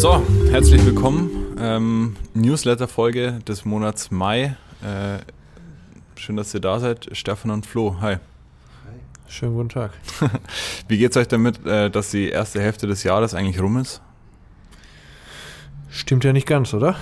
So, 0.00 0.22
herzlich 0.50 0.82
willkommen. 0.86 1.30
Ähm, 1.58 2.16
Newsletter-Folge 2.32 3.40
des 3.46 3.66
Monats 3.66 4.10
Mai. 4.10 4.56
Äh, 4.82 5.18
schön, 6.18 6.38
dass 6.38 6.54
ihr 6.54 6.60
da 6.60 6.80
seid. 6.80 7.10
Stefan 7.12 7.50
und 7.50 7.66
Flo, 7.66 8.00
hi. 8.00 8.16
Schönen 9.28 9.56
guten 9.56 9.68
Tag. 9.68 9.90
Wie 10.88 10.96
geht 10.96 11.10
es 11.10 11.18
euch 11.18 11.28
damit, 11.28 11.66
äh, 11.66 11.90
dass 11.90 12.12
die 12.12 12.30
erste 12.30 12.62
Hälfte 12.62 12.86
des 12.86 13.02
Jahres 13.02 13.34
eigentlich 13.34 13.60
rum 13.60 13.76
ist? 13.76 14.00
Stimmt 15.90 16.24
ja 16.24 16.32
nicht 16.32 16.46
ganz, 16.46 16.72
oder? 16.72 16.96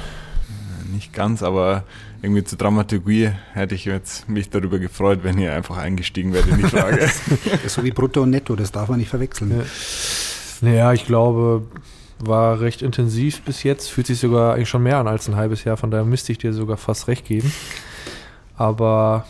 Nicht 0.92 1.12
ganz, 1.12 1.44
aber 1.44 1.84
irgendwie 2.20 2.42
zur 2.42 2.58
Dramaturgie 2.58 3.30
hätte 3.52 3.76
ich 3.76 3.84
jetzt 3.84 4.28
mich 4.28 4.50
darüber 4.50 4.80
gefreut, 4.80 5.20
wenn 5.22 5.38
ihr 5.38 5.52
einfach 5.52 5.76
eingestiegen 5.76 6.32
wärt 6.32 6.48
in 6.48 6.56
die 6.56 6.64
Frage. 6.64 7.08
so 7.68 7.84
wie 7.84 7.92
Brutto 7.92 8.24
und 8.24 8.30
Netto, 8.30 8.56
das 8.56 8.72
darf 8.72 8.88
man 8.88 8.98
nicht 8.98 9.10
verwechseln. 9.10 9.52
Ja. 9.56 9.64
Naja, 10.62 10.92
ich 10.92 11.06
glaube, 11.06 11.64
war 12.18 12.60
recht 12.60 12.82
intensiv 12.82 13.42
bis 13.42 13.62
jetzt, 13.62 13.88
fühlt 13.88 14.06
sich 14.06 14.18
sogar 14.18 14.54
eigentlich 14.54 14.68
schon 14.68 14.82
mehr 14.82 14.98
an 14.98 15.08
als 15.08 15.28
ein 15.28 15.36
halbes 15.36 15.64
Jahr, 15.64 15.76
von 15.76 15.90
daher 15.90 16.04
müsste 16.04 16.32
ich 16.32 16.38
dir 16.38 16.52
sogar 16.52 16.76
fast 16.76 17.08
recht 17.08 17.24
geben. 17.24 17.52
Aber 18.56 19.26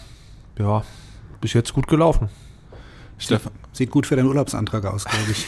ja, 0.59 0.83
bis 1.41 1.53
jetzt 1.53 1.75
gut 1.75 1.87
gelaufen. 1.87 2.29
Stefan. 3.19 3.53
Sieht 3.73 3.91
gut 3.91 4.07
für 4.07 4.17
deinen 4.17 4.27
Urlaubsantrag 4.27 4.85
aus, 4.87 5.05
glaube 5.05 5.31
ich. 5.31 5.47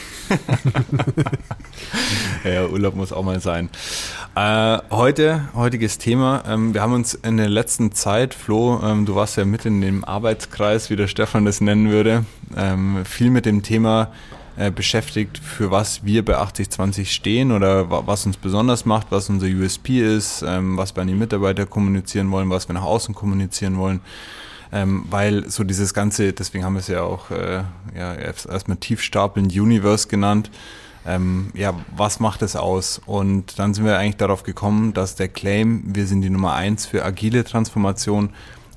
ja, 2.53 2.65
Urlaub 2.67 2.95
muss 2.95 3.11
auch 3.11 3.23
mal 3.23 3.39
sein. 3.39 3.69
Äh, 4.35 4.77
heute, 4.89 5.49
heutiges 5.55 5.97
Thema. 5.97 6.43
Ähm, 6.47 6.73
wir 6.73 6.81
haben 6.81 6.93
uns 6.93 7.13
in 7.13 7.37
der 7.37 7.49
letzten 7.49 7.91
Zeit, 7.91 8.33
Flo, 8.33 8.79
ähm, 8.83 9.05
du 9.05 9.15
warst 9.15 9.37
ja 9.37 9.45
mit 9.45 9.65
in 9.65 9.81
dem 9.81 10.03
Arbeitskreis, 10.05 10.89
wie 10.89 10.95
der 10.95 11.07
Stefan 11.07 11.45
das 11.45 11.61
nennen 11.61 11.89
würde, 11.89 12.25
ähm, 12.55 13.03
viel 13.05 13.31
mit 13.31 13.45
dem 13.45 13.63
Thema 13.63 14.11
äh, 14.61 14.71
beschäftigt, 14.71 15.37
für 15.37 15.71
was 15.71 16.05
wir 16.05 16.23
bei 16.23 16.37
8020 16.37 17.11
stehen 17.11 17.51
oder 17.51 17.89
was 18.07 18.25
uns 18.25 18.37
besonders 18.37 18.85
macht, 18.85 19.07
was 19.09 19.29
unser 19.29 19.47
USP 19.47 20.01
ist, 20.01 20.43
ähm, 20.45 20.77
was 20.77 20.95
wir 20.95 21.01
an 21.01 21.07
die 21.07 21.15
Mitarbeiter 21.15 21.65
kommunizieren 21.65 22.31
wollen, 22.31 22.49
was 22.49 22.69
wir 22.69 22.73
nach 22.73 22.83
außen 22.83 23.15
kommunizieren 23.15 23.77
wollen 23.77 24.01
ähm, 24.71 25.05
weil 25.09 25.49
so 25.49 25.63
dieses 25.63 25.93
ganze, 25.93 26.33
deswegen 26.33 26.63
haben 26.63 26.73
wir 26.73 26.79
es 26.79 26.87
ja 26.87 27.03
auch 27.03 27.29
äh, 27.31 27.63
ja, 27.95 28.13
erstmal 28.15 28.77
tiefstapeln 28.77 29.47
Universe 29.47 30.07
genannt. 30.07 30.49
Ähm, 31.05 31.49
ja, 31.55 31.73
was 31.95 32.19
macht 32.19 32.41
es 32.41 32.55
aus? 32.55 33.01
Und 33.05 33.57
dann 33.57 33.73
sind 33.73 33.85
wir 33.85 33.97
eigentlich 33.97 34.17
darauf 34.17 34.43
gekommen, 34.43 34.93
dass 34.93 35.15
der 35.15 35.27
Claim, 35.27 35.83
wir 35.85 36.05
sind 36.05 36.21
die 36.21 36.29
Nummer 36.29 36.53
eins 36.53 36.85
für 36.85 37.03
agile 37.03 37.43
Transformation, 37.43 38.29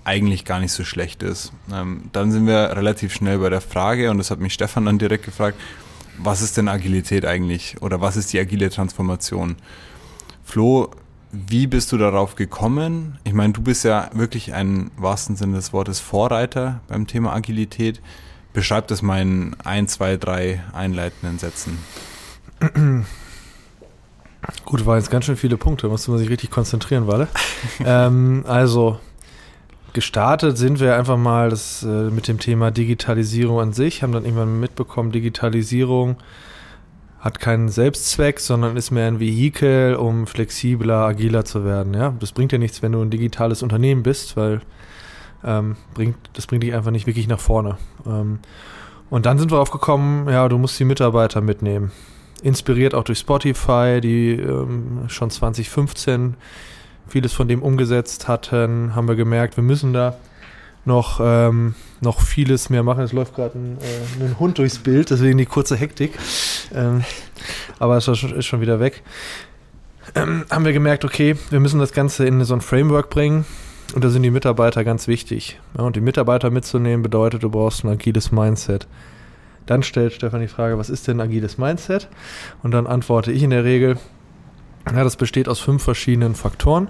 eigentlich 0.05 0.45
gar 0.45 0.61
nicht 0.61 0.73
so 0.73 0.85
schlecht 0.85 1.23
ist. 1.23 1.53
Ähm, 1.73 2.11
dann 2.13 2.31
sind 2.31 2.47
wir 2.47 2.77
relativ 2.77 3.13
schnell 3.13 3.39
bei 3.39 3.51
der 3.51 3.61
Frage, 3.61 4.11
und 4.11 4.19
das 4.19 4.31
hat 4.31 4.39
mich 4.39 4.53
Stefan 4.53 4.85
dann 4.85 4.99
direkt 4.99 5.25
gefragt, 5.25 5.59
was 6.19 6.43
ist 6.43 6.57
denn 6.57 6.69
Agilität 6.69 7.25
eigentlich? 7.25 7.77
Oder 7.81 8.01
was 8.01 8.17
ist 8.17 8.33
die 8.33 8.39
agile 8.39 8.71
Transformation? 8.71 9.57
Flo, 10.45 10.91
wie 11.33 11.67
bist 11.67 11.91
du 11.91 11.99
darauf 11.99 12.37
gekommen? 12.37 13.19
Ich 13.25 13.33
meine, 13.33 13.53
du 13.53 13.63
bist 13.63 13.85
ja 13.85 14.09
wirklich 14.13 14.55
ein 14.55 14.93
wahrsten 14.97 15.35
Sinne 15.35 15.57
des 15.57 15.73
Wortes 15.73 15.99
Vorreiter 15.99 16.81
beim 16.87 17.07
Thema 17.09 17.33
Agilität. 17.33 18.01
Beschreib 18.53 18.87
das 18.87 19.03
mal 19.03 19.21
in 19.21 19.57
ein, 19.65 19.89
zwei, 19.89 20.17
drei 20.17 20.63
einleitenden 20.73 21.41
Sätzen. 21.41 21.79
Gut, 24.65 24.87
waren 24.87 24.99
jetzt 24.99 25.11
ganz 25.11 25.25
schön 25.25 25.37
viele 25.37 25.57
Punkte, 25.57 25.89
musste 25.89 26.11
man 26.11 26.21
sich 26.21 26.29
richtig 26.29 26.51
konzentrieren, 26.51 27.09
Walle. 27.09 27.27
ähm, 27.85 28.45
also, 28.47 29.01
gestartet 29.95 30.59
sind 30.59 30.81
wir 30.81 30.97
einfach 30.97 31.17
mal 31.17 31.48
das, 31.48 31.83
äh, 31.83 32.11
mit 32.11 32.28
dem 32.28 32.39
Thema 32.39 32.70
Digitalisierung 32.70 33.61
an 33.61 33.73
sich, 33.73 34.03
haben 34.03 34.12
dann 34.12 34.25
irgendwann 34.25 34.61
mitbekommen, 34.61 35.12
Digitalisierung 35.12 36.17
hat 37.20 37.41
keinen 37.41 37.70
Selbstzweck, 37.70 38.39
sondern 38.39 38.77
ist 38.77 38.91
mehr 38.91 39.06
ein 39.09 39.19
Vehikel, 39.19 39.95
um 39.95 40.27
flexibler, 40.27 41.06
agiler 41.06 41.47
zu 41.47 41.64
werden. 41.64 41.95
Ja? 41.95 42.14
Das 42.20 42.33
bringt 42.33 42.53
ja 42.53 42.59
nichts, 42.59 42.83
wenn 42.83 42.92
du 42.92 43.01
ein 43.01 43.09
digitales 43.09 43.62
Unternehmen 43.62 44.03
bist, 44.03 44.36
weil 44.36 44.61
ähm, 45.42 45.77
bringt, 45.95 46.17
das 46.35 46.46
bringt 46.46 46.64
dich 46.64 46.74
einfach 46.74 46.90
nicht 46.90 47.07
wirklich 47.07 47.27
nach 47.27 47.40
vorne. 47.40 47.79
Ähm, 48.07 48.40
und 49.08 49.24
dann 49.24 49.39
sind 49.39 49.51
wir 49.51 49.58
aufgekommen, 49.58 50.29
ja, 50.29 50.46
du 50.48 50.58
musst 50.58 50.79
die 50.79 50.85
Mitarbeiter 50.85 51.40
mitnehmen. 51.40 51.92
Inspiriert 52.42 52.95
auch 52.95 53.05
durch 53.05 53.20
Spotify, 53.20 54.01
die 54.02 54.33
ähm, 54.33 55.05
schon 55.08 55.30
2015 55.30 56.35
vieles 57.09 57.33
von 57.33 57.48
dem 57.48 57.63
umgesetzt 57.63 58.29
hatten, 58.29 58.95
haben 58.95 59.09
wir 59.09 59.17
gemerkt, 59.17 59.57
wir 59.57 59.65
müssen 59.65 59.92
da 59.92 60.17
noch, 60.85 61.20
ähm, 61.23 61.75
noch 62.01 62.20
vieles 62.20 62.70
mehr 62.70 62.83
machen. 62.83 63.03
Es 63.03 63.13
läuft 63.13 63.35
gerade 63.35 63.59
ein, 63.59 63.79
äh, 63.81 64.25
ein, 64.25 64.39
Hund 64.39 64.59
durchs 64.59 64.79
Bild, 64.79 65.11
deswegen 65.11 65.39
die 65.39 65.47
kurze 65.47 65.77
Hektik. 65.77 66.19
Ähm, 66.75 67.05
aber 67.79 67.97
es 67.97 68.07
ist 68.09 68.47
schon 68.47 68.61
wieder 68.61 68.81
weg. 68.81 69.03
Ähm, 70.14 70.45
haben 70.51 70.64
wir 70.64 70.73
gemerkt, 70.73 71.05
okay, 71.05 71.37
wir 71.51 71.61
müssen 71.61 71.81
das 71.81 71.93
Ganze 71.93 72.27
in 72.27 72.45
so 72.45 72.55
ein 72.55 72.61
Framework 72.61 73.11
bringen. 73.11 73.45
Und 73.95 74.03
da 74.03 74.11
sind 74.11 74.23
die 74.23 74.31
Mitarbeiter 74.31 74.83
ganz 74.85 75.07
wichtig. 75.07 75.61
Ja, 75.77 75.85
und 75.85 75.97
die 75.97 76.01
Mitarbeiter 76.01 76.51
mitzunehmen 76.51 77.03
bedeutet, 77.03 77.43
du 77.43 77.51
brauchst 77.51 77.85
ein 77.85 77.89
agiles 77.89 78.33
Mindset. 78.33 78.87
Dann 79.67 79.83
stellt 79.83 80.13
Stefan 80.13 80.41
die 80.41 80.48
Frage, 80.48 80.79
was 80.79 80.91
ist 80.91 81.09
denn 81.09 81.20
agiles 81.20 81.59
Mindset? 81.59 82.09
Und 82.63 82.73
dann 82.73 82.87
antworte 82.87 83.33
ich 83.33 83.43
in 83.43 83.51
der 83.51 83.64
Regel, 83.64 83.97
ja, 84.92 85.05
das 85.05 85.17
besteht 85.17 85.48
aus 85.48 85.61
fünf 85.61 85.83
verschiedenen 85.83 86.34
Faktoren. 86.34 86.89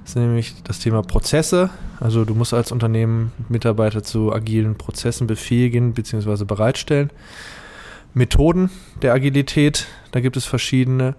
Das 0.00 0.10
ist 0.10 0.16
nämlich 0.16 0.54
das 0.64 0.78
Thema 0.78 1.02
Prozesse. 1.02 1.70
Also 2.00 2.24
du 2.24 2.34
musst 2.34 2.54
als 2.54 2.72
Unternehmen 2.72 3.32
Mitarbeiter 3.48 4.02
zu 4.02 4.32
agilen 4.32 4.76
Prozessen 4.76 5.26
befähigen 5.26 5.94
bzw. 5.94 6.44
bereitstellen. 6.44 7.10
Methoden 8.14 8.70
der 9.02 9.12
Agilität, 9.12 9.86
da 10.10 10.20
gibt 10.20 10.38
es 10.38 10.46
verschiedene. 10.46 11.16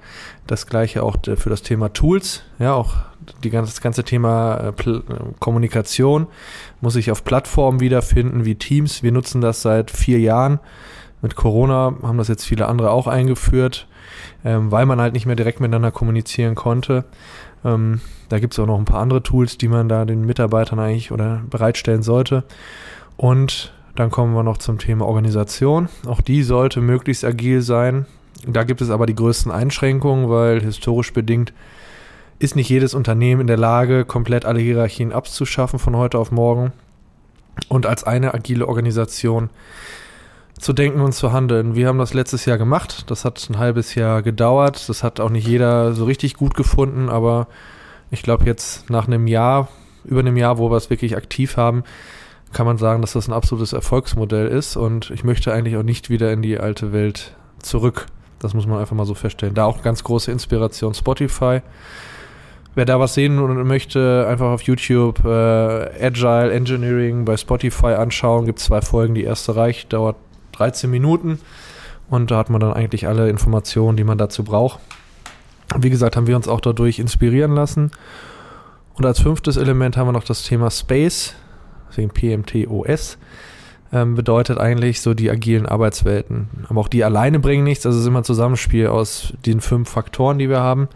Das 0.47 0.65
gleiche 0.65 1.03
auch 1.03 1.17
für 1.35 1.49
das 1.49 1.61
Thema 1.61 1.93
Tools. 1.93 2.41
Ja, 2.57 2.73
auch 2.73 2.95
die 3.43 3.51
ganze, 3.51 3.71
das 3.71 3.81
ganze 3.81 4.03
Thema 4.03 4.73
äh, 4.79 4.89
äh, 4.89 5.01
Kommunikation 5.39 6.27
muss 6.81 6.93
sich 6.93 7.11
auf 7.11 7.23
Plattformen 7.23 7.81
wiederfinden 7.81 8.45
wie 8.45 8.55
Teams. 8.55 9.03
Wir 9.03 9.11
nutzen 9.11 9.41
das 9.41 9.61
seit 9.61 9.91
vier 9.91 10.19
Jahren. 10.19 10.59
Mit 11.21 11.35
Corona 11.35 11.95
haben 12.01 12.17
das 12.17 12.29
jetzt 12.29 12.45
viele 12.45 12.67
andere 12.67 12.89
auch 12.91 13.07
eingeführt, 13.07 13.87
ähm, 14.45 14.71
weil 14.71 14.85
man 14.85 15.01
halt 15.01 15.13
nicht 15.13 15.25
mehr 15.25 15.35
direkt 15.35 15.59
miteinander 15.59 15.91
kommunizieren 15.91 16.55
konnte. 16.55 17.05
Ähm, 17.65 18.01
da 18.29 18.39
gibt 18.39 18.53
es 18.53 18.59
auch 18.59 18.65
noch 18.65 18.77
ein 18.77 18.85
paar 18.85 19.01
andere 19.01 19.23
Tools, 19.23 19.57
die 19.57 19.67
man 19.67 19.89
da 19.89 20.05
den 20.05 20.25
Mitarbeitern 20.25 20.79
eigentlich 20.79 21.11
oder 21.11 21.41
bereitstellen 21.49 22.03
sollte. 22.03 22.43
Und 23.15 23.73
dann 23.95 24.11
kommen 24.11 24.33
wir 24.33 24.43
noch 24.43 24.57
zum 24.57 24.77
Thema 24.77 25.05
Organisation. 25.05 25.89
Auch 26.05 26.21
die 26.21 26.43
sollte 26.43 26.81
möglichst 26.81 27.25
agil 27.25 27.61
sein. 27.61 28.05
Da 28.45 28.63
gibt 28.63 28.81
es 28.81 28.89
aber 28.89 29.05
die 29.05 29.15
größten 29.15 29.51
Einschränkungen, 29.51 30.29
weil 30.29 30.61
historisch 30.61 31.13
bedingt 31.13 31.53
ist 32.39 32.55
nicht 32.55 32.69
jedes 32.69 32.93
Unternehmen 32.93 33.41
in 33.41 33.47
der 33.47 33.57
Lage, 33.57 34.05
komplett 34.05 34.45
alle 34.45 34.59
Hierarchien 34.59 35.11
abzuschaffen 35.11 35.79
von 35.79 35.95
heute 35.95 36.19
auf 36.19 36.31
morgen 36.31 36.71
und 37.67 37.87
als 37.87 38.03
eine 38.03 38.35
agile 38.35 38.67
Organisation 38.67 39.49
zu 40.59 40.73
denken 40.73 41.01
und 41.01 41.13
zu 41.13 41.31
handeln. 41.31 41.75
Wir 41.75 41.87
haben 41.87 41.99
das 41.99 42.13
letztes 42.13 42.45
Jahr 42.45 42.57
gemacht. 42.57 43.09
Das 43.09 43.25
hat 43.25 43.47
ein 43.49 43.57
halbes 43.57 43.95
Jahr 43.95 44.21
gedauert. 44.21 44.89
Das 44.89 45.03
hat 45.03 45.19
auch 45.19 45.29
nicht 45.29 45.47
jeder 45.47 45.93
so 45.93 46.05
richtig 46.05 46.35
gut 46.35 46.55
gefunden, 46.55 47.09
aber 47.09 47.47
ich 48.09 48.23
glaube 48.23 48.45
jetzt 48.45 48.89
nach 48.89 49.07
einem 49.07 49.27
Jahr, 49.27 49.67
über 50.05 50.21
einem 50.21 50.37
Jahr, 50.37 50.57
wo 50.57 50.71
wir 50.71 50.77
es 50.77 50.89
wirklich 50.89 51.15
aktiv 51.15 51.57
haben, 51.57 51.83
kann 52.53 52.65
man 52.65 52.77
sagen, 52.77 53.01
dass 53.01 53.13
das 53.13 53.27
ein 53.27 53.33
absolutes 53.33 53.73
Erfolgsmodell 53.73 54.47
ist 54.47 54.77
und 54.77 55.11
ich 55.11 55.23
möchte 55.23 55.53
eigentlich 55.53 55.77
auch 55.77 55.83
nicht 55.83 56.09
wieder 56.09 56.31
in 56.31 56.41
die 56.41 56.59
alte 56.59 56.93
Welt 56.93 57.35
zurück. 57.59 58.07
Das 58.39 58.53
muss 58.53 58.67
man 58.67 58.79
einfach 58.79 58.95
mal 58.95 59.05
so 59.05 59.15
feststellen. 59.15 59.55
Da 59.55 59.65
auch 59.65 59.81
ganz 59.81 60.03
große 60.03 60.31
Inspiration 60.31 60.93
Spotify. 60.93 61.61
Wer 62.75 62.85
da 62.85 62.99
was 62.99 63.15
sehen 63.15 63.35
möchte, 63.65 64.27
einfach 64.29 64.51
auf 64.51 64.61
YouTube 64.61 65.25
äh, 65.25 66.05
Agile 66.05 66.53
Engineering 66.53 67.25
bei 67.25 67.35
Spotify 67.35 67.93
anschauen. 67.93 68.45
Gibt 68.45 68.59
zwei 68.59 68.81
Folgen. 68.81 69.15
Die 69.15 69.23
erste 69.23 69.55
reicht, 69.55 69.93
dauert 69.93 70.15
13 70.57 70.89
Minuten 70.89 71.39
und 72.09 72.31
da 72.31 72.37
hat 72.37 72.49
man 72.49 72.61
dann 72.61 72.73
eigentlich 72.73 73.07
alle 73.07 73.29
Informationen, 73.29 73.97
die 73.97 74.03
man 74.03 74.17
dazu 74.17 74.43
braucht. 74.43 74.79
Wie 75.77 75.89
gesagt, 75.89 76.15
haben 76.15 76.27
wir 76.27 76.35
uns 76.35 76.47
auch 76.47 76.61
dadurch 76.61 76.99
inspirieren 76.99 77.53
lassen. 77.53 77.91
Und 78.93 79.05
als 79.05 79.19
fünftes 79.19 79.57
Element 79.57 79.97
haben 79.97 80.07
wir 80.07 80.13
noch 80.13 80.23
das 80.23 80.43
Thema 80.43 80.71
Space, 80.71 81.35
deswegen 81.89 82.09
PMTOS. 82.09 83.17
Ähm, 83.93 84.15
bedeutet 84.15 84.57
eigentlich 84.57 85.01
so 85.01 85.13
die 85.13 85.29
agilen 85.29 85.65
Arbeitswelten. 85.65 86.49
Aber 86.67 86.81
auch 86.81 86.87
die 86.87 87.03
alleine 87.03 87.39
bringen 87.39 87.63
nichts, 87.63 87.85
also 87.85 87.97
es 87.97 88.03
ist 88.03 88.07
immer 88.07 88.19
ein 88.19 88.25
Zusammenspiel 88.25 88.87
aus 88.87 89.33
den 89.45 89.61
fünf 89.61 89.89
Faktoren, 89.89 90.39
die 90.39 90.49
wir 90.49 90.59
haben. 90.59 90.89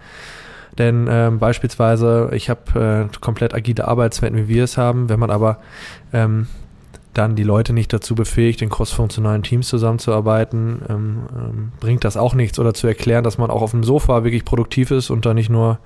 Denn 0.77 1.07
ähm, 1.09 1.39
beispielsweise, 1.39 2.29
ich 2.33 2.49
habe 2.49 3.09
äh, 3.11 3.17
komplett 3.19 3.53
agile 3.53 3.87
Arbeitswelten, 3.87 4.39
wie 4.39 4.47
wir 4.47 4.63
es 4.63 4.77
haben. 4.77 5.09
Wenn 5.09 5.19
man 5.19 5.29
aber 5.29 5.59
ähm, 6.11 6.47
dann 7.13 7.35
die 7.35 7.43
Leute 7.43 7.73
nicht 7.73 7.91
dazu 7.91 8.15
befähigt, 8.15 8.61
in 8.61 8.69
crossfunktionalen 8.69 9.43
Teams 9.43 9.67
zusammenzuarbeiten, 9.67 10.81
ähm, 10.89 11.17
ähm, 11.35 11.71
bringt 11.79 12.03
das 12.03 12.17
auch 12.17 12.33
nichts. 12.33 12.59
Oder 12.59 12.73
zu 12.73 12.87
erklären, 12.87 13.23
dass 13.23 13.37
man 13.37 13.51
auch 13.51 13.61
auf 13.61 13.71
dem 13.71 13.83
Sofa 13.83 14.23
wirklich 14.23 14.45
produktiv 14.45 14.91
ist 14.91 15.09
und 15.09 15.25
da 15.25 15.33
nicht 15.33 15.49
nur 15.49 15.79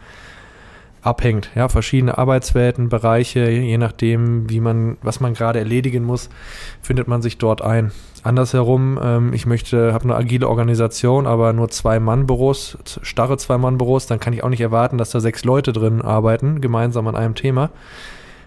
abhängt. 1.02 1.52
Ja, 1.56 1.70
verschiedene 1.70 2.18
Arbeitswelten, 2.18 2.90
Bereiche, 2.90 3.50
je 3.50 3.78
nachdem, 3.78 4.50
wie 4.50 4.60
man, 4.60 4.98
was 5.02 5.20
man 5.20 5.34
gerade 5.34 5.60
erledigen 5.60 6.04
muss, 6.04 6.30
findet 6.82 7.08
man 7.08 7.22
sich 7.22 7.38
dort 7.38 7.62
ein. 7.62 7.92
Andersherum, 8.24 9.00
ähm, 9.02 9.34
ich 9.34 9.46
möchte, 9.46 9.94
habe 9.94 10.06
eine 10.06 10.16
agile 10.16 10.48
Organisation, 10.48 11.28
aber 11.28 11.54
nur 11.54 11.70
zwei 11.70 12.00
Mann-Büros, 12.00 12.78
starre 13.04 13.38
zwei 13.38 13.60
Mann-Büros, 13.60 14.08
dann 14.08 14.20
kann 14.20 14.34
ich 14.34 14.44
auch 14.44 14.50
nicht 14.50 14.62
erwarten, 14.62 14.98
dass 14.98 15.12
da 15.12 15.20
sechs 15.20 15.44
Leute 15.44 15.74
drin 15.74 16.02
arbeiten, 16.02 16.60
gemeinsam 16.60 17.08
an 17.08 17.16
einem 17.16 17.36
Thema. 17.36 17.70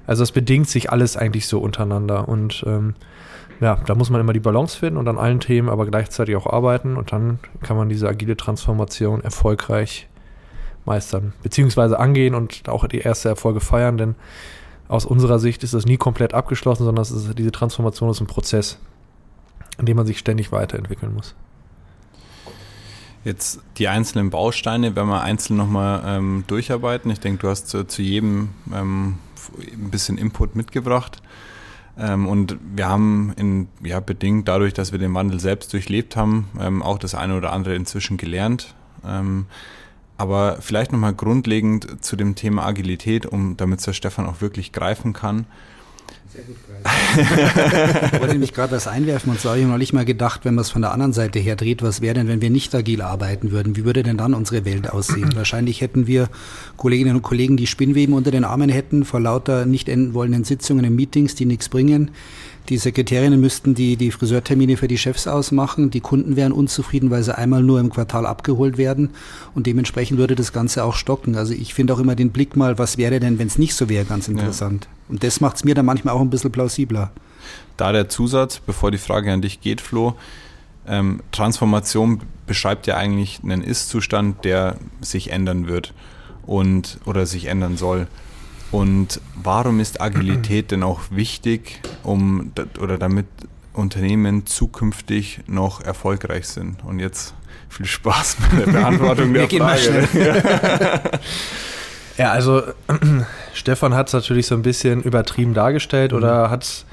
Also 0.08 0.22
es 0.22 0.32
bedingt 0.32 0.68
sich 0.70 0.90
alles 0.90 1.18
eigentlich 1.18 1.46
so 1.46 1.60
untereinander 1.60 2.28
und 2.28 2.64
ähm, 2.66 2.94
ja, 3.60 3.76
da 3.86 3.94
muss 3.94 4.08
man 4.08 4.22
immer 4.22 4.32
die 4.32 4.40
Balance 4.40 4.78
finden 4.78 4.96
und 4.96 5.06
an 5.06 5.18
allen 5.18 5.38
Themen 5.38 5.68
aber 5.68 5.84
gleichzeitig 5.84 6.34
auch 6.34 6.46
arbeiten 6.46 6.96
und 6.96 7.12
dann 7.12 7.40
kann 7.62 7.76
man 7.76 7.90
diese 7.90 8.08
agile 8.08 8.34
Transformation 8.34 9.20
erfolgreich 9.20 10.08
meistern, 10.86 11.34
beziehungsweise 11.42 11.98
angehen 11.98 12.34
und 12.34 12.70
auch 12.70 12.86
die 12.88 13.00
erste 13.00 13.28
Erfolge 13.28 13.60
feiern, 13.60 13.98
denn 13.98 14.14
aus 14.88 15.04
unserer 15.04 15.38
Sicht 15.38 15.62
ist 15.62 15.74
das 15.74 15.84
nie 15.84 15.98
komplett 15.98 16.32
abgeschlossen, 16.32 16.84
sondern 16.84 17.02
ist, 17.02 17.38
diese 17.38 17.52
Transformation 17.52 18.08
ist 18.08 18.22
ein 18.22 18.26
Prozess, 18.26 18.78
in 19.76 19.84
dem 19.84 19.98
man 19.98 20.06
sich 20.06 20.18
ständig 20.18 20.52
weiterentwickeln 20.52 21.12
muss. 21.12 21.34
Jetzt 23.24 23.60
die 23.76 23.88
einzelnen 23.88 24.30
Bausteine, 24.30 24.96
wenn 24.96 25.06
wir 25.06 25.20
einzeln 25.20 25.58
nochmal 25.58 26.02
ähm, 26.06 26.44
durcharbeiten. 26.46 27.10
Ich 27.10 27.20
denke, 27.20 27.42
du 27.42 27.48
hast 27.50 27.68
zu, 27.68 27.86
zu 27.86 28.00
jedem 28.00 28.48
ähm, 28.72 29.18
ein 29.56 29.90
bisschen 29.90 30.18
Input 30.18 30.56
mitgebracht. 30.56 31.22
Ähm, 31.98 32.26
und 32.26 32.56
wir 32.74 32.88
haben 32.88 33.32
in, 33.36 33.68
ja, 33.82 34.00
bedingt 34.00 34.46
dadurch, 34.48 34.72
dass 34.72 34.92
wir 34.92 34.98
den 34.98 35.14
Wandel 35.14 35.40
selbst 35.40 35.72
durchlebt 35.72 36.16
haben, 36.16 36.48
ähm, 36.60 36.82
auch 36.82 36.98
das 36.98 37.14
eine 37.14 37.36
oder 37.36 37.52
andere 37.52 37.74
inzwischen 37.74 38.16
gelernt. 38.16 38.74
Ähm, 39.04 39.46
aber 40.16 40.58
vielleicht 40.60 40.92
nochmal 40.92 41.14
grundlegend 41.14 42.04
zu 42.04 42.16
dem 42.16 42.34
Thema 42.34 42.66
Agilität, 42.66 43.26
um 43.26 43.56
damit 43.56 43.78
es 43.80 43.84
der 43.84 43.92
Stefan 43.92 44.26
auch 44.26 44.40
wirklich 44.40 44.72
greifen 44.72 45.12
kann. 45.12 45.46
Ich 46.34 48.20
wollte 48.20 48.32
nämlich 48.32 48.52
gerade 48.52 48.72
was 48.72 48.86
einwerfen 48.86 49.30
und 49.30 49.40
zwar 49.40 49.52
habe 49.52 49.62
ich 49.62 49.66
noch 49.66 49.78
nicht 49.78 49.92
mal 49.92 50.04
gedacht, 50.04 50.44
wenn 50.44 50.54
man 50.54 50.62
es 50.62 50.70
von 50.70 50.82
der 50.82 50.92
anderen 50.92 51.12
Seite 51.12 51.38
her 51.38 51.56
dreht, 51.56 51.82
was 51.82 52.00
wäre 52.00 52.14
denn, 52.14 52.28
wenn 52.28 52.42
wir 52.42 52.50
nicht 52.50 52.74
agil 52.74 53.00
arbeiten 53.00 53.50
würden? 53.50 53.76
Wie 53.76 53.84
würde 53.84 54.02
denn 54.02 54.18
dann 54.18 54.34
unsere 54.34 54.64
Welt 54.64 54.90
aussehen? 54.90 55.34
Wahrscheinlich 55.34 55.80
hätten 55.80 56.06
wir 56.06 56.28
Kolleginnen 56.76 57.16
und 57.16 57.22
Kollegen, 57.22 57.56
die 57.56 57.66
Spinnweben 57.66 58.14
unter 58.14 58.30
den 58.30 58.44
Armen 58.44 58.68
hätten, 58.68 59.04
vor 59.04 59.20
lauter 59.20 59.64
nicht 59.64 59.88
enden 59.88 60.12
wollenden 60.14 60.44
Sitzungen 60.44 60.84
und 60.84 60.94
Meetings, 60.94 61.34
die 61.34 61.46
nichts 61.46 61.68
bringen. 61.68 62.10
Die 62.68 62.76
Sekretärinnen 62.76 63.40
müssten 63.40 63.74
die, 63.74 63.96
die 63.96 64.10
Friseurtermine 64.10 64.76
für 64.76 64.88
die 64.88 64.98
Chefs 64.98 65.26
ausmachen. 65.26 65.90
Die 65.90 66.00
Kunden 66.00 66.36
wären 66.36 66.52
unzufrieden, 66.52 67.10
weil 67.10 67.22
sie 67.22 67.36
einmal 67.36 67.62
nur 67.62 67.80
im 67.80 67.90
Quartal 67.90 68.26
abgeholt 68.26 68.76
werden. 68.76 69.10
Und 69.54 69.66
dementsprechend 69.66 70.18
würde 70.18 70.34
das 70.34 70.52
Ganze 70.52 70.84
auch 70.84 70.94
stocken. 70.94 71.36
Also 71.36 71.54
ich 71.54 71.72
finde 71.72 71.94
auch 71.94 71.98
immer 71.98 72.14
den 72.14 72.30
Blick 72.30 72.56
mal, 72.56 72.78
was 72.78 72.98
wäre 72.98 73.20
denn, 73.20 73.38
wenn 73.38 73.46
es 73.46 73.56
nicht 73.56 73.74
so 73.74 73.88
wäre, 73.88 74.04
ganz 74.04 74.28
interessant. 74.28 74.84
Ja. 74.84 74.90
Und 75.08 75.24
das 75.24 75.40
macht 75.40 75.56
es 75.56 75.64
mir 75.64 75.74
dann 75.74 75.86
manchmal 75.86 76.14
auch 76.14 76.20
ein 76.20 76.28
bisschen 76.28 76.52
plausibler. 76.52 77.10
Da 77.78 77.92
der 77.92 78.10
Zusatz, 78.10 78.58
bevor 78.58 78.90
die 78.90 78.98
Frage 78.98 79.32
an 79.32 79.40
dich 79.40 79.62
geht, 79.62 79.80
Flo, 79.80 80.16
ähm, 80.86 81.20
Transformation 81.32 82.20
beschreibt 82.46 82.86
ja 82.86 82.96
eigentlich 82.96 83.40
einen 83.42 83.62
Ist-Zustand, 83.62 84.44
der 84.44 84.76
sich 85.00 85.30
ändern 85.30 85.68
wird 85.68 85.94
und 86.44 86.98
oder 87.06 87.24
sich 87.24 87.46
ändern 87.46 87.78
soll. 87.78 88.08
Und 88.70 89.20
warum 89.34 89.80
ist 89.80 90.00
Agilität 90.00 90.70
denn 90.70 90.82
auch 90.82 91.00
wichtig, 91.10 91.80
um 92.02 92.52
oder 92.80 92.98
damit 92.98 93.26
Unternehmen 93.72 94.46
zukünftig 94.46 95.40
noch 95.46 95.80
erfolgreich 95.80 96.48
sind? 96.48 96.84
Und 96.84 96.98
jetzt 96.98 97.34
viel 97.68 97.86
Spaß 97.86 98.36
bei 98.36 98.64
der 98.64 98.72
Beantwortung 98.72 99.32
der 99.32 99.48
Frage. 99.48 100.08
ja, 102.18 102.30
also 102.32 102.62
Stefan 103.54 103.94
hat 103.94 104.08
es 104.08 104.12
natürlich 104.12 104.46
so 104.46 104.54
ein 104.54 104.62
bisschen 104.62 105.02
übertrieben 105.02 105.54
dargestellt 105.54 106.12
mhm. 106.12 106.18
oder 106.18 106.50
hat 106.50 106.64
es 106.64 106.86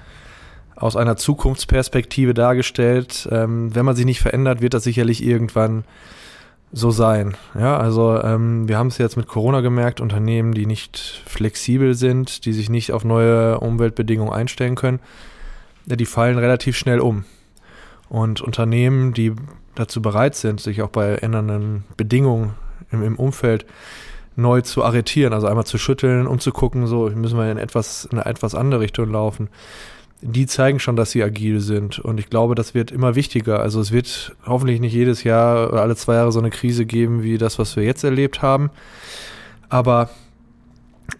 aus 0.75 0.95
einer 0.95 1.15
Zukunftsperspektive 1.15 2.33
dargestellt. 2.33 3.27
Ähm, 3.31 3.73
wenn 3.73 3.85
man 3.85 3.95
sich 3.95 4.05
nicht 4.05 4.19
verändert, 4.19 4.61
wird 4.61 4.73
das 4.73 4.83
sicherlich 4.83 5.23
irgendwann 5.23 5.85
so 6.75 6.91
sein. 6.91 7.37
Ja, 7.57 7.77
also 7.77 8.21
ähm, 8.21 8.67
wir 8.67 8.77
haben 8.77 8.87
es 8.87 8.97
jetzt 8.97 9.15
mit 9.15 9.27
Corona 9.27 9.61
gemerkt, 9.61 10.01
Unternehmen, 10.01 10.53
die 10.53 10.65
nicht 10.65 11.21
flexibel 11.25 11.93
sind, 11.95 12.45
die 12.45 12.51
sich 12.51 12.69
nicht 12.69 12.91
auf 12.91 13.05
neue 13.05 13.59
Umweltbedingungen 13.61 14.33
einstellen 14.33 14.75
können, 14.75 14.99
die 15.85 16.05
fallen 16.05 16.37
relativ 16.37 16.75
schnell 16.75 16.99
um. 16.99 17.23
Und 18.09 18.41
Unternehmen, 18.41 19.13
die 19.13 19.33
dazu 19.73 20.01
bereit 20.01 20.35
sind, 20.35 20.59
sich 20.59 20.81
auch 20.81 20.89
bei 20.89 21.15
ändernden 21.15 21.85
Bedingungen 21.95 22.55
im, 22.91 23.03
im 23.03 23.15
Umfeld 23.15 23.65
neu 24.35 24.59
zu 24.59 24.83
arretieren, 24.83 25.31
also 25.31 25.47
einmal 25.47 25.65
zu 25.65 25.77
schütteln, 25.77 26.27
um 26.27 26.39
zu 26.39 26.51
gucken, 26.51 26.87
so 26.87 27.09
müssen 27.09 27.37
wir 27.37 27.49
in 27.49 27.57
etwas 27.57 28.03
in 28.03 28.19
eine 28.19 28.29
etwas 28.29 28.53
andere 28.53 28.81
Richtung 28.81 29.09
laufen 29.09 29.47
die 30.21 30.47
zeigen 30.47 30.79
schon, 30.79 30.95
dass 30.95 31.11
sie 31.11 31.23
agil 31.23 31.59
sind. 31.59 31.99
Und 31.99 32.19
ich 32.19 32.29
glaube, 32.29 32.55
das 32.55 32.73
wird 32.73 32.91
immer 32.91 33.15
wichtiger. 33.15 33.59
Also 33.59 33.79
es 33.79 33.91
wird 33.91 34.35
hoffentlich 34.45 34.79
nicht 34.79 34.93
jedes 34.93 35.23
Jahr 35.23 35.71
oder 35.71 35.81
alle 35.81 35.95
zwei 35.95 36.15
Jahre 36.15 36.31
so 36.31 36.39
eine 36.39 36.49
Krise 36.49 36.85
geben 36.85 37.23
wie 37.23 37.37
das, 37.37 37.59
was 37.59 37.75
wir 37.75 37.83
jetzt 37.83 38.03
erlebt 38.03 38.41
haben. 38.41 38.71
Aber 39.69 40.09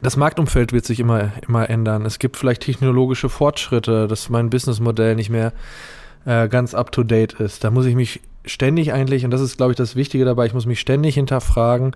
das 0.01 0.17
Marktumfeld 0.17 0.73
wird 0.73 0.85
sich 0.85 0.99
immer, 0.99 1.31
immer 1.47 1.69
ändern. 1.69 2.05
Es 2.05 2.19
gibt 2.19 2.37
vielleicht 2.37 2.63
technologische 2.63 3.29
Fortschritte, 3.29 4.07
dass 4.07 4.29
mein 4.29 4.49
Businessmodell 4.49 5.15
nicht 5.15 5.29
mehr 5.29 5.53
äh, 6.25 6.47
ganz 6.47 6.73
up-to-date 6.73 7.33
ist. 7.33 7.63
Da 7.63 7.71
muss 7.71 7.85
ich 7.85 7.95
mich 7.95 8.21
ständig 8.45 8.93
eigentlich, 8.93 9.25
und 9.25 9.31
das 9.31 9.41
ist, 9.41 9.57
glaube 9.57 9.71
ich, 9.73 9.77
das 9.77 9.95
Wichtige 9.95 10.25
dabei, 10.25 10.45
ich 10.45 10.53
muss 10.53 10.65
mich 10.65 10.79
ständig 10.79 11.15
hinterfragen, 11.15 11.95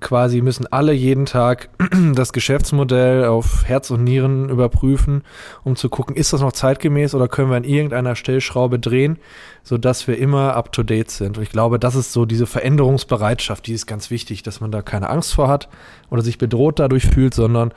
quasi 0.00 0.40
müssen 0.40 0.66
alle 0.66 0.92
jeden 0.92 1.26
Tag 1.26 1.68
das 2.14 2.32
Geschäftsmodell 2.32 3.24
auf 3.24 3.64
Herz 3.66 3.90
und 3.90 4.04
Nieren 4.04 4.48
überprüfen, 4.48 5.22
um 5.62 5.76
zu 5.76 5.88
gucken, 5.88 6.16
ist 6.16 6.32
das 6.32 6.40
noch 6.40 6.52
zeitgemäß 6.52 7.14
oder 7.14 7.28
können 7.28 7.50
wir 7.50 7.56
an 7.56 7.64
irgendeiner 7.64 8.16
Stellschraube 8.16 8.78
drehen, 8.78 9.18
sodass 9.62 10.08
wir 10.08 10.18
immer 10.18 10.54
up 10.54 10.72
to 10.72 10.82
date 10.82 11.10
sind. 11.10 11.36
Und 11.36 11.42
ich 11.42 11.50
glaube, 11.50 11.78
das 11.78 11.94
ist 11.94 12.12
so 12.12 12.24
diese 12.24 12.46
Veränderungsbereitschaft, 12.46 13.66
die 13.66 13.74
ist 13.74 13.86
ganz 13.86 14.10
wichtig, 14.10 14.42
dass 14.42 14.60
man 14.60 14.72
da 14.72 14.82
keine 14.82 15.10
Angst 15.10 15.34
vor 15.34 15.48
hat 15.48 15.68
oder 16.10 16.22
sich 16.22 16.38
bedroht 16.38 16.78
dadurch 16.78 17.06
fühlt, 17.06 17.34
sondern 17.34 17.72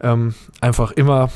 ähm, 0.00 0.34
einfach 0.60 0.92
immer 0.92 1.30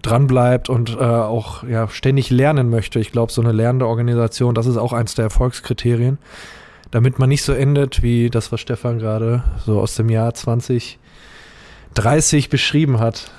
dran 0.00 0.26
bleibt 0.26 0.68
und 0.68 0.96
äh, 0.96 1.04
auch 1.04 1.62
ja, 1.64 1.88
ständig 1.88 2.30
lernen 2.30 2.68
möchte. 2.68 2.98
Ich 2.98 3.12
glaube, 3.12 3.32
so 3.32 3.40
eine 3.40 3.52
lernende 3.52 3.86
Organisation, 3.86 4.54
das 4.54 4.66
ist 4.66 4.76
auch 4.76 4.92
eins 4.92 5.14
der 5.14 5.24
Erfolgskriterien 5.24 6.18
damit 6.94 7.18
man 7.18 7.28
nicht 7.28 7.42
so 7.42 7.52
endet 7.52 8.04
wie 8.04 8.30
das, 8.30 8.52
was 8.52 8.60
Stefan 8.60 9.00
gerade 9.00 9.42
so 9.66 9.80
aus 9.80 9.96
dem 9.96 10.08
Jahr 10.08 10.32
2030 10.32 10.98
beschrieben 12.48 13.00
hat 13.00 13.32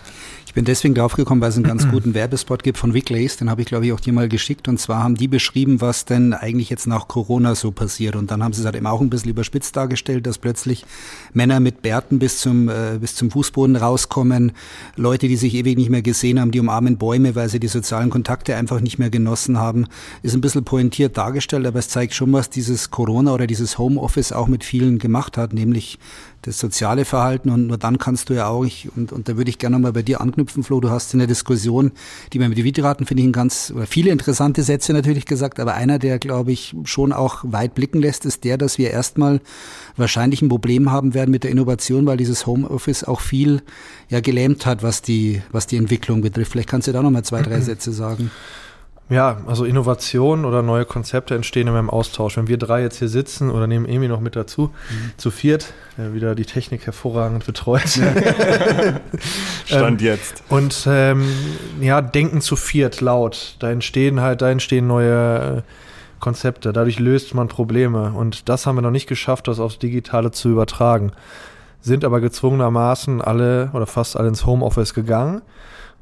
bin 0.56 0.66
deswegen 0.66 0.96
draufgekommen, 0.96 1.42
weil 1.42 1.50
es 1.50 1.56
einen 1.56 1.66
ganz 1.66 1.88
guten 1.90 2.14
Werbespot 2.14 2.64
gibt 2.64 2.78
von 2.78 2.94
Wicklays, 2.94 3.36
den 3.36 3.50
habe 3.50 3.62
ich 3.62 3.68
glaube 3.68 3.86
ich 3.86 3.92
auch 3.92 4.00
dir 4.00 4.14
mal 4.14 4.30
geschickt. 4.30 4.70
Und 4.70 4.80
zwar 4.80 5.04
haben 5.04 5.16
die 5.16 5.28
beschrieben, 5.28 5.82
was 5.82 6.06
denn 6.06 6.34
eigentlich 6.34 6.70
jetzt 6.70 6.88
nach 6.88 7.10
Corona 7.10 7.56
so 7.56 7.72
passiert. 7.72 8.16
Und 8.16 8.32
dann 8.32 8.42
haben 8.42 8.54
sie 8.54 8.62
es 8.62 8.66
halt 8.66 8.78
eben 8.78 8.88
auch 8.88 9.02
ein 9.02 9.10
bisschen 9.10 9.32
überspitzt 9.32 9.76
dargestellt, 9.76 10.26
dass 10.26 10.38
plötzlich 10.38 10.86
Männer 11.34 11.60
mit 11.60 11.82
Bärten 11.82 12.20
bis 12.20 12.40
zum, 12.40 12.70
äh, 12.70 12.98
bis 13.00 13.16
zum 13.16 13.32
Fußboden 13.32 13.76
rauskommen, 13.76 14.54
Leute, 14.96 15.28
die 15.28 15.36
sich 15.36 15.54
ewig 15.56 15.78
nicht 15.78 15.90
mehr 15.90 16.02
gesehen 16.02 16.40
haben, 16.40 16.52
die 16.52 16.62
umarmen 16.62 16.98
Bäume, 16.98 17.36
weil 17.36 17.50
sie 17.50 17.60
die 17.60 17.68
sozialen 17.68 18.10
Kontakte 18.10 18.56
einfach 18.56 18.80
nicht 18.80 18.98
mehr 18.98 19.10
genossen 19.10 19.60
haben, 19.60 19.88
ist 20.24 20.36
ein 20.36 20.42
bisschen 20.42 20.64
pointiert 20.64 21.18
dargestellt, 21.18 21.68
aber 21.68 21.80
es 21.80 21.90
zeigt 21.90 22.14
schon, 22.14 22.32
was 22.32 22.50
dieses 22.50 22.92
Corona 22.92 23.34
oder 23.34 23.46
dieses 23.46 23.78
Homeoffice 23.78 24.32
auch 24.32 24.48
mit 24.48 24.64
vielen 24.64 25.00
gemacht 25.00 25.38
hat, 25.38 25.52
nämlich 25.52 26.00
das 26.46 26.60
soziale 26.60 27.06
Verhalten 27.06 27.50
und 27.50 27.68
nur 27.68 27.78
dann 27.78 27.98
kannst 27.98 28.30
du 28.30 28.34
ja 28.34 28.48
auch, 28.48 28.64
ich, 28.64 28.90
und, 28.96 29.12
und 29.12 29.28
da 29.28 29.38
würde 29.38 29.50
ich 29.50 29.58
gerne 29.58 29.80
mal 29.80 29.92
bei 29.92 30.04
dir 30.04 30.22
anknüpfen, 30.22 30.64
Flo, 30.64 30.80
du 30.80 30.90
hast 30.90 31.14
in 31.14 31.20
der 31.20 31.28
Diskussion, 31.28 31.92
die 32.34 32.40
wir 32.40 32.48
mit 32.48 32.58
den 32.58 32.66
Videoraten, 32.66 33.06
finde 33.06 33.24
ich, 33.24 33.30
ein 33.30 33.32
ganz, 33.32 33.74
oder 33.76 33.88
viele 33.88 34.12
interessante 34.12 34.64
Sätze 34.64 34.94
natürlich 34.94 35.26
gesagt, 35.26 35.60
aber 35.60 35.74
einer, 35.74 35.98
der, 35.98 36.20
glaube 36.20 36.52
ich, 36.52 36.76
schon 36.84 37.14
auch 37.14 37.44
weit 37.44 37.74
blicken 37.74 38.00
lässt, 38.00 38.26
ist 38.26 38.44
der, 38.44 38.58
dass 38.58 38.78
wir 38.78 38.92
erstmal 38.92 39.42
wahrscheinlich 39.98 40.42
ein 40.42 40.50
Problem 40.50 40.92
haben 40.92 41.14
werden 41.14 41.32
mit 41.32 41.44
der 41.44 41.52
Innovation, 41.52 42.06
weil 42.06 42.18
dieses 42.18 42.46
Homeoffice 42.46 43.04
auch 43.04 43.22
viel 43.22 43.62
ja 44.10 44.20
gelähmt 44.20 44.66
hat, 44.66 44.84
was 44.84 45.02
die, 45.02 45.42
was 45.52 45.68
die 45.68 45.78
Entwicklung 45.78 46.22
betrifft. 46.22 46.52
Vielleicht 46.52 46.70
kannst 46.70 46.88
du 46.88 46.92
da 46.92 47.02
noch 47.02 47.12
mal 47.12 47.24
zwei, 47.24 47.42
drei 47.42 47.60
Sätze 47.62 47.92
sagen. 47.92 48.30
Ja, 49.08 49.38
also 49.46 49.66
Innovationen 49.66 50.46
oder 50.46 50.64
neue 50.64 50.84
Konzepte 50.84 51.36
entstehen 51.36 51.68
immer 51.68 51.80
im 51.80 51.92
Austausch. 51.92 52.38
Wenn 52.38 52.48
wir 52.48 52.58
drei 52.58 52.82
jetzt 52.82 52.98
hier 52.98 53.08
sitzen 53.08 53.52
oder 53.52 53.68
nehmen 53.68 53.86
Emi 53.86 54.08
noch 54.08 54.20
mit 54.20 54.36
dazu, 54.36 54.74
mhm. 54.90 55.12
zu 55.18 55.30
viert, 55.30 55.74
der 55.96 56.16
wieder 56.16 56.34
die 56.34 56.46
Technik 56.46 56.88
hervorragend 56.88 57.46
betreut. 57.46 57.88
Stand 59.66 60.02
ähm, 60.02 60.08
jetzt. 60.08 60.44
Und 60.50 60.88
ähm, 60.90 61.24
ja, 61.80 62.02
denken 62.02 62.42
zu 62.42 62.56
viert 62.56 63.00
laut. 63.00 63.58
Da 63.60 63.70
entstehen 63.70 64.22
halt, 64.22 64.42
da 64.42 64.50
entstehen 64.50 64.88
neue 64.88 65.58
äh, 65.58 65.62
Konzepte. 66.20 66.74
Dadurch 66.74 66.98
löst 66.98 67.36
man 67.36 67.48
Probleme. 67.48 68.12
Und 68.12 68.50
das 68.50 68.66
haben 68.66 68.76
wir 68.76 68.82
noch 68.82 68.90
nicht 68.90 69.08
geschafft, 69.08 69.48
das 69.48 69.60
aufs 69.60 69.78
Digitale 69.78 70.32
zu 70.32 70.50
übertragen. 70.50 71.12
Sind 71.80 72.04
aber 72.04 72.22
gezwungenermaßen 72.22 73.22
alle 73.22 73.70
oder 73.74 73.86
fast 73.86 74.18
alle 74.18 74.30
ins 74.30 74.48
Homeoffice 74.48 74.96
gegangen. 74.96 75.44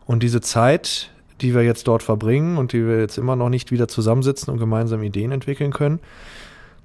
Und 0.06 0.24
diese 0.24 0.40
Zeit, 0.40 1.10
die 1.44 1.54
wir 1.54 1.62
jetzt 1.62 1.88
dort 1.88 2.02
verbringen 2.02 2.58
und 2.58 2.74
die 2.74 2.88
wir 2.88 3.00
jetzt 3.00 3.18
immer 3.18 3.36
noch 3.36 3.50
nicht 3.50 3.72
wieder 3.72 3.88
zusammensitzen 3.88 4.52
und 4.52 4.60
gemeinsam 4.60 5.04
Ideen 5.04 5.32
entwickeln 5.32 5.72
können, 5.72 6.00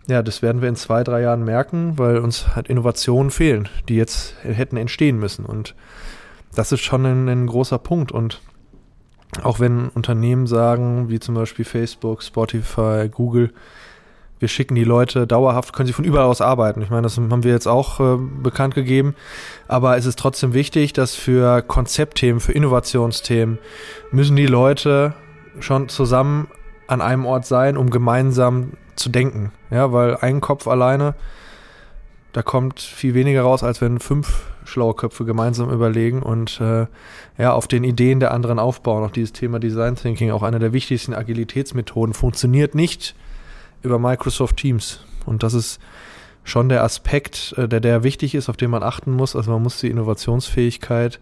ja, 0.08 0.22
das 0.22 0.42
werden 0.42 0.62
wir 0.62 0.68
in 0.68 0.76
zwei, 0.76 1.04
drei 1.04 1.20
Jahren 1.20 1.44
merken, 1.44 1.98
weil 1.98 2.18
uns 2.18 2.56
halt 2.56 2.68
Innovationen 2.68 3.30
fehlen, 3.30 3.68
die 3.88 3.96
jetzt 3.96 4.34
hätten 4.42 4.78
entstehen 4.78 5.18
müssen. 5.18 5.44
Und 5.44 5.74
das 6.54 6.72
ist 6.72 6.80
schon 6.80 7.04
ein, 7.04 7.28
ein 7.28 7.46
großer 7.46 7.78
Punkt. 7.78 8.10
Und 8.10 8.40
auch 9.42 9.60
wenn 9.60 9.88
Unternehmen 9.90 10.46
sagen, 10.46 11.10
wie 11.10 11.20
zum 11.20 11.34
Beispiel 11.34 11.66
Facebook, 11.66 12.22
Spotify, 12.22 13.08
Google, 13.10 13.52
wir 14.38 14.48
schicken 14.48 14.74
die 14.74 14.84
Leute 14.84 15.26
dauerhaft, 15.26 15.72
können 15.72 15.86
sie 15.86 15.92
von 15.92 16.04
überall 16.04 16.26
aus 16.26 16.40
arbeiten. 16.40 16.82
Ich 16.82 16.90
meine, 16.90 17.02
das 17.02 17.16
haben 17.16 17.44
wir 17.44 17.52
jetzt 17.52 17.66
auch 17.66 18.00
äh, 18.00 18.16
bekannt 18.16 18.74
gegeben. 18.74 19.14
Aber 19.66 19.96
es 19.96 20.06
ist 20.06 20.18
trotzdem 20.18 20.54
wichtig, 20.54 20.92
dass 20.92 21.14
für 21.14 21.62
Konzeptthemen, 21.62 22.40
für 22.40 22.52
Innovationsthemen 22.52 23.58
müssen 24.10 24.36
die 24.36 24.46
Leute 24.46 25.14
schon 25.60 25.88
zusammen 25.88 26.48
an 26.86 27.00
einem 27.00 27.26
Ort 27.26 27.46
sein, 27.46 27.76
um 27.76 27.90
gemeinsam 27.90 28.72
zu 28.96 29.08
denken. 29.08 29.52
Ja, 29.70 29.92
weil 29.92 30.16
ein 30.16 30.40
Kopf 30.40 30.66
alleine, 30.66 31.14
da 32.32 32.42
kommt 32.42 32.80
viel 32.80 33.14
weniger 33.14 33.42
raus, 33.42 33.62
als 33.62 33.80
wenn 33.80 33.98
fünf 33.98 34.44
schlaue 34.64 34.94
Köpfe 34.94 35.24
gemeinsam 35.24 35.70
überlegen 35.70 36.22
und 36.22 36.60
äh, 36.60 36.86
ja, 37.38 37.52
auf 37.52 37.66
den 37.66 37.84
Ideen 37.84 38.20
der 38.20 38.32
anderen 38.32 38.58
aufbauen. 38.58 39.02
Auch 39.02 39.10
dieses 39.10 39.32
Thema 39.32 39.58
Design 39.58 39.96
Thinking, 39.96 40.30
auch 40.30 40.42
eine 40.42 40.58
der 40.58 40.72
wichtigsten 40.72 41.14
Agilitätsmethoden, 41.14 42.14
funktioniert 42.14 42.74
nicht 42.74 43.14
über 43.82 43.98
Microsoft 43.98 44.56
Teams. 44.56 45.00
Und 45.26 45.42
das 45.42 45.54
ist 45.54 45.80
schon 46.44 46.68
der 46.68 46.82
Aspekt, 46.82 47.54
äh, 47.56 47.68
der, 47.68 47.80
der 47.80 48.02
wichtig 48.02 48.34
ist, 48.34 48.48
auf 48.48 48.56
den 48.56 48.70
man 48.70 48.82
achten 48.82 49.12
muss. 49.12 49.36
Also 49.36 49.50
man 49.50 49.62
muss 49.62 49.78
die 49.78 49.90
Innovationsfähigkeit 49.90 51.20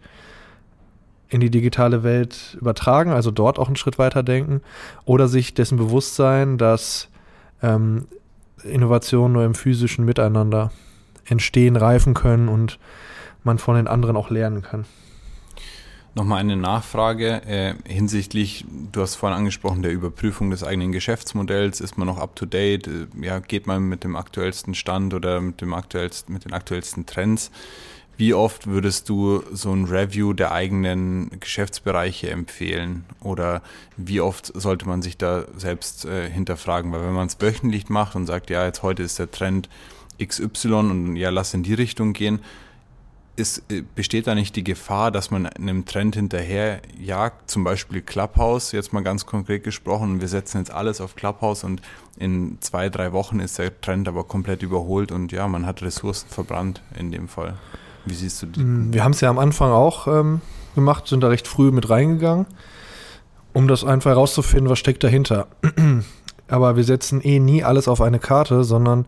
in 1.28 1.40
die 1.40 1.50
digitale 1.50 2.04
Welt 2.04 2.56
übertragen, 2.60 3.10
also 3.10 3.32
dort 3.32 3.58
auch 3.58 3.66
einen 3.66 3.76
Schritt 3.76 3.98
weiter 3.98 4.22
denken 4.22 4.60
oder 5.04 5.26
sich 5.26 5.54
dessen 5.54 5.76
bewusst 5.76 6.14
sein, 6.14 6.56
dass 6.56 7.08
ähm, 7.62 8.06
Innovationen 8.62 9.32
nur 9.32 9.44
im 9.44 9.54
physischen 9.54 10.04
Miteinander 10.04 10.70
entstehen, 11.24 11.74
reifen 11.74 12.14
können 12.14 12.48
und 12.48 12.78
man 13.42 13.58
von 13.58 13.74
den 13.74 13.88
anderen 13.88 14.16
auch 14.16 14.30
lernen 14.30 14.62
kann. 14.62 14.84
Nochmal 16.16 16.40
eine 16.40 16.56
Nachfrage 16.56 17.42
äh, 17.46 17.74
hinsichtlich, 17.86 18.64
du 18.90 19.02
hast 19.02 19.16
vorhin 19.16 19.36
angesprochen, 19.36 19.82
der 19.82 19.92
Überprüfung 19.92 20.48
des 20.48 20.64
eigenen 20.64 20.90
Geschäftsmodells. 20.90 21.82
Ist 21.82 21.98
man 21.98 22.06
noch 22.06 22.16
up 22.16 22.34
to 22.36 22.46
date? 22.46 22.86
Äh, 22.86 23.06
ja, 23.20 23.38
geht 23.38 23.66
man 23.66 23.82
mit 23.82 24.02
dem 24.02 24.16
aktuellsten 24.16 24.74
Stand 24.74 25.12
oder 25.12 25.42
mit, 25.42 25.60
dem 25.60 25.74
aktuellsten, 25.74 26.32
mit 26.32 26.46
den 26.46 26.54
aktuellsten 26.54 27.04
Trends? 27.04 27.50
Wie 28.16 28.32
oft 28.32 28.66
würdest 28.66 29.10
du 29.10 29.42
so 29.52 29.70
ein 29.74 29.84
Review 29.84 30.32
der 30.32 30.52
eigenen 30.52 31.38
Geschäftsbereiche 31.38 32.30
empfehlen? 32.30 33.04
Oder 33.20 33.60
wie 33.98 34.22
oft 34.22 34.50
sollte 34.58 34.88
man 34.88 35.02
sich 35.02 35.18
da 35.18 35.44
selbst 35.54 36.06
äh, 36.06 36.30
hinterfragen? 36.30 36.92
Weil 36.92 37.02
wenn 37.02 37.12
man 37.12 37.26
es 37.26 37.36
wöchentlich 37.42 37.90
macht 37.90 38.16
und 38.16 38.24
sagt, 38.24 38.48
ja, 38.48 38.64
jetzt 38.64 38.82
heute 38.82 39.02
ist 39.02 39.18
der 39.18 39.30
Trend 39.30 39.68
XY 40.18 40.72
und 40.72 41.16
ja, 41.16 41.28
lass 41.28 41.52
in 41.52 41.62
die 41.62 41.74
Richtung 41.74 42.14
gehen, 42.14 42.40
ist, 43.36 43.62
äh, 43.70 43.82
besteht 43.94 44.26
da 44.26 44.34
nicht 44.34 44.56
die 44.56 44.64
Gefahr, 44.64 45.10
dass 45.10 45.30
man 45.30 45.46
einem 45.46 45.84
Trend 45.84 46.16
hinterherjagt, 46.16 47.50
zum 47.50 47.64
Beispiel 47.64 48.00
Clubhouse, 48.00 48.72
jetzt 48.72 48.92
mal 48.92 49.02
ganz 49.02 49.26
konkret 49.26 49.62
gesprochen, 49.62 50.20
wir 50.20 50.28
setzen 50.28 50.58
jetzt 50.58 50.70
alles 50.70 51.00
auf 51.00 51.14
Clubhouse 51.14 51.64
und 51.64 51.82
in 52.18 52.58
zwei, 52.60 52.88
drei 52.88 53.12
Wochen 53.12 53.40
ist 53.40 53.58
der 53.58 53.78
Trend 53.80 54.08
aber 54.08 54.24
komplett 54.24 54.62
überholt 54.62 55.12
und 55.12 55.32
ja, 55.32 55.46
man 55.48 55.66
hat 55.66 55.82
Ressourcen 55.82 56.28
verbrannt 56.28 56.82
in 56.98 57.12
dem 57.12 57.28
Fall. 57.28 57.54
Wie 58.06 58.14
siehst 58.14 58.42
du 58.42 58.46
die? 58.46 58.60
Mm, 58.60 58.92
wir 58.92 59.04
haben 59.04 59.12
es 59.12 59.20
ja 59.20 59.28
am 59.28 59.38
Anfang 59.38 59.70
auch 59.70 60.06
ähm, 60.06 60.40
gemacht, 60.74 61.06
sind 61.06 61.20
da 61.20 61.28
recht 61.28 61.46
früh 61.46 61.70
mit 61.70 61.90
reingegangen, 61.90 62.46
um 63.52 63.68
das 63.68 63.84
einfach 63.84 64.10
herauszufinden, 64.10 64.70
was 64.70 64.78
steckt 64.78 65.04
dahinter. 65.04 65.48
aber 66.48 66.76
wir 66.76 66.84
setzen 66.84 67.20
eh 67.20 67.38
nie 67.38 67.64
alles 67.64 67.88
auf 67.88 68.00
eine 68.00 68.18
Karte, 68.18 68.64
sondern 68.64 69.06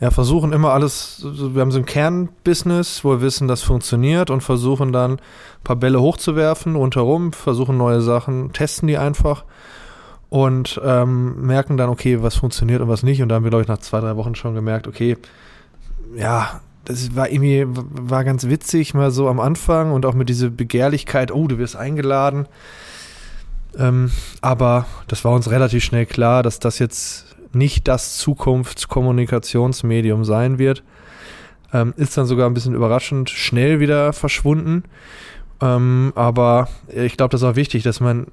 ja, 0.00 0.10
versuchen 0.10 0.52
immer 0.52 0.72
alles, 0.72 1.24
wir 1.24 1.60
haben 1.60 1.70
so 1.70 1.78
ein 1.78 1.86
Kernbusiness, 1.86 3.04
wo 3.04 3.10
wir 3.10 3.20
wissen, 3.20 3.48
das 3.48 3.62
funktioniert 3.62 4.28
und 4.28 4.42
versuchen 4.42 4.92
dann 4.92 5.12
ein 5.12 5.18
paar 5.62 5.76
Bälle 5.76 6.00
hochzuwerfen 6.00 6.74
rundherum, 6.74 7.32
versuchen 7.32 7.76
neue 7.76 8.00
Sachen, 8.00 8.52
testen 8.52 8.88
die 8.88 8.98
einfach 8.98 9.44
und 10.30 10.80
ähm, 10.84 11.46
merken 11.46 11.76
dann, 11.76 11.90
okay, 11.90 12.22
was 12.22 12.34
funktioniert 12.34 12.80
und 12.80 12.88
was 12.88 13.04
nicht. 13.04 13.22
Und 13.22 13.28
da 13.28 13.36
haben 13.36 13.44
wir, 13.44 13.50
glaube 13.50 13.62
ich, 13.62 13.68
nach 13.68 13.78
zwei, 13.78 14.00
drei 14.00 14.16
Wochen 14.16 14.34
schon 14.34 14.54
gemerkt, 14.54 14.88
okay, 14.88 15.16
ja, 16.16 16.60
das 16.84 17.14
war 17.14 17.30
irgendwie, 17.30 17.64
war 17.66 18.24
ganz 18.24 18.44
witzig, 18.48 18.94
mal 18.94 19.10
so 19.10 19.28
am 19.28 19.40
Anfang 19.40 19.92
und 19.92 20.04
auch 20.04 20.14
mit 20.14 20.28
dieser 20.28 20.50
Begehrlichkeit, 20.50 21.32
oh, 21.32 21.46
du 21.46 21.58
wirst 21.58 21.76
eingeladen. 21.76 22.46
Ähm, 23.78 24.10
aber 24.40 24.86
das 25.06 25.24
war 25.24 25.32
uns 25.32 25.50
relativ 25.50 25.84
schnell 25.84 26.06
klar, 26.06 26.42
dass 26.42 26.58
das 26.58 26.78
jetzt 26.78 27.36
nicht 27.54 27.88
das 27.88 28.18
Zukunftskommunikationsmedium 28.18 30.24
sein 30.24 30.58
wird. 30.58 30.82
Ähm, 31.72 31.94
ist 31.96 32.16
dann 32.16 32.26
sogar 32.26 32.48
ein 32.48 32.54
bisschen 32.54 32.74
überraschend 32.74 33.30
schnell 33.30 33.80
wieder 33.80 34.12
verschwunden. 34.12 34.84
Ähm, 35.60 36.12
aber 36.14 36.68
ich 36.88 37.16
glaube, 37.16 37.30
das 37.30 37.42
ist 37.42 37.48
auch 37.48 37.56
wichtig, 37.56 37.82
dass 37.82 38.00
man, 38.00 38.28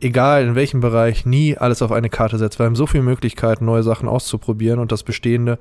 egal 0.00 0.44
in 0.44 0.54
welchem 0.54 0.80
Bereich, 0.80 1.26
nie 1.26 1.56
alles 1.56 1.82
auf 1.82 1.92
eine 1.92 2.10
Karte 2.10 2.38
setzt. 2.38 2.58
Wir 2.58 2.66
haben 2.66 2.76
so 2.76 2.86
viele 2.86 3.02
Möglichkeiten, 3.02 3.64
neue 3.64 3.82
Sachen 3.82 4.08
auszuprobieren 4.08 4.78
und 4.78 4.92
das 4.92 5.02
Bestehende 5.02 5.58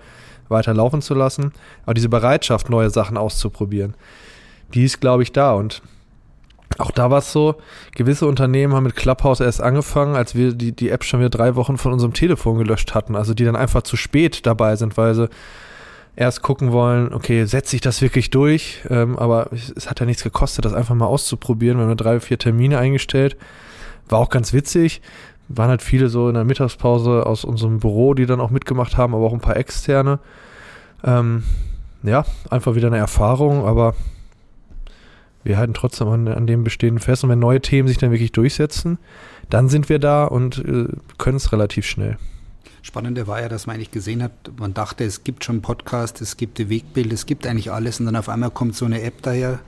weiter 0.50 0.74
laufen 0.74 1.02
zu 1.02 1.14
lassen. 1.14 1.54
Aber 1.84 1.94
diese 1.94 2.10
Bereitschaft, 2.10 2.70
neue 2.70 2.90
Sachen 2.90 3.18
auszuprobieren, 3.18 3.96
die 4.74 4.84
ist, 4.84 5.02
glaube 5.02 5.24
ich, 5.24 5.32
da. 5.32 5.54
Und 5.54 5.82
auch 6.78 6.92
da 6.92 7.10
war 7.10 7.20
es 7.20 7.32
so, 7.32 7.56
gewisse 7.96 8.26
Unternehmen 8.26 8.74
haben 8.74 8.84
mit 8.84 8.96
Clubhouse 8.96 9.40
erst 9.40 9.62
angefangen, 9.62 10.16
als 10.16 10.36
wir 10.36 10.54
die, 10.54 10.72
die 10.72 10.90
App 10.90 11.04
schon 11.04 11.20
wieder 11.20 11.30
drei 11.30 11.56
Wochen 11.56 11.78
von 11.78 11.94
unserem 11.94 12.14
Telefon 12.14 12.58
gelöscht 12.58 12.94
hatten. 12.94 13.16
Also 13.16 13.34
die 13.34 13.46
dann 13.46 13.56
einfach 13.56 13.84
zu 13.84 13.98
spät 13.98 14.46
dabei 14.46 14.76
sind, 14.76 14.98
weil 14.98 15.14
sie 15.14 15.30
erst 16.16 16.42
gucken 16.42 16.72
wollen, 16.72 17.14
okay, 17.14 17.46
setze 17.46 17.76
ich 17.76 17.82
das 17.82 18.02
wirklich 18.02 18.30
durch? 18.30 18.82
Ähm, 18.90 19.18
aber 19.18 19.50
es, 19.52 19.90
hat 19.90 20.00
ja 20.00 20.06
nichts 20.06 20.24
gekostet, 20.24 20.66
das 20.66 20.74
einfach 20.74 20.96
mal 20.96 21.06
auszuprobieren. 21.06 21.78
Wir 21.78 21.86
haben 21.86 21.98
drei, 21.98 22.20
vier 22.20 22.38
Termine 22.38 22.78
eingestellt. 22.78 23.38
War 24.10 24.20
auch 24.20 24.30
ganz 24.30 24.54
witzig. 24.54 25.02
Waren 25.48 25.70
halt 25.70 25.82
viele 25.82 26.10
so 26.10 26.28
in 26.30 26.36
der 26.36 26.44
Mittagspause 26.44 27.26
aus 27.26 27.44
unserem 27.44 27.80
Büro, 27.80 28.14
die 28.14 28.26
dann 28.26 28.40
auch 28.40 28.50
mitgemacht 28.50 28.98
haben, 28.98 29.16
aber 29.16 29.26
auch 29.26 29.34
ein 29.34 29.42
paar 29.42 29.58
externe. 29.58 30.20
Ähm, 31.04 31.44
ja, 32.04 32.26
einfach 32.50 32.76
wieder 32.76 32.88
eine 32.88 32.98
Erfahrung, 32.98 33.66
aber 33.66 33.96
wir 35.44 35.58
halten 35.58 35.74
trotzdem 35.74 36.08
an, 36.08 36.28
an 36.28 36.48
dem 36.48 36.64
Bestehenden 36.64 37.00
fest. 37.00 37.24
Und 37.24 37.30
wenn 37.30 37.40
neue 37.40 37.62
Themen 37.62 37.88
sich 37.88 37.98
dann 37.98 38.12
wirklich 38.12 38.32
durchsetzen, 38.32 38.98
dann 39.50 39.70
sind 39.70 39.90
wir 39.90 40.00
da 40.00 40.26
und 40.26 40.60
äh, 40.60 40.88
können 41.18 41.38
es 41.38 41.52
relativ 41.52 41.86
schnell. 41.86 42.18
Spannende 42.84 43.28
war 43.28 43.42
ja, 43.42 43.50
dass 43.50 43.68
man 43.68 43.76
eigentlich 43.76 43.92
gesehen 43.92 44.24
hat, 44.24 44.32
man 44.58 44.74
dachte, 44.74 45.04
es 45.04 45.24
gibt 45.24 45.46
schon 45.46 45.62
Podcast, 45.62 46.20
es 46.20 46.36
gibt 46.36 46.58
Wegbild, 46.58 47.14
es 47.14 47.28
gibt 47.28 47.46
eigentlich 47.46 47.72
alles 47.72 48.00
und 48.00 48.08
dann 48.08 48.16
auf 48.16 48.28
einmal 48.28 48.50
kommt 48.50 48.76
so 48.76 48.86
eine 48.86 49.04
App 49.04 49.22
daher 49.22 49.60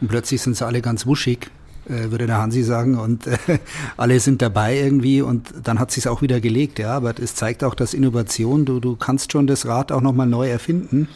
und 0.00 0.08
plötzlich 0.08 0.40
sind 0.40 0.56
sie 0.56 0.64
alle 0.64 0.80
ganz 0.80 1.04
wuschig, 1.04 1.50
äh, 1.88 2.12
würde 2.12 2.28
der 2.28 2.38
Hansi 2.38 2.62
sagen 2.62 2.96
und 2.96 3.26
äh, 3.26 3.36
alle 3.96 4.20
sind 4.20 4.40
dabei 4.40 4.76
irgendwie 4.78 5.20
und 5.20 5.52
dann 5.64 5.80
hat 5.80 5.90
sich 5.90 6.06
auch 6.06 6.22
wieder 6.22 6.40
gelegt, 6.40 6.78
ja, 6.78 6.92
aber 6.92 7.18
es 7.18 7.34
zeigt 7.34 7.64
auch, 7.64 7.74
dass 7.74 7.92
Innovation, 7.92 8.64
du, 8.64 8.78
du 8.78 8.94
kannst 8.94 9.32
schon 9.32 9.48
das 9.48 9.66
Rad 9.66 9.90
auch 9.90 10.00
nochmal 10.00 10.28
neu 10.28 10.48
erfinden 10.48 11.08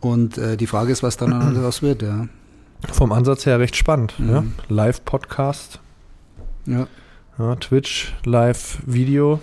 und 0.00 0.38
äh, 0.38 0.56
die 0.56 0.66
Frage 0.66 0.90
ist, 0.90 1.04
was 1.04 1.16
dann 1.16 1.30
daraus 1.54 1.82
wird, 1.82 2.02
ja. 2.02 2.26
Vom 2.92 3.12
Ansatz 3.12 3.46
her 3.46 3.58
recht 3.58 3.76
spannend. 3.76 4.18
Mhm. 4.18 4.30
Ja? 4.30 4.44
Live-Podcast. 4.68 5.80
Ja. 6.66 6.86
ja. 7.38 7.56
Twitch, 7.56 8.14
Live-Video. 8.24 9.40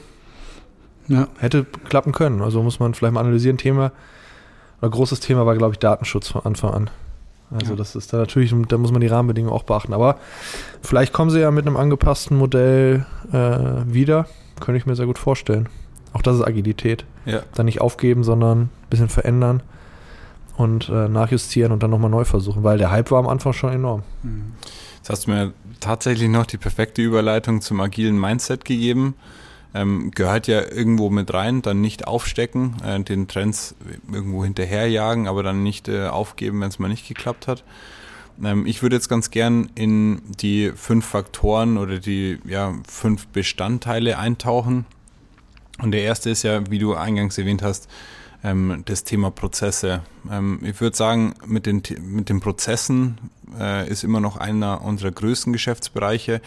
Ja. 1.07 1.27
Hätte 1.37 1.65
klappen 1.65 2.11
können. 2.11 2.41
Also 2.41 2.63
muss 2.63 2.79
man 2.79 2.93
vielleicht 2.93 3.13
mal 3.13 3.19
analysieren. 3.19 3.57
Thema, 3.57 3.91
oder 4.81 4.91
großes 4.91 5.19
Thema 5.19 5.45
war, 5.45 5.55
glaube 5.55 5.73
ich, 5.73 5.79
Datenschutz 5.79 6.29
von 6.29 6.45
Anfang 6.45 6.73
an. 6.73 6.89
Also 7.53 7.71
ja. 7.73 7.77
das 7.77 7.95
ist 7.95 8.13
da 8.13 8.17
natürlich, 8.17 8.55
da 8.69 8.77
muss 8.77 8.91
man 8.91 9.01
die 9.01 9.07
Rahmenbedingungen 9.07 9.53
auch 9.53 9.63
beachten. 9.63 9.93
Aber 9.93 10.17
vielleicht 10.81 11.11
kommen 11.11 11.29
sie 11.29 11.41
ja 11.41 11.51
mit 11.51 11.67
einem 11.67 11.75
angepassten 11.75 12.37
Modell 12.37 13.05
äh, 13.31 13.93
wieder. 13.93 14.27
Könnte 14.59 14.77
ich 14.77 14.85
mir 14.85 14.95
sehr 14.95 15.05
gut 15.05 15.19
vorstellen. 15.19 15.67
Auch 16.13 16.21
das 16.21 16.37
ist 16.37 16.47
Agilität. 16.47 17.05
Ja. 17.25 17.41
Dann 17.55 17.65
nicht 17.65 17.81
aufgeben, 17.81 18.23
sondern 18.23 18.61
ein 18.61 18.69
bisschen 18.89 19.09
verändern 19.09 19.63
und 20.57 20.89
äh, 20.89 21.07
nachjustieren 21.07 21.71
und 21.71 21.83
dann 21.83 21.91
nochmal 21.91 22.09
neu 22.09 22.25
versuchen, 22.25 22.63
weil 22.63 22.77
der 22.77 22.91
Hype 22.91 23.11
war 23.11 23.19
am 23.19 23.27
Anfang 23.27 23.53
schon 23.53 23.73
enorm. 23.73 24.03
Jetzt 24.97 25.09
hast 25.09 25.27
du 25.27 25.31
mir 25.31 25.53
tatsächlich 25.79 26.29
noch 26.29 26.45
die 26.45 26.57
perfekte 26.57 27.01
Überleitung 27.01 27.61
zum 27.61 27.81
agilen 27.81 28.19
Mindset 28.19 28.65
gegeben. 28.65 29.15
Ähm, 29.73 30.11
gehört 30.11 30.47
ja 30.47 30.61
irgendwo 30.61 31.09
mit 31.09 31.33
rein, 31.33 31.61
dann 31.61 31.79
nicht 31.79 32.05
aufstecken, 32.05 32.75
äh, 32.85 32.99
den 33.01 33.29
Trends 33.29 33.73
irgendwo 34.11 34.43
hinterherjagen, 34.43 35.27
aber 35.27 35.43
dann 35.43 35.63
nicht 35.63 35.87
äh, 35.87 36.07
aufgeben, 36.07 36.59
wenn 36.59 36.67
es 36.67 36.77
mal 36.77 36.89
nicht 36.89 37.07
geklappt 37.07 37.47
hat. 37.47 37.63
Ähm, 38.43 38.65
ich 38.65 38.81
würde 38.81 38.97
jetzt 38.97 39.07
ganz 39.07 39.31
gern 39.31 39.69
in 39.75 40.21
die 40.41 40.71
fünf 40.75 41.05
Faktoren 41.05 41.77
oder 41.77 41.99
die 41.99 42.39
ja, 42.45 42.73
fünf 42.87 43.27
Bestandteile 43.27 44.17
eintauchen. 44.17 44.85
Und 45.81 45.91
der 45.91 46.01
erste 46.01 46.29
ist 46.29 46.43
ja, 46.43 46.69
wie 46.69 46.79
du 46.79 46.93
eingangs 46.93 47.37
erwähnt 47.37 47.63
hast, 47.63 47.89
ähm, 48.43 48.83
das 48.85 49.03
Thema 49.03 49.31
Prozesse. 49.31 50.01
Ähm, 50.29 50.59
ich 50.63 50.79
würde 50.81 50.95
sagen, 50.95 51.33
mit 51.45 51.65
den, 51.65 51.81
mit 52.01 52.29
den 52.29 52.39
Prozessen 52.39 53.17
äh, 53.59 53.87
ist 53.89 54.03
immer 54.03 54.19
noch 54.19 54.37
einer 54.37 54.81
unserer 54.81 55.11
größten 55.11 55.53
Geschäftsbereiche. 55.53 56.41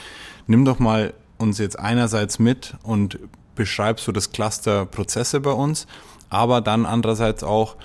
Nimm 0.47 0.65
doch 0.65 0.79
mal 0.79 1.15
uns 1.39 1.59
jetzt 1.59 1.79
einerseits 1.79 2.39
mit 2.39 2.75
und 2.83 3.19
beschreibst 3.55 4.05
so 4.05 4.13
das 4.13 4.33
Cluster 4.33 4.87
Prozesse 4.87 5.41
bei 5.41 5.53
uns, 5.53 5.87
aber 6.29 6.61
dann 6.61 6.87
andererseits 6.87 7.45
auch, 7.45 7.77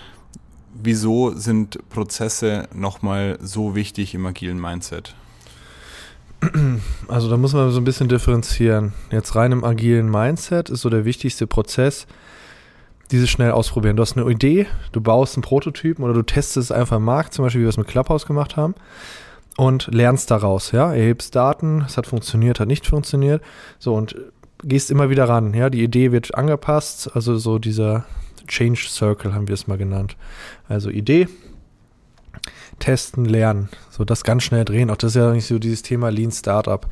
wieso 0.73 1.35
sind 1.35 1.89
Prozesse 1.89 2.67
nochmal 2.73 3.37
so 3.41 3.75
wichtig 3.75 4.13
im 4.13 4.25
agilen 4.25 4.59
Mindset? 4.59 5.15
Also 7.09 7.29
da 7.29 7.37
muss 7.37 7.53
man 7.53 7.69
so 7.71 7.81
ein 7.81 7.83
bisschen 7.83 8.07
differenzieren. 8.07 8.93
Jetzt 9.11 9.35
rein 9.35 9.51
im 9.51 9.63
agilen 9.63 10.09
Mindset 10.09 10.69
ist 10.69 10.81
so 10.81 10.89
der 10.89 11.03
wichtigste 11.03 11.47
Prozess, 11.47 12.07
dieses 13.11 13.29
schnell 13.29 13.51
ausprobieren. 13.51 13.95
Du 13.95 14.01
hast 14.01 14.17
eine 14.17 14.29
Idee, 14.29 14.67
du 14.91 15.01
baust 15.01 15.35
einen 15.35 15.43
Prototypen 15.43 16.03
oder 16.03 16.13
du 16.13 16.23
testest 16.23 16.69
es 16.69 16.71
einfach 16.71 16.97
im 16.97 17.03
Markt, 17.03 17.33
zum 17.33 17.43
Beispiel 17.43 17.61
wie 17.61 17.65
wir 17.65 17.69
es 17.69 17.77
mit 17.77 17.87
Clubhouse 17.87 18.25
gemacht 18.25 18.55
haben 18.55 18.75
und 19.57 19.87
lernst 19.93 20.31
daraus, 20.31 20.71
ja, 20.71 20.93
erhebst 20.93 21.35
Daten, 21.35 21.83
es 21.85 21.97
hat 21.97 22.07
funktioniert, 22.07 22.59
hat 22.59 22.67
nicht 22.67 22.85
funktioniert, 22.85 23.41
so 23.77 23.95
und 23.95 24.15
gehst 24.63 24.91
immer 24.91 25.09
wieder 25.09 25.27
ran, 25.27 25.53
ja, 25.53 25.69
die 25.69 25.83
Idee 25.83 26.11
wird 26.11 26.35
angepasst, 26.35 27.11
also 27.13 27.37
so 27.37 27.59
dieser 27.59 28.05
Change 28.47 28.87
Circle 28.89 29.33
haben 29.33 29.47
wir 29.47 29.53
es 29.53 29.67
mal 29.67 29.77
genannt. 29.77 30.17
Also 30.67 30.89
Idee, 30.89 31.27
testen, 32.79 33.25
lernen, 33.25 33.69
so 33.89 34.03
das 34.03 34.23
ganz 34.23 34.43
schnell 34.43 34.65
drehen. 34.65 34.89
Auch 34.89 34.97
das 34.97 35.11
ist 35.11 35.15
ja 35.15 35.31
nicht 35.31 35.47
so 35.47 35.59
dieses 35.59 35.81
Thema 35.81 36.09
Lean 36.09 36.31
Startup. 36.31 36.87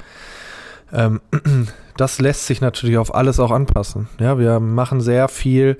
Ähm, 0.94 1.22
das 1.98 2.20
lässt 2.20 2.48
sich 2.48 2.62
natürlich 2.62 2.98
auf 2.98 3.13
alles 3.13 3.39
auch 3.39 3.51
anpassen. 3.51 4.08
Ja, 4.20 4.39
wir 4.39 4.60
machen 4.60 5.01
sehr 5.01 5.27
viel 5.27 5.77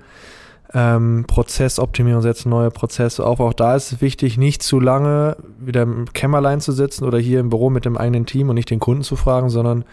ähm, 0.74 1.26
Prozessoptimierung, 1.28 2.22
setzen 2.22 2.50
neue 2.50 2.72
Prozesse 2.72 3.26
auf. 3.26 3.40
Auch 3.40 3.54
da 3.54 3.76
ist 3.76 3.92
es 3.92 4.02
wichtig, 4.02 4.38
nicht 4.38 4.62
zu 4.62 4.80
lange 4.80 5.38
wieder 5.60 5.84
im 5.84 6.12
Kämmerlein 6.14 6.60
zu 6.60 6.72
sitzen 6.72 7.06
oder 7.06 7.18
hier 7.18 7.40
im 7.40 7.50
Büro 7.50 7.70
mit 7.70 7.86
dem 7.86 7.98
eigenen 7.98 8.26
Team 8.26 8.50
und 8.50 8.56
nicht 8.56 8.70
den 8.70 8.80
Kunden 8.80 9.04
zu 9.04 9.16
fragen, 9.16 9.50
sondern 9.50 9.86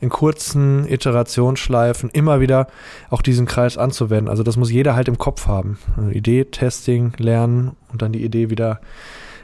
in 0.00 0.08
kurzen 0.08 0.86
Iterationsschleifen 0.88 2.10
immer 2.10 2.40
wieder 2.40 2.66
auch 3.08 3.22
diesen 3.22 3.46
Kreis 3.46 3.78
anzuwenden. 3.78 4.28
Also 4.28 4.42
das 4.42 4.56
muss 4.56 4.70
jeder 4.70 4.96
halt 4.96 5.08
im 5.08 5.18
Kopf 5.18 5.46
haben. 5.46 5.78
Also 5.96 6.10
Idee, 6.10 6.44
Testing, 6.44 7.12
Lernen 7.18 7.76
und 7.92 8.02
dann 8.02 8.12
die 8.12 8.24
Idee 8.24 8.50
wieder 8.50 8.80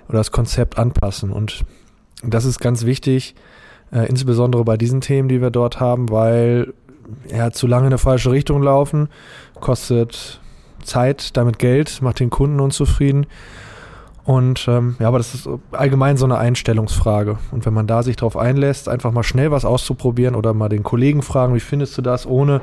oder 0.09 0.19
das 0.19 0.33
Konzept 0.33 0.79
anpassen. 0.79 1.31
Und 1.31 1.65
das 2.23 2.45
ist 2.45 2.59
ganz 2.59 2.85
wichtig, 2.85 3.35
äh, 3.93 4.07
insbesondere 4.07 4.65
bei 4.65 4.77
diesen 4.77 5.01
Themen, 5.01 5.29
die 5.29 5.41
wir 5.41 5.51
dort 5.51 5.81
haben, 5.81 6.11
weil 6.11 6.73
ja, 7.31 7.51
zu 7.51 7.67
lange 7.67 7.87
in 7.87 7.93
eine 7.93 7.99
falsche 7.99 8.31
Richtung 8.31 8.63
laufen, 8.63 9.09
kostet 9.61 10.41
Zeit, 10.83 11.37
damit 11.37 11.59
Geld, 11.59 12.03
macht 12.03 12.21
den 12.21 12.31
Kunden 12.31 12.61
unzufrieden. 12.61 13.27
Und 14.25 14.67
ähm, 14.69 14.97
ja, 14.99 15.09
aber 15.09 15.17
das 15.17 15.35
ist 15.35 15.49
allgemein 15.73 16.19
so 16.19 16.27
eine 16.27 16.37
Einstellungsfrage. 16.37 17.39
Und 17.51 17.65
wenn 17.65 17.73
man 17.73 17.87
da 17.87 18.03
sich 18.03 18.17
drauf 18.17 18.37
einlässt, 18.37 18.89
einfach 18.89 19.11
mal 19.11 19.23
schnell 19.23 19.51
was 19.51 19.65
auszuprobieren 19.65 20.35
oder 20.35 20.53
mal 20.53 20.69
den 20.69 20.83
Kollegen 20.83 21.23
fragen, 21.23 21.55
wie 21.55 21.61
findest 21.61 21.97
du 21.97 22.03
das, 22.03 22.27
ohne 22.27 22.61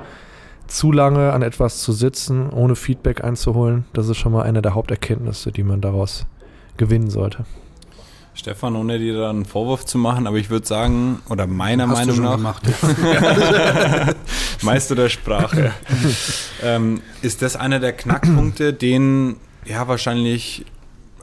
zu 0.67 0.91
lange 0.91 1.33
an 1.33 1.41
etwas 1.41 1.81
zu 1.81 1.91
sitzen, 1.91 2.49
ohne 2.51 2.75
Feedback 2.75 3.23
einzuholen, 3.23 3.85
das 3.93 4.09
ist 4.09 4.17
schon 4.17 4.31
mal 4.31 4.43
eine 4.43 4.61
der 4.61 4.75
Haupterkenntnisse, 4.75 5.51
die 5.51 5.63
man 5.63 5.81
daraus 5.81 6.27
gewinnen 6.77 7.09
sollte. 7.09 7.45
Stefan, 8.35 8.75
ohne 8.75 8.99
dir 8.99 9.17
da 9.17 9.29
einen 9.29 9.45
Vorwurf 9.45 9.85
zu 9.85 9.97
machen, 9.97 10.27
aber 10.27 10.37
ich 10.37 10.49
würde 10.49 10.67
sagen, 10.67 11.21
oder 11.29 11.47
meiner 11.47 11.87
Hast 11.87 12.05
Meinung 12.05 12.21
nach. 12.21 12.61
Meister 14.61 14.95
der 14.95 15.09
Sprache, 15.09 15.71
ähm, 16.61 17.01
ist 17.21 17.41
das 17.41 17.55
einer 17.55 17.79
der 17.79 17.93
Knackpunkte, 17.93 18.73
den 18.73 19.37
ja 19.65 19.87
wahrscheinlich 19.87 20.65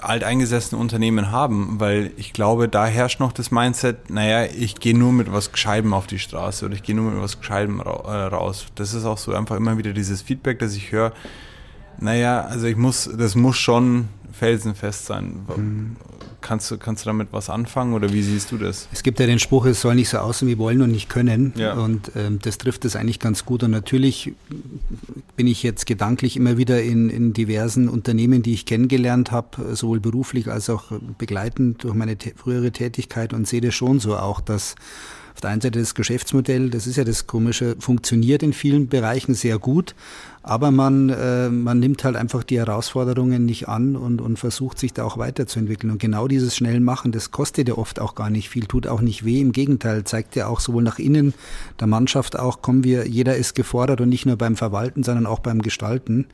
alteingesessene 0.01 0.81
Unternehmen 0.81 1.31
haben, 1.31 1.79
weil 1.79 2.11
ich 2.17 2.33
glaube, 2.33 2.69
da 2.69 2.87
herrscht 2.87 3.21
noch 3.21 3.33
das 3.33 3.51
Mindset, 3.51 4.11
naja, 4.11 4.51
ich 4.53 4.77
gehe 4.77 4.97
nur 4.97 5.13
mit 5.13 5.33
was 5.33 5.53
Gescheitem 5.53 5.95
auf 5.95 6.07
die 6.07 6.19
Straße 6.19 6.65
oder 6.65 6.75
ich 6.75 6.83
gehe 6.83 6.95
nur 6.95 7.13
mit 7.13 7.23
was 7.23 7.39
Gescheitem 7.39 7.81
ra 7.81 8.25
äh, 8.25 8.27
raus. 8.27 8.67
Das 8.75 8.95
ist 8.95 9.05
auch 9.05 9.19
so 9.19 9.33
einfach 9.35 9.57
immer 9.57 9.79
wieder 9.79 9.93
dieses 9.93 10.23
Feedback, 10.23 10.59
das 10.59 10.75
ich 10.75 10.93
höre, 10.93 11.13
naja, 11.99 12.41
also 12.43 12.67
ich 12.67 12.77
muss, 12.77 13.09
das 13.17 13.35
muss 13.35 13.57
schon 13.57 14.09
felsenfest 14.33 15.07
sein. 15.07 15.47
Mhm. 15.57 15.97
Kannst, 16.43 16.71
du, 16.71 16.77
kannst 16.77 17.05
du 17.05 17.09
damit 17.09 17.29
was 17.31 17.49
anfangen 17.49 17.95
oder 17.95 18.13
wie 18.13 18.23
siehst 18.23 18.53
du 18.53 18.59
das? 18.59 18.89
Es 18.93 19.03
gibt 19.03 19.19
ja 19.21 19.27
den 19.27 19.39
Spruch, 19.39 19.65
es 19.67 19.81
soll 19.81 19.95
nicht 19.95 20.09
so 20.09 20.19
aussehen 20.19 20.49
wie 20.49 20.59
wollen 20.59 20.83
und 20.83 20.91
nicht 20.91 21.09
können. 21.09 21.55
Ja. 21.57 21.75
Und 21.75 22.13
ähm, 22.17 22.39
das 22.43 22.59
trifft 22.59 22.85
es 22.85 22.97
eigentlich 22.97 23.21
ganz 23.21 23.45
gut. 23.45 23.63
Und 23.63 23.71
natürlich 23.71 24.33
bin 25.37 25.47
ich 25.47 25.63
jetzt 25.63 25.87
gedanklich 25.87 26.37
immer 26.37 26.59
wieder 26.59 26.83
in, 26.83 27.09
in 27.09 27.33
diversen 27.33 27.89
Unternehmen, 27.89 28.43
die 28.43 28.53
ich 28.53 28.67
kennengelernt 28.67 29.31
habe, 29.31 29.75
sowohl 29.75 30.01
beruflich 30.01 30.49
als 30.49 30.69
auch 30.69 30.93
begleitend 31.17 31.85
durch 31.85 31.95
meine 31.95 32.17
frühere 32.37 32.73
Tätigkeit 32.73 33.33
und 33.33 33.49
sehe 33.49 33.61
das 33.61 33.75
schon 33.75 34.01
so 34.01 34.17
auch, 34.17 34.41
dass 34.41 34.75
der 35.43 35.51
einen 35.51 35.61
Seite 35.61 35.81
das 35.81 35.95
Geschäftsmodell, 35.95 36.71
das 36.71 36.87
ist 36.87 36.97
ja 36.97 37.05
das 37.05 37.27
Komische, 37.27 37.77
funktioniert 37.79 38.43
in 38.43 38.53
vielen 38.53 38.89
Bereichen 38.89 39.35
sehr 39.35 39.59
gut, 39.59 39.95
aber 40.43 40.71
man, 40.71 41.09
äh, 41.11 41.49
man 41.49 41.79
nimmt 41.79 42.03
halt 42.03 42.17
einfach 42.17 42.43
die 42.43 42.59
Herausforderungen 42.59 43.45
nicht 43.47 43.69
an 43.69 43.95
und, 43.95 44.21
und 44.21 44.39
versucht 44.39 44.79
sich 44.79 44.93
da 44.93 45.05
auch 45.05 45.17
weiterzuentwickeln. 45.17 45.93
Und 45.93 45.99
genau 45.99 46.27
dieses 46.27 46.57
schnell 46.57 46.81
machen, 46.81 47.13
das 47.13 47.31
kostet 47.31 47.69
ja 47.69 47.77
oft 47.77 48.01
auch 48.01 48.15
gar 48.15 48.29
nicht 48.29 48.49
viel, 48.49 48.67
tut 48.67 48.87
auch 48.89 49.01
nicht 49.01 49.25
weh. 49.25 49.41
Im 49.41 49.53
Gegenteil, 49.53 50.05
zeigt 50.05 50.35
ja 50.35 50.49
auch 50.49 50.59
sowohl 50.61 50.83
nach 50.83 50.99
innen 50.99 51.33
der 51.79 51.87
Mannschaft 51.87 52.39
auch, 52.39 52.61
kommen 52.61 52.83
wir, 52.83 53.07
jeder 53.07 53.37
ist 53.37 53.55
gefordert 53.55 54.01
und 54.01 54.09
nicht 54.09 54.27
nur 54.27 54.37
beim 54.37 54.57
Verwalten, 54.57 55.05
sondern 55.05 55.27
auch 55.27 55.39
beim 55.39 55.63
Gestalten. 55.63 56.27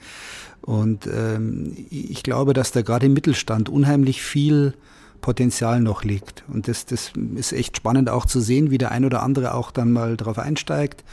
Und 0.62 1.06
ähm, 1.06 1.76
ich 1.90 2.22
glaube, 2.22 2.54
dass 2.54 2.72
da 2.72 2.82
gerade 2.82 3.06
im 3.06 3.12
Mittelstand 3.12 3.68
unheimlich 3.68 4.22
viel 4.22 4.74
Potenzial 5.20 5.80
noch 5.80 6.04
liegt. 6.04 6.44
Und 6.48 6.68
das, 6.68 6.86
das 6.86 7.12
ist 7.34 7.52
echt 7.52 7.76
spannend 7.76 8.08
auch 8.08 8.26
zu 8.26 8.40
sehen, 8.40 8.70
wie 8.70 8.78
der 8.78 8.90
ein 8.90 9.04
oder 9.04 9.22
andere 9.22 9.54
auch 9.54 9.70
dann 9.70 9.92
mal 9.92 10.16
drauf 10.16 10.38
einsteigt. 10.38 11.04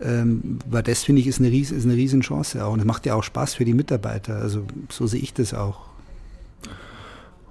Ähm, 0.00 0.58
weil 0.68 0.82
das, 0.82 1.02
finde 1.02 1.20
ich, 1.20 1.26
ist 1.26 1.40
eine, 1.40 1.50
ries, 1.50 1.70
ist 1.70 1.84
eine 1.84 1.94
Riesenchance 1.94 2.64
auch. 2.64 2.72
Und 2.72 2.80
es 2.80 2.84
macht 2.84 3.06
ja 3.06 3.14
auch 3.14 3.24
Spaß 3.24 3.54
für 3.54 3.64
die 3.64 3.74
Mitarbeiter. 3.74 4.36
Also 4.36 4.64
so 4.90 5.06
sehe 5.06 5.20
ich 5.20 5.34
das 5.34 5.54
auch. 5.54 5.80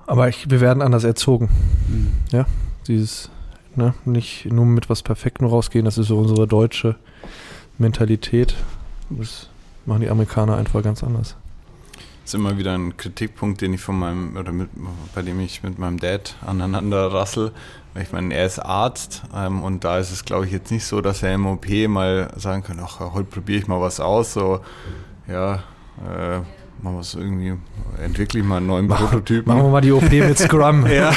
Aber 0.05 0.29
ich, 0.29 0.49
wir 0.49 0.61
werden 0.61 0.81
anders 0.81 1.03
erzogen. 1.03 1.49
Ja, 2.31 2.45
dieses, 2.87 3.29
ne, 3.75 3.93
nicht 4.05 4.45
nur 4.45 4.65
mit 4.65 4.89
was 4.89 5.03
Perfektem 5.03 5.47
rausgehen, 5.47 5.83
das 5.83 5.97
ist 5.97 6.07
so 6.07 6.17
unsere 6.17 6.47
deutsche 6.47 6.95
Mentalität. 7.77 8.55
Das 9.09 9.49
machen 9.85 10.01
die 10.01 10.09
Amerikaner 10.09 10.55
einfach 10.55 10.81
ganz 10.81 11.03
anders. 11.03 11.35
Ist 12.27 12.35
immer 12.35 12.57
wieder 12.57 12.77
ein 12.77 12.97
Kritikpunkt, 12.97 13.61
den 13.61 13.73
ich 13.73 13.79
von 13.79 13.97
meinem, 13.97 14.35
oder 14.35 14.51
mit, 14.51 14.67
bei 15.15 15.21
dem 15.21 15.39
ich 15.39 15.63
mit 15.63 15.79
meinem 15.79 15.97
Dad 15.97 16.35
aneinander 16.45 17.13
rassel. 17.13 17.53
Weil 17.93 18.03
Ich 18.03 18.11
meine, 18.11 18.33
er 18.33 18.45
ist 18.45 18.59
Arzt 18.59 19.21
ähm, 19.33 19.63
und 19.63 19.85
da 19.85 19.97
ist 19.97 20.11
es, 20.11 20.25
glaube 20.25 20.45
ich, 20.45 20.51
jetzt 20.51 20.69
nicht 20.69 20.83
so, 20.83 20.99
dass 20.99 21.23
er 21.23 21.33
im 21.33 21.45
OP 21.45 21.69
mal 21.87 22.29
sagen 22.35 22.63
kann, 22.63 22.81
ach, 22.83 22.99
heute 22.99 23.29
probiere 23.29 23.59
ich 23.59 23.67
mal 23.69 23.79
was 23.79 24.01
aus, 24.01 24.33
so, 24.33 24.59
ja, 25.25 25.63
äh, 26.05 26.39
mal 26.81 26.97
was 26.97 27.13
irgendwie, 27.13 27.53
entwickle 28.03 28.41
ich 28.41 28.45
mal 28.45 28.57
einen 28.57 28.67
neuen 28.67 28.89
Prototypen. 28.89 29.47
Machen 29.47 29.63
wir 29.63 29.71
mal 29.71 29.79
die 29.79 29.93
OP 29.93 30.11
mit 30.11 30.37
Scrum. 30.37 30.85
ja. 30.91 31.13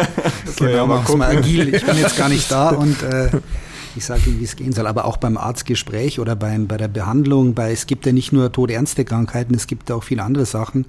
so, 0.46 0.66
ja, 0.66 0.86
mal 0.86 1.04
mal 1.18 1.36
agil. 1.36 1.74
Ich 1.74 1.84
bin 1.84 1.98
jetzt 1.98 2.16
gar 2.16 2.30
nicht 2.30 2.50
da 2.50 2.70
und 2.70 3.02
äh, 3.02 3.28
ich 3.96 4.04
sage 4.04 4.22
Ihnen, 4.26 4.40
wie 4.40 4.44
es 4.44 4.56
gehen 4.56 4.72
soll. 4.72 4.86
Aber 4.86 5.04
auch 5.04 5.16
beim 5.16 5.36
Arztgespräch 5.36 6.20
oder 6.20 6.36
beim, 6.36 6.66
bei 6.66 6.76
der 6.76 6.88
Behandlung, 6.88 7.54
bei, 7.54 7.72
es 7.72 7.86
gibt 7.86 8.06
ja 8.06 8.12
nicht 8.12 8.32
nur 8.32 8.50
todernste 8.52 9.04
Krankheiten, 9.04 9.54
es 9.54 9.66
gibt 9.66 9.90
auch 9.90 10.02
viele 10.02 10.22
andere 10.22 10.46
Sachen. 10.46 10.86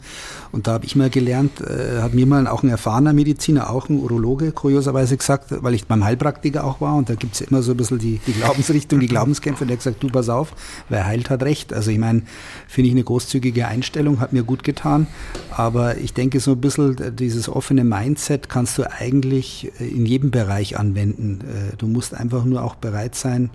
Und 0.51 0.67
da 0.67 0.73
habe 0.73 0.85
ich 0.85 0.95
mal 0.95 1.09
gelernt, 1.09 1.61
äh, 1.61 2.01
hat 2.01 2.13
mir 2.13 2.25
mal 2.25 2.47
auch 2.47 2.63
ein 2.63 2.69
erfahrener 2.69 3.13
Mediziner, 3.13 3.69
auch 3.69 3.89
ein 3.89 3.99
Urologe, 3.99 4.51
kurioserweise 4.51 5.17
gesagt, 5.17 5.53
weil 5.63 5.73
ich 5.73 5.85
beim 5.85 6.03
Heilpraktiker 6.03 6.63
auch 6.63 6.81
war 6.81 6.95
und 6.95 7.09
da 7.09 7.15
gibt 7.15 7.35
es 7.35 7.41
immer 7.41 7.61
so 7.61 7.71
ein 7.71 7.77
bisschen 7.77 7.99
die, 7.99 8.19
die 8.25 8.33
Glaubensrichtung, 8.33 8.99
die 8.99 9.07
Glaubenskämpfe, 9.07 9.65
der 9.65 9.75
hat 9.75 9.83
gesagt, 9.83 10.03
du 10.03 10.07
pass 10.07 10.29
auf, 10.29 10.53
wer 10.89 11.05
heilt, 11.05 11.29
hat 11.29 11.43
recht. 11.43 11.73
Also 11.73 11.91
ich 11.91 11.97
meine, 11.97 12.23
finde 12.67 12.87
ich 12.87 12.93
eine 12.93 13.03
großzügige 13.03 13.67
Einstellung, 13.67 14.19
hat 14.19 14.33
mir 14.33 14.43
gut 14.43 14.63
getan. 14.63 15.07
Aber 15.51 15.97
ich 15.97 16.13
denke, 16.13 16.39
so 16.39 16.51
ein 16.51 16.61
bisschen 16.61 16.97
äh, 16.97 17.11
dieses 17.11 17.47
offene 17.49 17.83
Mindset 17.83 18.49
kannst 18.49 18.77
du 18.77 18.91
eigentlich 18.91 19.71
äh, 19.79 19.87
in 19.87 20.05
jedem 20.05 20.31
Bereich 20.31 20.77
anwenden. 20.77 21.41
Äh, 21.41 21.75
Du 21.77 21.87
musst 21.87 22.13
einfach 22.13 22.45
nur 22.45 22.63
auch 22.63 22.75
bereit 22.75 22.94
sein. 23.15 23.49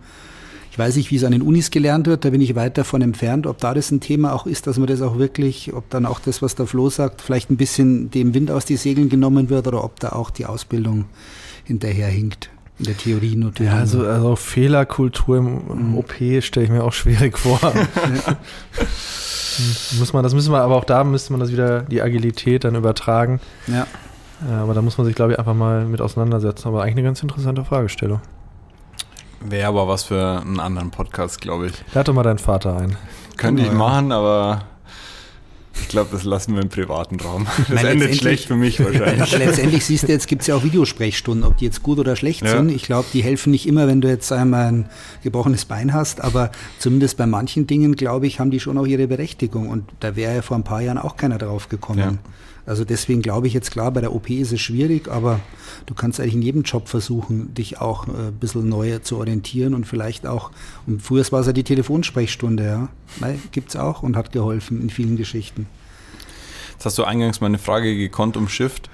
Ich 0.70 0.78
weiß 0.78 0.94
nicht, 0.96 1.10
wie 1.10 1.16
es 1.16 1.24
an 1.24 1.32
den 1.32 1.42
Unis 1.42 1.72
gelernt 1.72 2.06
wird, 2.06 2.24
da 2.24 2.30
bin 2.30 2.40
ich 2.40 2.54
weit 2.54 2.78
davon 2.78 3.02
entfernt, 3.02 3.46
ob 3.48 3.58
da 3.58 3.74
das 3.74 3.90
ein 3.90 4.00
Thema 4.00 4.32
auch 4.32 4.46
ist, 4.46 4.68
dass 4.68 4.78
man 4.78 4.86
das 4.86 5.02
auch 5.02 5.18
wirklich, 5.18 5.72
ob 5.74 5.90
dann 5.90 6.06
auch 6.06 6.20
das, 6.20 6.42
was 6.42 6.54
der 6.54 6.66
Flo 6.66 6.88
sagt, 6.90 7.20
vielleicht 7.22 7.50
ein 7.50 7.56
bisschen 7.56 8.10
dem 8.12 8.34
Wind 8.34 8.52
aus 8.52 8.66
die 8.66 8.76
Segeln 8.76 9.08
genommen 9.08 9.50
wird 9.50 9.66
oder 9.66 9.82
ob 9.82 9.98
da 9.98 10.10
auch 10.10 10.30
die 10.30 10.46
Ausbildung 10.46 11.06
hinterherhinkt. 11.64 12.50
In 12.78 12.84
der 12.86 12.96
Theorie 12.96 13.36
natürlich. 13.36 13.72
Ja, 13.72 13.78
also, 13.78 14.06
also 14.06 14.36
Fehlerkultur 14.36 15.36
im, 15.36 15.60
im 15.70 15.98
OP 15.98 16.14
stelle 16.40 16.64
ich 16.64 16.70
mir 16.70 16.82
auch 16.82 16.94
schwierig 16.94 17.36
vor. 17.36 17.58
muss 19.98 20.12
man, 20.14 20.22
das 20.22 20.34
müssen 20.34 20.52
wir, 20.52 20.62
aber 20.62 20.76
auch 20.76 20.84
da 20.84 21.04
müsste 21.04 21.32
man 21.32 21.40
das 21.40 21.52
wieder, 21.52 21.82
die 21.82 22.00
Agilität 22.00 22.64
dann 22.64 22.76
übertragen. 22.76 23.40
ja. 23.66 23.86
Ja, 24.48 24.62
aber 24.62 24.72
da 24.72 24.80
muss 24.80 24.96
man 24.96 25.06
sich, 25.06 25.14
glaube 25.14 25.32
ich, 25.32 25.38
einfach 25.38 25.54
mal 25.54 25.84
mit 25.84 26.00
auseinandersetzen. 26.00 26.68
Aber 26.68 26.82
eigentlich 26.82 26.94
eine 26.94 27.02
ganz 27.02 27.22
interessante 27.22 27.64
Fragestellung. 27.64 28.20
Wäre 29.40 29.68
aber 29.68 29.88
was 29.88 30.04
für 30.04 30.40
einen 30.40 30.60
anderen 30.60 30.90
Podcast, 30.90 31.40
glaube 31.40 31.68
ich. 31.68 31.72
Lade 31.94 32.06
doch 32.06 32.14
mal 32.14 32.22
deinen 32.22 32.38
Vater 32.38 32.76
ein. 32.76 32.96
Könnte 33.36 33.62
ich 33.62 33.68
Ja. 33.68 33.74
machen, 33.74 34.12
aber 34.12 34.64
ich 35.80 35.88
glaube, 35.88 36.10
das 36.12 36.24
lassen 36.24 36.54
wir 36.54 36.62
im 36.62 36.68
privaten 36.68 37.18
Raum. 37.20 37.46
Das 37.56 37.68
meine, 37.70 37.90
endet 37.90 38.16
schlecht 38.16 38.46
für 38.46 38.56
mich 38.56 38.84
wahrscheinlich. 38.84 39.32
letztendlich 39.38 39.84
siehst 39.84 40.04
du, 40.04 40.08
jetzt 40.08 40.28
gibt 40.28 40.42
es 40.42 40.48
ja 40.48 40.54
auch 40.56 40.62
Videosprechstunden, 40.62 41.44
ob 41.44 41.56
die 41.56 41.64
jetzt 41.64 41.82
gut 41.82 41.98
oder 41.98 42.16
schlecht 42.16 42.42
ja. 42.42 42.50
sind. 42.50 42.70
Ich 42.70 42.82
glaube, 42.82 43.08
die 43.12 43.22
helfen 43.22 43.50
nicht 43.50 43.66
immer, 43.66 43.88
wenn 43.88 44.00
du 44.00 44.08
jetzt 44.08 44.30
einmal 44.30 44.66
ein 44.66 44.90
gebrochenes 45.22 45.64
Bein 45.64 45.94
hast, 45.94 46.20
aber 46.20 46.50
zumindest 46.78 47.16
bei 47.16 47.26
manchen 47.26 47.66
Dingen, 47.66 47.96
glaube 47.96 48.26
ich, 48.26 48.40
haben 48.40 48.50
die 48.50 48.60
schon 48.60 48.76
auch 48.78 48.86
ihre 48.86 49.06
Berechtigung. 49.06 49.68
Und 49.70 49.84
da 50.00 50.16
wäre 50.16 50.36
ja 50.36 50.42
vor 50.42 50.56
ein 50.56 50.64
paar 50.64 50.82
Jahren 50.82 50.98
auch 50.98 51.16
keiner 51.16 51.38
drauf 51.38 51.68
gekommen. 51.68 51.98
Ja. 51.98 52.14
Also 52.70 52.84
deswegen 52.84 53.20
glaube 53.20 53.48
ich 53.48 53.52
jetzt 53.52 53.72
klar, 53.72 53.90
bei 53.90 54.00
der 54.00 54.14
OP 54.14 54.30
ist 54.30 54.52
es 54.52 54.60
schwierig, 54.60 55.08
aber 55.08 55.40
du 55.86 55.94
kannst 55.94 56.20
eigentlich 56.20 56.34
in 56.34 56.42
jedem 56.42 56.62
Job 56.62 56.88
versuchen, 56.88 57.52
dich 57.52 57.80
auch 57.80 58.06
äh, 58.06 58.28
ein 58.28 58.34
bisschen 58.34 58.68
neu 58.68 59.00
zu 59.00 59.18
orientieren 59.18 59.74
und 59.74 59.88
vielleicht 59.88 60.24
auch, 60.24 60.52
und 60.86 61.02
früher 61.02 61.24
war 61.32 61.40
es 61.40 61.48
ja 61.48 61.52
die 61.52 61.64
Telefonsprechstunde, 61.64 62.62
ja, 62.62 62.88
gibt 63.50 63.70
es 63.70 63.76
auch 63.76 64.04
und 64.04 64.16
hat 64.16 64.30
geholfen 64.30 64.80
in 64.80 64.88
vielen 64.88 65.16
Geschichten. 65.16 65.66
Jetzt 66.74 66.86
hast 66.86 66.96
du 66.96 67.02
eingangs 67.02 67.40
meine 67.40 67.58
Frage 67.58 67.96
gekonnt 67.96 68.36
umschifft. 68.36 68.88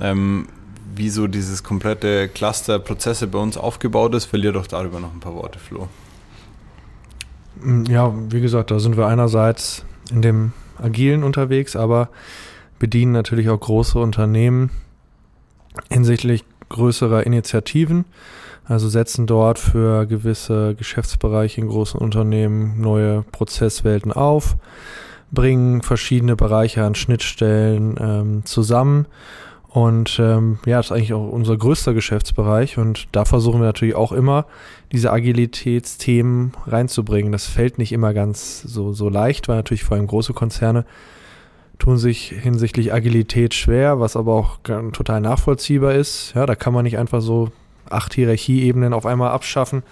Ähm, 0.00 0.48
wie 0.96 1.08
so 1.08 1.28
dieses 1.28 1.62
komplette 1.62 2.28
Cluster 2.28 2.80
Prozesse 2.80 3.28
bei 3.28 3.38
uns 3.38 3.56
aufgebaut 3.56 4.16
ist, 4.16 4.24
verlier 4.24 4.50
doch 4.50 4.66
darüber 4.66 4.98
noch 4.98 5.14
ein 5.14 5.20
paar 5.20 5.36
Worte, 5.36 5.60
Flo. 5.60 5.86
Ja, 7.88 8.12
wie 8.30 8.40
gesagt, 8.40 8.72
da 8.72 8.80
sind 8.80 8.96
wir 8.96 9.06
einerseits 9.06 9.84
in 10.10 10.22
dem 10.22 10.52
Agilen 10.82 11.22
unterwegs, 11.22 11.76
aber 11.76 12.08
bedienen 12.82 13.12
natürlich 13.12 13.48
auch 13.48 13.60
große 13.60 13.96
Unternehmen 13.96 14.70
hinsichtlich 15.88 16.42
größerer 16.68 17.24
Initiativen. 17.24 18.06
Also 18.64 18.88
setzen 18.88 19.28
dort 19.28 19.60
für 19.60 20.04
gewisse 20.06 20.74
Geschäftsbereiche 20.74 21.60
in 21.60 21.68
großen 21.68 22.00
Unternehmen 22.00 22.80
neue 22.80 23.22
Prozesswelten 23.30 24.10
auf, 24.10 24.56
bringen 25.30 25.82
verschiedene 25.82 26.34
Bereiche 26.34 26.84
an 26.84 26.96
Schnittstellen 26.96 27.94
ähm, 28.00 28.44
zusammen. 28.46 29.06
Und 29.68 30.18
ähm, 30.18 30.58
ja, 30.66 30.78
das 30.78 30.86
ist 30.86 30.92
eigentlich 30.92 31.14
auch 31.14 31.30
unser 31.30 31.56
größter 31.56 31.94
Geschäftsbereich 31.94 32.78
und 32.78 33.06
da 33.12 33.24
versuchen 33.24 33.60
wir 33.60 33.66
natürlich 33.66 33.94
auch 33.94 34.10
immer, 34.10 34.46
diese 34.90 35.12
Agilitätsthemen 35.12 36.52
reinzubringen. 36.66 37.30
Das 37.30 37.46
fällt 37.46 37.78
nicht 37.78 37.92
immer 37.92 38.12
ganz 38.12 38.62
so, 38.62 38.92
so 38.92 39.08
leicht, 39.08 39.46
weil 39.46 39.56
natürlich 39.56 39.84
vor 39.84 39.96
allem 39.96 40.08
große 40.08 40.32
Konzerne 40.32 40.84
tun 41.82 41.98
sich 41.98 42.28
hinsichtlich 42.28 42.92
Agilität 42.94 43.54
schwer, 43.54 43.98
was 43.98 44.14
aber 44.14 44.34
auch 44.34 44.58
total 44.92 45.20
nachvollziehbar 45.20 45.94
ist. 45.94 46.32
Ja, 46.32 46.46
da 46.46 46.54
kann 46.54 46.72
man 46.72 46.84
nicht 46.84 46.96
einfach 46.96 47.20
so 47.20 47.50
acht 47.90 48.14
Hierarchieebenen 48.14 48.92
auf 48.92 49.04
einmal 49.04 49.32
abschaffen. 49.32 49.82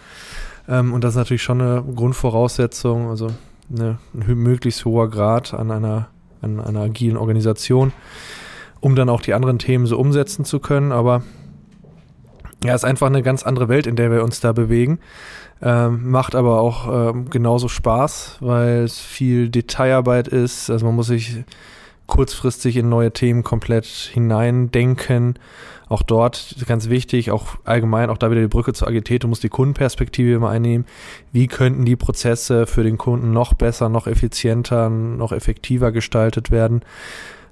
Ähm, 0.68 0.92
und 0.92 1.02
das 1.02 1.14
ist 1.14 1.16
natürlich 1.16 1.42
schon 1.42 1.60
eine 1.60 1.82
Grundvoraussetzung, 1.96 3.08
also 3.08 3.32
eine, 3.74 3.98
ein 4.14 4.36
möglichst 4.36 4.84
hoher 4.84 5.10
Grad 5.10 5.52
an 5.52 5.72
einer, 5.72 6.06
an 6.42 6.60
einer 6.60 6.82
agilen 6.82 7.16
Organisation, 7.16 7.92
um 8.78 8.94
dann 8.94 9.08
auch 9.08 9.20
die 9.20 9.34
anderen 9.34 9.58
Themen 9.58 9.86
so 9.86 9.98
umsetzen 9.98 10.44
zu 10.44 10.60
können. 10.60 10.92
Aber 10.92 11.24
ja, 12.62 12.72
ist 12.72 12.84
einfach 12.84 13.08
eine 13.08 13.24
ganz 13.24 13.42
andere 13.42 13.68
Welt, 13.68 13.88
in 13.88 13.96
der 13.96 14.12
wir 14.12 14.22
uns 14.22 14.38
da 14.38 14.52
bewegen. 14.52 15.00
Ähm, 15.60 16.08
macht 16.08 16.36
aber 16.36 16.60
auch 16.60 17.10
ähm, 17.10 17.30
genauso 17.30 17.66
Spaß, 17.66 18.36
weil 18.38 18.84
es 18.84 19.00
viel 19.00 19.48
Detailarbeit 19.48 20.28
ist. 20.28 20.70
Also 20.70 20.86
man 20.86 20.94
muss 20.94 21.08
sich 21.08 21.42
kurzfristig 22.10 22.76
in 22.76 22.90
neue 22.90 23.12
Themen 23.12 23.42
komplett 23.42 23.86
hineindenken. 23.86 25.38
Auch 25.88 26.02
dort 26.02 26.56
ganz 26.66 26.90
wichtig, 26.90 27.30
auch 27.30 27.56
allgemein, 27.64 28.10
auch 28.10 28.18
da 28.18 28.30
wieder 28.30 28.42
die 28.42 28.48
Brücke 28.48 28.74
zur 28.74 28.88
Agilität, 28.88 29.24
du 29.24 29.28
musst 29.28 29.42
die 29.42 29.48
Kundenperspektive 29.48 30.32
immer 30.32 30.50
einnehmen. 30.50 30.86
Wie 31.32 31.46
könnten 31.46 31.84
die 31.84 31.96
Prozesse 31.96 32.66
für 32.66 32.84
den 32.84 32.98
Kunden 32.98 33.32
noch 33.32 33.54
besser, 33.54 33.88
noch 33.88 34.06
effizienter, 34.06 34.90
noch 34.90 35.32
effektiver 35.32 35.90
gestaltet 35.90 36.50
werden? 36.50 36.82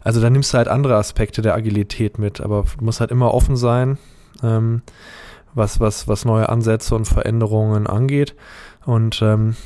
Also 0.00 0.20
da 0.20 0.30
nimmst 0.30 0.52
du 0.52 0.58
halt 0.58 0.68
andere 0.68 0.96
Aspekte 0.96 1.42
der 1.42 1.54
Agilität 1.54 2.18
mit, 2.18 2.40
aber 2.40 2.64
du 2.78 2.84
musst 2.84 3.00
halt 3.00 3.10
immer 3.10 3.34
offen 3.34 3.56
sein, 3.56 3.98
ähm, 4.42 4.82
was, 5.54 5.80
was, 5.80 6.06
was 6.06 6.24
neue 6.24 6.48
Ansätze 6.48 6.94
und 6.94 7.06
Veränderungen 7.06 7.86
angeht. 7.86 8.34
Und 8.84 9.20
ähm, 9.22 9.56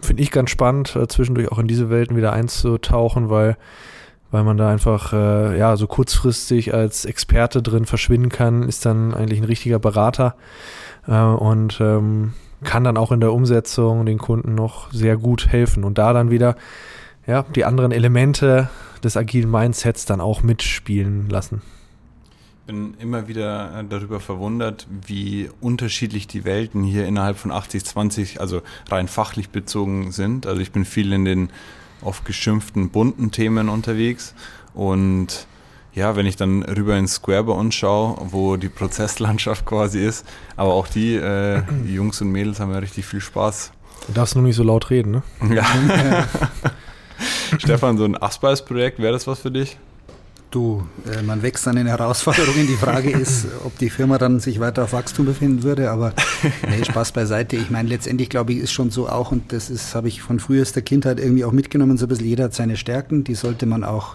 finde 0.00 0.22
ich 0.22 0.30
ganz 0.30 0.50
spannend, 0.50 0.96
äh, 0.96 1.08
zwischendurch 1.08 1.52
auch 1.52 1.58
in 1.58 1.68
diese 1.68 1.90
Welten 1.90 2.16
wieder 2.16 2.32
einzutauchen, 2.32 3.28
weil 3.30 3.56
weil 4.30 4.44
man 4.44 4.56
da 4.56 4.70
einfach 4.70 5.12
äh, 5.12 5.58
ja 5.58 5.76
so 5.76 5.86
kurzfristig 5.86 6.74
als 6.74 7.04
Experte 7.04 7.62
drin 7.62 7.86
verschwinden 7.86 8.28
kann, 8.28 8.62
ist 8.62 8.84
dann 8.84 9.14
eigentlich 9.14 9.40
ein 9.40 9.44
richtiger 9.44 9.78
Berater 9.78 10.36
äh, 11.06 11.20
und 11.20 11.80
ähm, 11.80 12.34
kann 12.64 12.84
dann 12.84 12.96
auch 12.96 13.12
in 13.12 13.20
der 13.20 13.32
Umsetzung 13.32 14.06
den 14.06 14.18
Kunden 14.18 14.54
noch 14.54 14.92
sehr 14.92 15.16
gut 15.16 15.48
helfen 15.48 15.84
und 15.84 15.98
da 15.98 16.12
dann 16.12 16.30
wieder 16.30 16.56
ja 17.26 17.44
die 17.54 17.64
anderen 17.64 17.92
Elemente 17.92 18.68
des 19.02 19.16
agilen 19.16 19.50
Mindsets 19.50 20.04
dann 20.06 20.20
auch 20.20 20.42
mitspielen 20.42 21.28
lassen. 21.28 21.62
Ich 22.60 22.74
bin 22.74 22.94
immer 22.98 23.28
wieder 23.28 23.78
äh, 23.78 23.84
darüber 23.88 24.18
verwundert, 24.18 24.88
wie 25.06 25.48
unterschiedlich 25.60 26.26
die 26.26 26.44
Welten 26.44 26.82
hier 26.82 27.06
innerhalb 27.06 27.36
von 27.36 27.52
80-20, 27.52 28.38
also 28.38 28.62
rein 28.90 29.06
fachlich 29.06 29.50
bezogen 29.50 30.10
sind. 30.10 30.46
Also 30.46 30.60
ich 30.60 30.72
bin 30.72 30.84
viel 30.84 31.12
in 31.12 31.24
den 31.24 31.50
auf 32.02 32.24
geschimpften 32.24 32.90
bunten 32.90 33.30
Themen 33.30 33.68
unterwegs 33.68 34.34
und 34.74 35.46
ja, 35.94 36.14
wenn 36.14 36.26
ich 36.26 36.36
dann 36.36 36.62
rüber 36.62 36.96
ins 36.98 37.14
Square 37.14 37.44
bei 37.44 37.52
uns 37.54 37.74
schaue, 37.74 38.18
wo 38.30 38.56
die 38.58 38.68
Prozesslandschaft 38.68 39.64
quasi 39.64 40.04
ist, 40.04 40.26
aber 40.54 40.74
auch 40.74 40.88
die, 40.88 41.14
äh, 41.14 41.62
die 41.86 41.94
Jungs 41.94 42.20
und 42.20 42.30
Mädels 42.30 42.60
haben 42.60 42.70
ja 42.70 42.78
richtig 42.78 43.06
viel 43.06 43.22
Spaß. 43.22 43.72
Du 44.06 44.12
darfst 44.12 44.34
nur 44.34 44.44
nicht 44.44 44.56
so 44.56 44.62
laut 44.62 44.90
reden, 44.90 45.10
ne? 45.10 45.22
Ja. 45.54 45.64
Stefan, 47.58 47.96
so 47.96 48.04
ein 48.04 48.20
Aspice-Projekt, 48.20 48.98
wäre 48.98 49.12
das 49.12 49.26
was 49.26 49.40
für 49.40 49.50
dich? 49.50 49.78
Du, 50.50 50.86
äh, 51.12 51.22
man 51.22 51.42
wächst 51.42 51.66
an 51.68 51.76
den 51.76 51.86
Herausforderungen. 51.86 52.66
Die 52.66 52.76
Frage 52.76 53.10
ist, 53.18 53.46
ob 53.64 53.76
die 53.78 53.90
Firma 53.90 54.18
dann 54.18 54.40
sich 54.40 54.60
weiter 54.60 54.84
auf 54.84 54.92
Wachstum 54.92 55.26
befinden 55.26 55.62
würde. 55.62 55.90
Aber 55.90 56.12
nee, 56.68 56.84
Spaß 56.84 57.12
beiseite. 57.12 57.56
Ich 57.56 57.70
meine, 57.70 57.88
letztendlich 57.88 58.28
glaube 58.28 58.52
ich, 58.52 58.58
ist 58.58 58.72
schon 58.72 58.90
so 58.90 59.08
auch, 59.08 59.32
und 59.32 59.52
das 59.52 59.70
ist, 59.70 59.94
habe 59.94 60.08
ich 60.08 60.22
von 60.22 60.38
frühester 60.38 60.82
Kindheit 60.82 61.18
irgendwie 61.18 61.44
auch 61.44 61.52
mitgenommen, 61.52 61.98
so 61.98 62.06
ein 62.06 62.08
bisschen 62.08 62.26
jeder 62.26 62.44
hat 62.44 62.54
seine 62.54 62.76
Stärken, 62.76 63.24
die 63.24 63.34
sollte 63.34 63.66
man 63.66 63.84
auch 63.84 64.14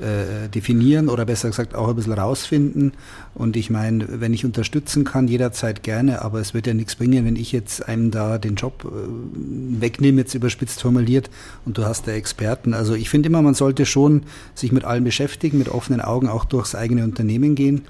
äh, 0.00 0.48
definieren 0.48 1.08
oder 1.08 1.24
besser 1.24 1.48
gesagt 1.48 1.74
auch 1.74 1.88
ein 1.88 1.96
bisschen 1.96 2.12
rausfinden. 2.12 2.92
Und 3.34 3.56
ich 3.56 3.70
meine, 3.70 4.20
wenn 4.20 4.32
ich 4.32 4.44
unterstützen 4.44 5.04
kann, 5.04 5.28
jederzeit 5.28 5.82
gerne, 5.82 6.22
aber 6.22 6.40
es 6.40 6.54
wird 6.54 6.66
ja 6.66 6.74
nichts 6.74 6.96
bringen, 6.96 7.24
wenn 7.24 7.36
ich 7.36 7.52
jetzt 7.52 7.88
einem 7.88 8.10
da 8.10 8.38
den 8.38 8.56
Job 8.56 8.84
äh, 8.84 9.80
wegnehme, 9.80 10.20
jetzt 10.20 10.34
überspitzt 10.34 10.82
formuliert, 10.82 11.30
und 11.64 11.78
du 11.78 11.84
hast 11.84 12.06
da 12.06 12.12
Experten. 12.12 12.74
Also 12.74 12.94
ich 12.94 13.10
finde 13.10 13.28
immer, 13.28 13.42
man 13.42 13.54
sollte 13.54 13.86
schon 13.86 14.22
sich 14.54 14.72
mit 14.72 14.84
allem 14.84 15.04
beschäftigen, 15.04 15.58
mit 15.58 15.68
offenen 15.68 16.00
Augen 16.00 16.28
auch 16.28 16.44
durchs 16.44 16.74
eigene 16.74 17.04
Unternehmen 17.04 17.54
gehen 17.54 17.82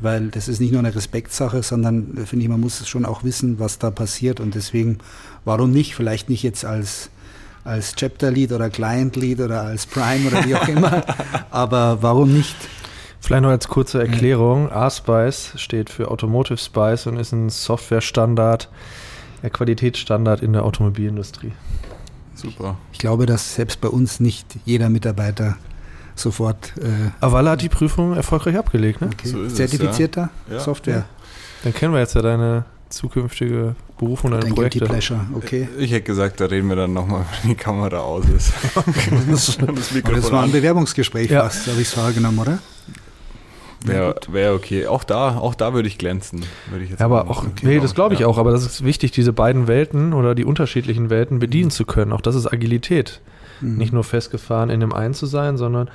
weil 0.00 0.28
das 0.28 0.48
ist 0.48 0.60
nicht 0.60 0.72
nur 0.72 0.80
eine 0.80 0.94
Respektsache, 0.94 1.62
sondern 1.62 2.26
finde 2.26 2.44
ich, 2.44 2.48
man 2.48 2.60
muss 2.60 2.86
schon 2.86 3.04
auch 3.04 3.24
wissen, 3.24 3.58
was 3.58 3.78
da 3.78 3.90
passiert 3.90 4.40
und 4.40 4.54
deswegen, 4.54 4.98
warum 5.44 5.70
nicht, 5.70 5.94
vielleicht 5.94 6.28
nicht 6.28 6.42
jetzt 6.42 6.64
als 6.64 7.10
als 7.64 7.94
Chapter 7.94 8.30
Lead 8.30 8.52
oder 8.52 8.70
Client 8.70 9.16
Lead 9.16 9.40
oder 9.40 9.62
als 9.62 9.86
Prime 9.86 10.28
oder 10.28 10.44
wie 10.44 10.54
auch 10.54 10.68
immer. 10.68 11.02
Aber 11.50 12.02
warum 12.02 12.32
nicht? 12.32 12.56
Vielleicht 13.20 13.42
noch 13.42 13.50
als 13.50 13.68
kurze 13.68 14.00
Erklärung. 14.00 14.70
ASPICE 14.70 15.52
steht 15.56 15.88
für 15.88 16.10
Automotive 16.10 16.58
Spice 16.58 17.06
und 17.06 17.16
ist 17.16 17.32
ein 17.32 17.48
Softwarestandard, 17.48 18.68
ein 19.42 19.50
Qualitätsstandard 19.50 20.42
in 20.42 20.52
der 20.52 20.64
Automobilindustrie. 20.64 21.52
Super. 22.34 22.76
Ich 22.92 22.98
glaube, 22.98 23.24
dass 23.24 23.54
selbst 23.54 23.80
bei 23.80 23.88
uns 23.88 24.20
nicht 24.20 24.46
jeder 24.66 24.90
Mitarbeiter 24.90 25.56
sofort. 26.14 26.74
Äh 26.78 27.10
Avala 27.20 27.52
hat 27.52 27.62
die 27.62 27.70
Prüfung 27.70 28.14
erfolgreich 28.14 28.58
abgelegt, 28.58 29.00
ne? 29.00 29.08
Okay. 29.12 29.28
So 29.28 29.48
Zertifizierter 29.48 30.28
ja. 30.50 30.60
Software. 30.60 30.96
Ja. 30.96 31.04
Dann 31.62 31.72
kennen 31.72 31.94
wir 31.94 32.00
jetzt 32.00 32.14
ja 32.14 32.20
deine 32.20 32.66
zukünftige 32.88 33.74
Berufung 33.98 34.32
oder 34.32 34.46
Projekte. 34.46 34.84
Pleasure, 34.84 35.20
okay. 35.34 35.68
Ich 35.78 35.92
hätte 35.92 36.02
gesagt, 36.02 36.40
da 36.40 36.46
reden 36.46 36.68
wir 36.68 36.76
dann 36.76 36.92
nochmal, 36.92 37.24
wenn 37.42 37.50
die 37.50 37.56
Kamera 37.56 37.98
aus 37.98 38.24
ist. 38.28 38.52
das, 39.30 39.58
das 40.04 40.32
war 40.32 40.44
ein 40.44 40.52
Bewerbungsgespräch 40.52 41.30
ja. 41.30 41.42
fast, 41.42 41.66
habe 41.66 41.80
ich 41.80 41.88
es 41.88 41.96
wahrgenommen, 41.96 42.38
oder? 42.38 42.58
Wäre 43.84 44.14
wär 44.28 44.54
okay. 44.54 44.86
Auch 44.86 45.04
da, 45.04 45.36
auch 45.36 45.54
da 45.54 45.74
würde 45.74 45.88
ich 45.88 45.98
glänzen. 45.98 46.42
Würde 46.70 46.84
ich 46.84 46.90
jetzt 46.90 47.02
aber 47.02 47.30
auch, 47.30 47.44
okay, 47.44 47.66
nee, 47.66 47.80
das 47.80 47.94
glaube 47.94 48.14
ich 48.14 48.20
ja. 48.20 48.26
auch, 48.26 48.38
aber 48.38 48.50
das 48.50 48.64
ist 48.64 48.82
wichtig, 48.82 49.10
diese 49.10 49.34
beiden 49.34 49.68
Welten 49.68 50.14
oder 50.14 50.34
die 50.34 50.44
unterschiedlichen 50.44 51.10
Welten 51.10 51.38
bedienen 51.38 51.66
mhm. 51.66 51.70
zu 51.70 51.84
können. 51.84 52.12
Auch 52.12 52.22
das 52.22 52.34
ist 52.34 52.50
Agilität. 52.50 53.20
Mhm. 53.60 53.76
Nicht 53.76 53.92
nur 53.92 54.02
festgefahren 54.02 54.70
in 54.70 54.80
dem 54.80 54.94
einen 54.94 55.12
zu 55.12 55.26
sein, 55.26 55.58
sondern 55.58 55.90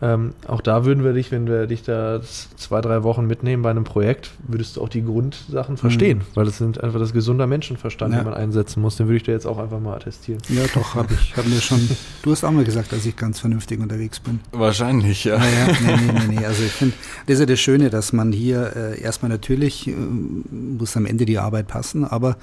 ähm, 0.00 0.34
auch 0.46 0.60
da 0.60 0.84
würden 0.84 1.02
wir 1.02 1.12
dich, 1.12 1.32
wenn 1.32 1.48
wir 1.48 1.66
dich 1.66 1.82
da 1.82 2.20
zwei, 2.56 2.80
drei 2.80 3.02
Wochen 3.02 3.26
mitnehmen 3.26 3.64
bei 3.64 3.70
einem 3.70 3.82
Projekt, 3.82 4.30
würdest 4.46 4.76
du 4.76 4.82
auch 4.82 4.88
die 4.88 5.02
Grundsachen 5.02 5.76
verstehen, 5.76 6.18
mhm. 6.18 6.22
weil 6.34 6.44
das 6.44 6.58
sind 6.58 6.82
einfach 6.82 7.00
das 7.00 7.12
gesunder 7.12 7.48
Menschenverstand, 7.48 8.14
ja. 8.14 8.20
den 8.20 8.26
man 8.26 8.34
einsetzen 8.34 8.80
muss. 8.80 8.96
Den 8.96 9.08
würde 9.08 9.16
ich 9.16 9.22
dir 9.24 9.32
jetzt 9.32 9.46
auch 9.46 9.58
einfach 9.58 9.80
mal 9.80 9.96
attestieren. 9.96 10.40
Ja, 10.50 10.62
doch, 10.72 10.94
habe 10.94 11.12
ich. 11.14 11.36
Hab 11.36 11.46
mir 11.46 11.60
schon, 11.60 11.80
du 12.22 12.30
hast 12.30 12.44
auch 12.44 12.52
mal 12.52 12.64
gesagt, 12.64 12.92
dass 12.92 13.04
ich 13.06 13.16
ganz 13.16 13.40
vernünftig 13.40 13.80
unterwegs 13.80 14.20
bin. 14.20 14.38
Wahrscheinlich, 14.52 15.24
ja. 15.24 15.36
Naja, 15.36 15.66
nee, 15.66 15.96
nee, 15.96 16.12
nee, 16.12 16.36
nee. 16.38 16.46
Also 16.46 16.62
ich 16.62 16.72
finde, 16.72 16.94
das 17.26 17.34
ist 17.34 17.40
ja 17.40 17.46
das 17.46 17.60
Schöne, 17.60 17.90
dass 17.90 18.12
man 18.12 18.30
hier 18.30 18.76
äh, 18.76 19.00
erstmal 19.00 19.30
natürlich, 19.30 19.88
äh, 19.88 19.94
muss 19.94 20.96
am 20.96 21.06
Ende 21.06 21.26
die 21.26 21.38
Arbeit 21.38 21.66
passen, 21.66 22.04
aber 22.04 22.36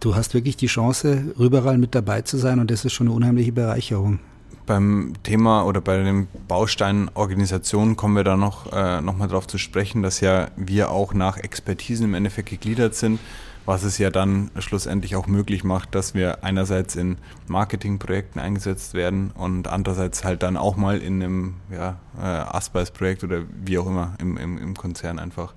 du 0.00 0.14
hast 0.14 0.34
wirklich 0.34 0.58
die 0.58 0.66
Chance, 0.66 1.34
überall 1.38 1.78
mit 1.78 1.94
dabei 1.94 2.20
zu 2.20 2.36
sein 2.36 2.60
und 2.60 2.70
das 2.70 2.84
ist 2.84 2.92
schon 2.92 3.06
eine 3.06 3.16
unheimliche 3.16 3.52
Bereicherung. 3.52 4.18
Beim 4.66 5.14
Thema 5.22 5.64
oder 5.64 5.80
bei 5.80 6.02
dem 6.02 6.28
Baustein 6.48 7.10
Organisation 7.14 7.96
kommen 7.96 8.16
wir 8.16 8.24
da 8.24 8.36
noch, 8.36 8.72
äh, 8.72 9.00
noch 9.00 9.16
mal 9.16 9.28
drauf 9.28 9.46
zu 9.46 9.58
sprechen, 9.58 10.02
dass 10.02 10.20
ja 10.20 10.48
wir 10.56 10.90
auch 10.90 11.14
nach 11.14 11.36
Expertisen 11.36 12.06
im 12.06 12.14
Endeffekt 12.14 12.50
gegliedert 12.50 12.94
sind, 12.94 13.20
was 13.66 13.82
es 13.82 13.98
ja 13.98 14.10
dann 14.10 14.50
schlussendlich 14.58 15.16
auch 15.16 15.26
möglich 15.26 15.64
macht, 15.64 15.94
dass 15.94 16.14
wir 16.14 16.44
einerseits 16.44 16.96
in 16.96 17.16
Marketingprojekten 17.46 18.40
eingesetzt 18.40 18.94
werden 18.94 19.30
und 19.34 19.68
andererseits 19.68 20.24
halt 20.24 20.42
dann 20.42 20.56
auch 20.56 20.76
mal 20.76 20.98
in 20.98 21.22
einem 21.22 21.54
ja, 21.70 21.96
äh, 22.18 22.22
Aspice-Projekt 22.22 23.24
oder 23.24 23.42
wie 23.64 23.78
auch 23.78 23.86
immer 23.86 24.14
im, 24.18 24.36
im, 24.36 24.58
im 24.58 24.76
Konzern 24.76 25.18
einfach. 25.18 25.54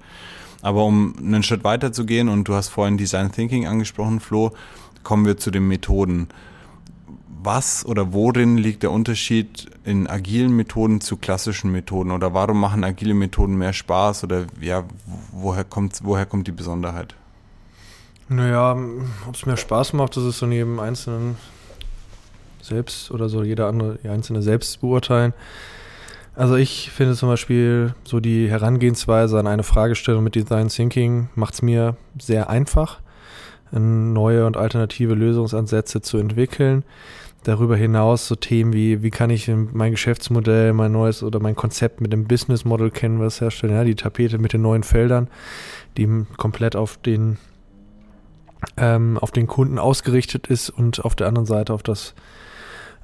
Aber 0.61 0.83
um 0.85 1.15
einen 1.17 1.43
Schritt 1.43 1.63
weiter 1.63 1.91
zu 1.91 2.05
gehen, 2.05 2.29
und 2.29 2.45
du 2.45 2.55
hast 2.55 2.69
vorhin 2.69 2.97
Design 2.97 3.31
Thinking 3.31 3.67
angesprochen, 3.67 4.19
Flo, 4.19 4.53
kommen 5.03 5.25
wir 5.25 5.37
zu 5.37 5.51
den 5.51 5.67
Methoden 5.67 6.27
was 7.43 7.86
oder 7.86 8.13
worin 8.13 8.58
liegt 8.58 8.84
der 8.84 8.91
Unterschied 8.91 9.67
in 9.84 10.08
agilen 10.08 10.56
Methoden 10.56 11.02
zu 11.02 11.17
klassischen 11.17 11.71
Methoden 11.71 12.12
oder 12.12 12.34
warum 12.34 12.60
machen 12.60 12.84
agile 12.84 13.13
Methoden 13.13 13.58
mehr 13.58 13.73
Spaß 13.73 14.23
oder 14.23 14.45
ja, 14.60 14.84
woher 15.32 15.63
kommt, 15.63 16.00
woher 16.04 16.26
kommt 16.26 16.47
die 16.47 16.52
Besonderheit? 16.52 17.15
Naja, 18.30 18.78
ob 19.28 19.36
es 19.36 19.45
mehr 19.45 19.58
Spaß 19.58 19.93
macht, 19.93 20.17
das 20.17 20.26
ist 20.26 20.39
so 20.39 20.47
jedem 20.47 20.80
Einzelnen 20.80 21.38
selbst 22.62 23.12
oder 23.12 23.30
so 23.30 23.43
jeder 23.43 23.67
andere, 23.67 24.00
Einzelne 24.04 24.41
selbst 24.41 24.82
beurteilen. 24.82 25.34
Also 26.36 26.56
ich 26.56 26.91
finde 26.91 27.15
zum 27.15 27.30
Beispiel 27.30 27.95
so 28.04 28.19
die 28.19 28.50
Herangehensweise 28.50 29.39
an 29.39 29.47
eine 29.47 29.63
Fragestellung 29.63 30.23
mit 30.23 30.36
Design 30.36 30.67
Thinking 30.67 31.30
macht 31.36 31.56
es 31.56 31.62
mir 31.62 31.95
sehr 32.19 32.50
einfach, 32.50 33.00
neue 33.71 34.45
und 34.45 34.56
alternative 34.56 35.13
Lösungsansätze 35.13 36.02
zu 36.02 36.17
entwickeln 36.17 36.84
darüber 37.47 37.77
hinaus 37.77 38.27
so 38.27 38.36
Themen 38.36 38.73
wie, 38.73 39.01
wie 39.03 39.10
kann 39.10 39.29
ich 39.29 39.49
mein 39.49 39.91
Geschäftsmodell, 39.91 40.73
mein 40.73 40.91
neues 40.91 41.23
oder 41.23 41.39
mein 41.39 41.55
Konzept 41.55 42.01
mit 42.01 42.12
dem 42.12 42.25
Business 42.25 42.65
Model 42.65 42.91
Canvas 42.91 43.39
herstellen, 43.39 43.73
ja, 43.73 43.83
die 43.83 43.95
Tapete 43.95 44.38
mit 44.38 44.53
den 44.53 44.62
neuen 44.62 44.83
Feldern, 44.83 45.29
die 45.97 46.25
komplett 46.36 46.75
auf 46.75 46.97
den, 46.97 47.38
ähm, 48.75 49.17
auf 49.17 49.31
den 49.31 49.47
Kunden 49.47 49.79
ausgerichtet 49.79 50.47
ist 50.47 50.69
und 50.69 51.03
auf 51.05 51.15
der 51.15 51.27
anderen 51.27 51.45
Seite 51.45 51.73
auf 51.73 51.83
das 51.83 52.15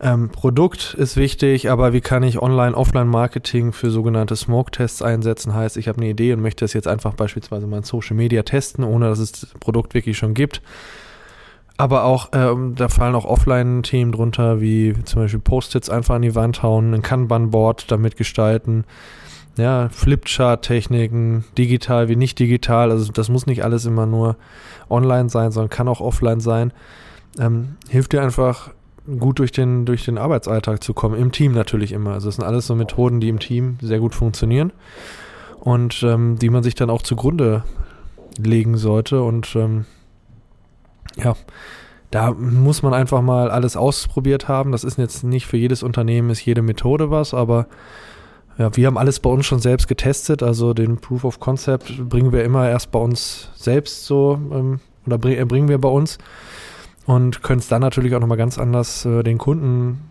ähm, 0.02 0.30
Produkt 0.30 0.96
ist 0.96 1.16
wichtig, 1.16 1.70
aber 1.70 1.94
wie 1.94 2.02
kann 2.02 2.24
ich 2.24 2.42
Online-Offline-Marketing 2.42 3.72
für 3.72 3.92
sogenannte 3.92 4.36
Smoke-Tests 4.36 5.02
einsetzen? 5.02 5.54
Heißt, 5.54 5.78
ich 5.78 5.88
habe 5.88 6.00
eine 6.00 6.10
Idee 6.10 6.34
und 6.34 6.42
möchte 6.42 6.66
das 6.66 6.74
jetzt 6.74 6.88
einfach 6.88 7.14
beispielsweise 7.14 7.68
mal 7.68 7.78
in 7.78 7.84
Social 7.84 8.18
Media 8.18 8.44
testen, 8.44 8.84
ohne 8.84 9.08
dass 9.08 9.20
es 9.20 9.32
das 9.32 9.50
Produkt 9.60 9.94
wirklich 9.94 10.18
schon 10.18 10.34
gibt 10.34 10.62
aber 11.78 12.04
auch, 12.04 12.30
ähm, 12.34 12.76
da 12.76 12.88
fallen 12.88 13.16
auch 13.16 13.26
Offline-Themen 13.26 14.12
drunter, 14.12 14.62
wie 14.62 14.96
zum 15.06 15.22
Beispiel 15.22 15.40
Post-its 15.40 15.90
einfach 15.90 16.16
an 16.16 16.22
die 16.22 16.36
Wand 16.36 16.62
hauen, 16.62 16.94
ein 16.94 17.02
Kanban-Board 17.02 17.92
damit 17.92 18.16
gestalten, 18.16 18.86
ja, 19.58 19.90
Flipchart-Techniken, 19.90 21.46
digital 21.58 22.10
wie 22.10 22.16
nicht 22.16 22.40
digital. 22.40 22.92
Also 22.92 23.12
das 23.12 23.30
muss 23.30 23.46
nicht 23.46 23.64
alles 23.64 23.86
immer 23.86 24.06
nur 24.06 24.36
online 24.90 25.30
sein, 25.30 25.52
sondern 25.52 25.70
kann 25.70 25.88
auch 25.88 26.02
offline 26.02 26.40
sein. 26.40 26.74
Ähm, 27.40 27.76
hilft 27.90 28.14
dir 28.14 28.22
einfach 28.22 28.72
gut 29.20 29.40
durch 29.40 29.52
den, 29.52 29.86
durch 29.86 30.06
den 30.06 30.18
Arbeitsalltag 30.18 30.84
zu 30.84 30.94
kommen. 30.94 31.16
Im 31.16 31.32
Team 31.32 31.54
natürlich 31.54 31.92
immer. 31.92 32.14
Also 32.14 32.28
das 32.28 32.36
sind 32.36 32.46
alles 32.46 32.68
so 32.68 32.76
Methoden, 32.76 33.20
die 33.20 33.30
im 33.30 33.40
Team 33.40 33.78
sehr 33.82 34.00
gut 34.00 34.16
funktionieren 34.16 34.72
und 35.60 36.04
ähm, 36.04 36.38
die 36.40 36.50
man 36.50 36.64
sich 36.64 36.76
dann 36.76 36.90
auch 36.90 37.02
zugrunde 37.02 37.64
legen 38.38 38.78
sollte 38.78 39.22
und 39.22 39.56
ähm, 39.56 39.86
ja, 41.18 41.36
da 42.12 42.32
muss 42.32 42.84
man 42.84 42.94
einfach 42.94 43.22
mal 43.22 43.50
alles 43.50 43.76
ausprobiert 43.76 44.48
haben. 44.48 44.72
Das 44.72 44.84
ist 44.84 44.98
jetzt 44.98 45.24
nicht 45.24 45.48
für 45.48 45.58
jedes 45.58 45.82
Unternehmen, 45.82 46.30
ist 46.30 46.46
jede 46.46 46.62
Methode 46.62 47.10
was, 47.10 47.34
aber 47.34 47.68
ja, 48.58 48.76
wir 48.76 48.86
haben 48.86 49.00
alles 49.00 49.20
bei 49.20 49.32
uns 49.32 49.48
schon 49.48 49.60
selbst 49.60 49.88
getestet. 49.88 50.44
Also 50.44 50.74
den 50.74 50.98
Proof 50.98 51.24
of 51.24 51.40
Concept 51.40 52.08
bringen 52.10 52.32
wir 52.32 52.44
immer 52.44 52.70
erst 52.70 52.92
bei 52.92 53.00
uns 53.00 53.50
selbst 53.56 54.06
so 54.06 54.40
ähm, 54.52 54.80
oder 55.08 55.18
bring, 55.18 55.38
äh, 55.40 55.46
bringen 55.46 55.70
wir 55.70 55.80
bei 55.80 55.90
uns 55.90 56.20
und 57.06 57.42
können 57.42 57.60
es 57.60 57.68
dann 57.68 57.82
natürlich 57.82 58.16
auch 58.16 58.20
nochmal 58.20 58.38
ganz 58.38 58.58
anders 58.58 59.06
äh, 59.06 59.24
den 59.24 59.38
Kunden 59.38 60.02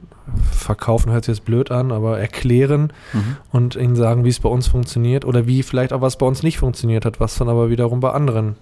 verkaufen, 0.50 1.12
hört 1.12 1.24
sich 1.24 1.36
jetzt 1.36 1.44
blöd 1.44 1.70
an, 1.70 1.90
aber 1.92 2.18
erklären 2.18 2.92
mhm. 3.12 3.36
und 3.50 3.76
ihnen 3.76 3.96
sagen, 3.96 4.24
wie 4.24 4.28
es 4.28 4.40
bei 4.40 4.48
uns 4.48 4.66
funktioniert 4.68 5.24
oder 5.24 5.46
wie 5.46 5.62
vielleicht 5.62 5.92
auch 5.92 6.00
was 6.00 6.16
bei 6.16 6.26
uns 6.26 6.42
nicht 6.42 6.58
funktioniert 6.58 7.04
hat, 7.04 7.20
was 7.20 7.36
dann 7.36 7.48
aber 7.48 7.70
wiederum 7.70 8.00
bei 8.00 8.10
anderen 8.10 8.56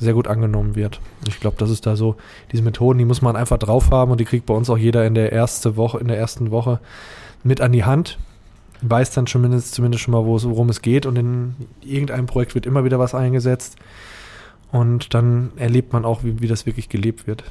sehr 0.00 0.14
gut 0.14 0.26
angenommen 0.26 0.74
wird. 0.74 1.00
Ich 1.28 1.38
glaube, 1.40 1.56
das 1.58 1.70
ist 1.70 1.86
da 1.86 1.94
so, 1.94 2.16
diese 2.50 2.62
Methoden, 2.62 2.98
die 2.98 3.04
muss 3.04 3.22
man 3.22 3.36
einfach 3.36 3.58
drauf 3.58 3.90
haben 3.90 4.10
und 4.10 4.18
die 4.18 4.24
kriegt 4.24 4.46
bei 4.46 4.54
uns 4.54 4.70
auch 4.70 4.78
jeder 4.78 5.06
in 5.06 5.14
der 5.14 5.30
erste 5.30 5.76
Woche, 5.76 5.98
in 5.98 6.08
der 6.08 6.18
ersten 6.18 6.50
Woche 6.50 6.80
mit 7.44 7.60
an 7.60 7.72
die 7.72 7.84
Hand. 7.84 8.18
Weiß 8.82 9.10
dann 9.12 9.26
zumindest, 9.26 9.74
zumindest 9.74 10.02
schon 10.02 10.12
mal, 10.12 10.24
worum 10.24 10.70
es 10.70 10.80
geht 10.80 11.04
und 11.04 11.16
in 11.16 11.54
irgendeinem 11.82 12.26
Projekt 12.26 12.54
wird 12.54 12.64
immer 12.64 12.82
wieder 12.82 12.98
was 12.98 13.14
eingesetzt 13.14 13.76
und 14.72 15.12
dann 15.12 15.52
erlebt 15.56 15.92
man 15.92 16.06
auch, 16.06 16.24
wie, 16.24 16.40
wie 16.40 16.48
das 16.48 16.64
wirklich 16.64 16.88
gelebt 16.88 17.26
wird. 17.26 17.44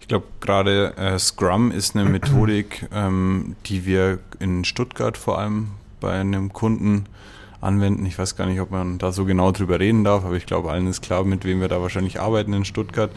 Ich 0.00 0.08
glaube, 0.08 0.26
gerade 0.40 0.96
äh, 0.96 1.18
Scrum 1.18 1.70
ist 1.70 1.94
eine 1.94 2.08
Methodik, 2.08 2.88
ähm, 2.92 3.54
die 3.66 3.84
wir 3.84 4.18
in 4.38 4.64
Stuttgart 4.64 5.18
vor 5.18 5.38
allem 5.38 5.68
bei 6.00 6.18
einem 6.18 6.52
Kunden 6.52 7.04
anwenden. 7.60 8.06
Ich 8.06 8.18
weiß 8.18 8.36
gar 8.36 8.46
nicht, 8.46 8.60
ob 8.60 8.70
man 8.70 8.98
da 8.98 9.12
so 9.12 9.24
genau 9.24 9.52
drüber 9.52 9.80
reden 9.80 10.04
darf, 10.04 10.24
aber 10.24 10.36
ich 10.36 10.46
glaube, 10.46 10.70
allen 10.70 10.86
ist 10.86 11.02
klar, 11.02 11.24
mit 11.24 11.44
wem 11.44 11.60
wir 11.60 11.68
da 11.68 11.80
wahrscheinlich 11.82 12.20
arbeiten 12.20 12.52
in 12.52 12.64
Stuttgart. 12.64 13.10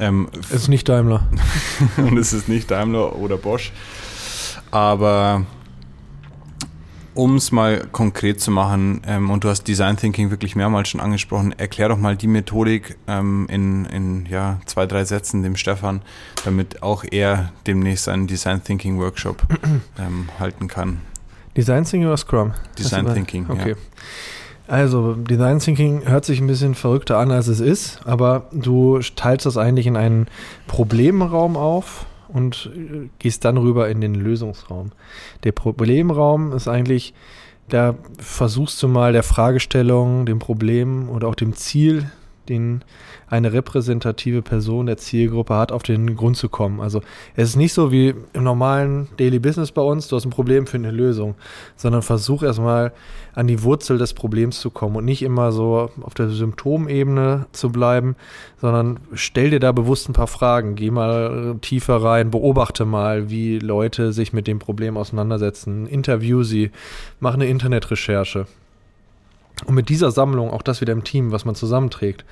Ähm, 0.00 0.28
es 0.40 0.50
ist 0.50 0.68
nicht 0.68 0.88
Daimler. 0.88 1.28
und 1.96 2.16
es 2.16 2.32
ist 2.32 2.48
nicht 2.48 2.70
Daimler 2.70 3.16
oder 3.16 3.36
Bosch. 3.36 3.72
Aber 4.70 5.44
um 7.14 7.36
es 7.36 7.52
mal 7.52 7.86
konkret 7.92 8.40
zu 8.40 8.50
machen, 8.50 9.02
ähm, 9.06 9.30
und 9.30 9.44
du 9.44 9.48
hast 9.48 9.64
Design 9.64 9.96
Thinking 9.96 10.30
wirklich 10.30 10.56
mehrmals 10.56 10.88
schon 10.88 11.00
angesprochen, 11.00 11.52
erklär 11.58 11.88
doch 11.88 11.98
mal 11.98 12.16
die 12.16 12.26
Methodik 12.26 12.96
ähm, 13.06 13.46
in, 13.50 13.84
in 13.86 14.26
ja, 14.26 14.60
zwei, 14.66 14.86
drei 14.86 15.04
Sätzen 15.04 15.42
dem 15.42 15.56
Stefan, 15.56 16.00
damit 16.44 16.82
auch 16.82 17.04
er 17.10 17.52
demnächst 17.66 18.08
einen 18.08 18.26
Design 18.26 18.64
Thinking 18.64 18.98
Workshop 18.98 19.42
ähm, 19.98 20.28
halten 20.38 20.68
kann. 20.68 21.00
Design 21.56 21.84
Thinking 21.84 22.06
oder 22.06 22.16
Scrum? 22.16 22.52
Design 22.78 23.12
Thinking, 23.12 23.46
okay. 23.48 23.70
Ja. 23.70 23.76
Also, 24.68 25.14
Design 25.14 25.58
Thinking 25.58 26.06
hört 26.06 26.24
sich 26.24 26.40
ein 26.40 26.46
bisschen 26.46 26.74
verrückter 26.74 27.18
an, 27.18 27.30
als 27.30 27.48
es 27.48 27.60
ist, 27.60 28.00
aber 28.06 28.46
du 28.52 29.00
teilst 29.16 29.44
das 29.44 29.56
eigentlich 29.56 29.86
in 29.86 29.96
einen 29.96 30.28
Problemraum 30.66 31.56
auf 31.56 32.06
und 32.28 32.70
äh, 32.74 33.08
gehst 33.18 33.44
dann 33.44 33.56
rüber 33.58 33.88
in 33.88 34.00
den 34.00 34.14
Lösungsraum. 34.14 34.92
Der 35.44 35.52
Problemraum 35.52 36.52
ist 36.52 36.68
eigentlich, 36.68 37.12
da 37.68 37.94
versuchst 38.18 38.82
du 38.82 38.88
mal 38.88 39.12
der 39.12 39.22
Fragestellung, 39.22 40.26
dem 40.26 40.38
Problem 40.38 41.08
oder 41.10 41.28
auch 41.28 41.34
dem 41.34 41.54
Ziel, 41.54 42.10
den 42.48 42.82
eine 43.28 43.52
repräsentative 43.52 44.42
Person 44.42 44.86
der 44.86 44.96
Zielgruppe 44.96 45.54
hat, 45.54 45.72
auf 45.72 45.82
den 45.82 46.16
Grund 46.16 46.36
zu 46.36 46.48
kommen. 46.48 46.80
Also 46.80 47.00
es 47.34 47.50
ist 47.50 47.56
nicht 47.56 47.72
so 47.72 47.90
wie 47.90 48.14
im 48.32 48.44
normalen 48.44 49.08
Daily 49.16 49.38
Business 49.38 49.72
bei 49.72 49.82
uns, 49.82 50.08
du 50.08 50.16
hast 50.16 50.24
ein 50.24 50.30
Problem 50.30 50.66
für 50.66 50.76
eine 50.76 50.90
Lösung, 50.90 51.34
sondern 51.76 52.02
versuch 52.02 52.42
erstmal 52.42 52.92
an 53.34 53.46
die 53.46 53.62
Wurzel 53.62 53.98
des 53.98 54.12
Problems 54.12 54.60
zu 54.60 54.70
kommen 54.70 54.96
und 54.96 55.04
nicht 55.04 55.22
immer 55.22 55.52
so 55.52 55.90
auf 56.02 56.14
der 56.14 56.28
Symptomebene 56.28 57.46
zu 57.52 57.70
bleiben, 57.70 58.16
sondern 58.60 59.00
stell 59.14 59.50
dir 59.50 59.60
da 59.60 59.72
bewusst 59.72 60.08
ein 60.08 60.12
paar 60.12 60.26
Fragen, 60.26 60.74
geh 60.74 60.90
mal 60.90 61.56
tiefer 61.60 62.02
rein, 62.02 62.30
beobachte 62.30 62.84
mal, 62.84 63.30
wie 63.30 63.58
Leute 63.58 64.12
sich 64.12 64.32
mit 64.32 64.46
dem 64.46 64.58
Problem 64.58 64.96
auseinandersetzen, 64.96 65.86
interview 65.86 66.42
sie, 66.42 66.70
mach 67.20 67.34
eine 67.34 67.46
Internetrecherche. 67.46 68.46
Und 69.66 69.74
mit 69.74 69.88
dieser 69.88 70.10
Sammlung, 70.10 70.50
auch 70.50 70.62
das 70.62 70.80
wieder 70.80 70.92
im 70.92 71.04
Team, 71.04 71.32
was 71.32 71.44
man 71.44 71.54
zusammenträgt, 71.54 72.24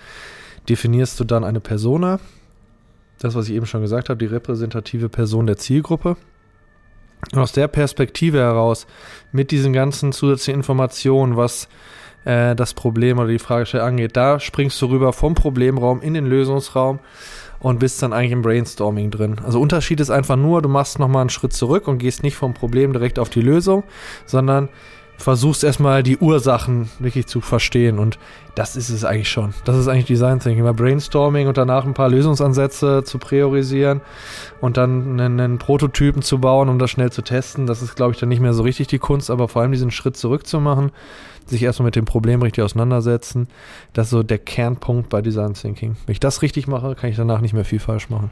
definierst 0.68 1.18
du 1.20 1.24
dann 1.24 1.44
eine 1.44 1.60
Persona, 1.60 2.20
das, 3.18 3.34
was 3.34 3.48
ich 3.48 3.54
eben 3.54 3.66
schon 3.66 3.82
gesagt 3.82 4.08
habe, 4.08 4.18
die 4.18 4.26
repräsentative 4.26 5.08
Person 5.08 5.46
der 5.46 5.56
Zielgruppe. 5.56 6.16
Und 7.32 7.38
aus 7.38 7.52
der 7.52 7.68
Perspektive 7.68 8.38
heraus, 8.38 8.86
mit 9.30 9.50
diesen 9.50 9.72
ganzen 9.72 10.12
zusätzlichen 10.12 10.60
Informationen, 10.60 11.36
was 11.36 11.68
äh, 12.24 12.54
das 12.54 12.72
Problem 12.72 13.18
oder 13.18 13.28
die 13.28 13.38
Fragestellung 13.38 13.88
angeht, 13.88 14.16
da 14.16 14.40
springst 14.40 14.80
du 14.80 14.86
rüber 14.86 15.12
vom 15.12 15.34
Problemraum 15.34 16.00
in 16.00 16.14
den 16.14 16.26
Lösungsraum 16.26 16.98
und 17.60 17.78
bist 17.78 18.02
dann 18.02 18.14
eigentlich 18.14 18.32
im 18.32 18.42
Brainstorming 18.42 19.10
drin. 19.10 19.36
Also 19.44 19.60
Unterschied 19.60 20.00
ist 20.00 20.10
einfach 20.10 20.36
nur, 20.36 20.62
du 20.62 20.68
machst 20.68 20.98
nochmal 20.98 21.20
einen 21.20 21.30
Schritt 21.30 21.52
zurück 21.52 21.88
und 21.88 21.98
gehst 21.98 22.22
nicht 22.22 22.36
vom 22.36 22.54
Problem 22.54 22.92
direkt 22.92 23.18
auf 23.18 23.28
die 23.28 23.42
Lösung, 23.42 23.84
sondern 24.24 24.70
versuchst 25.20 25.64
erstmal 25.64 26.02
die 26.02 26.16
Ursachen 26.16 26.88
wirklich 26.98 27.26
zu 27.26 27.40
verstehen 27.40 27.98
und 27.98 28.18
das 28.54 28.74
ist 28.74 28.88
es 28.88 29.04
eigentlich 29.04 29.28
schon. 29.28 29.52
Das 29.64 29.76
ist 29.76 29.86
eigentlich 29.86 30.06
Design 30.06 30.40
Thinking, 30.40 30.64
mal 30.64 30.72
Brainstorming 30.72 31.46
und 31.46 31.56
danach 31.56 31.84
ein 31.84 31.94
paar 31.94 32.08
Lösungsansätze 32.08 33.04
zu 33.04 33.18
priorisieren 33.18 34.00
und 34.60 34.78
dann 34.78 35.20
einen, 35.20 35.38
einen, 35.38 35.58
Prototypen 35.58 36.22
zu 36.22 36.38
bauen, 36.38 36.68
um 36.68 36.78
das 36.78 36.90
schnell 36.90 37.12
zu 37.12 37.22
testen. 37.22 37.66
Das 37.66 37.82
ist, 37.82 37.96
glaube 37.96 38.12
ich, 38.12 38.18
dann 38.18 38.30
nicht 38.30 38.40
mehr 38.40 38.54
so 38.54 38.62
richtig 38.62 38.88
die 38.88 38.98
Kunst, 38.98 39.30
aber 39.30 39.46
vor 39.48 39.62
allem 39.62 39.72
diesen 39.72 39.90
Schritt 39.90 40.16
zurück 40.16 40.46
zu 40.46 40.58
machen, 40.58 40.90
sich 41.46 41.62
erstmal 41.62 41.86
mit 41.86 41.96
dem 41.96 42.06
Problem 42.06 42.40
richtig 42.40 42.64
auseinandersetzen, 42.64 43.48
das 43.92 44.06
ist 44.06 44.10
so 44.10 44.22
der 44.22 44.38
Kernpunkt 44.38 45.10
bei 45.10 45.20
Design 45.20 45.54
Thinking. 45.54 45.96
Wenn 46.06 46.12
ich 46.12 46.20
das 46.20 46.42
richtig 46.42 46.66
mache, 46.66 46.94
kann 46.94 47.10
ich 47.10 47.16
danach 47.16 47.40
nicht 47.40 47.52
mehr 47.52 47.64
viel 47.64 47.80
falsch 47.80 48.08
machen. 48.08 48.30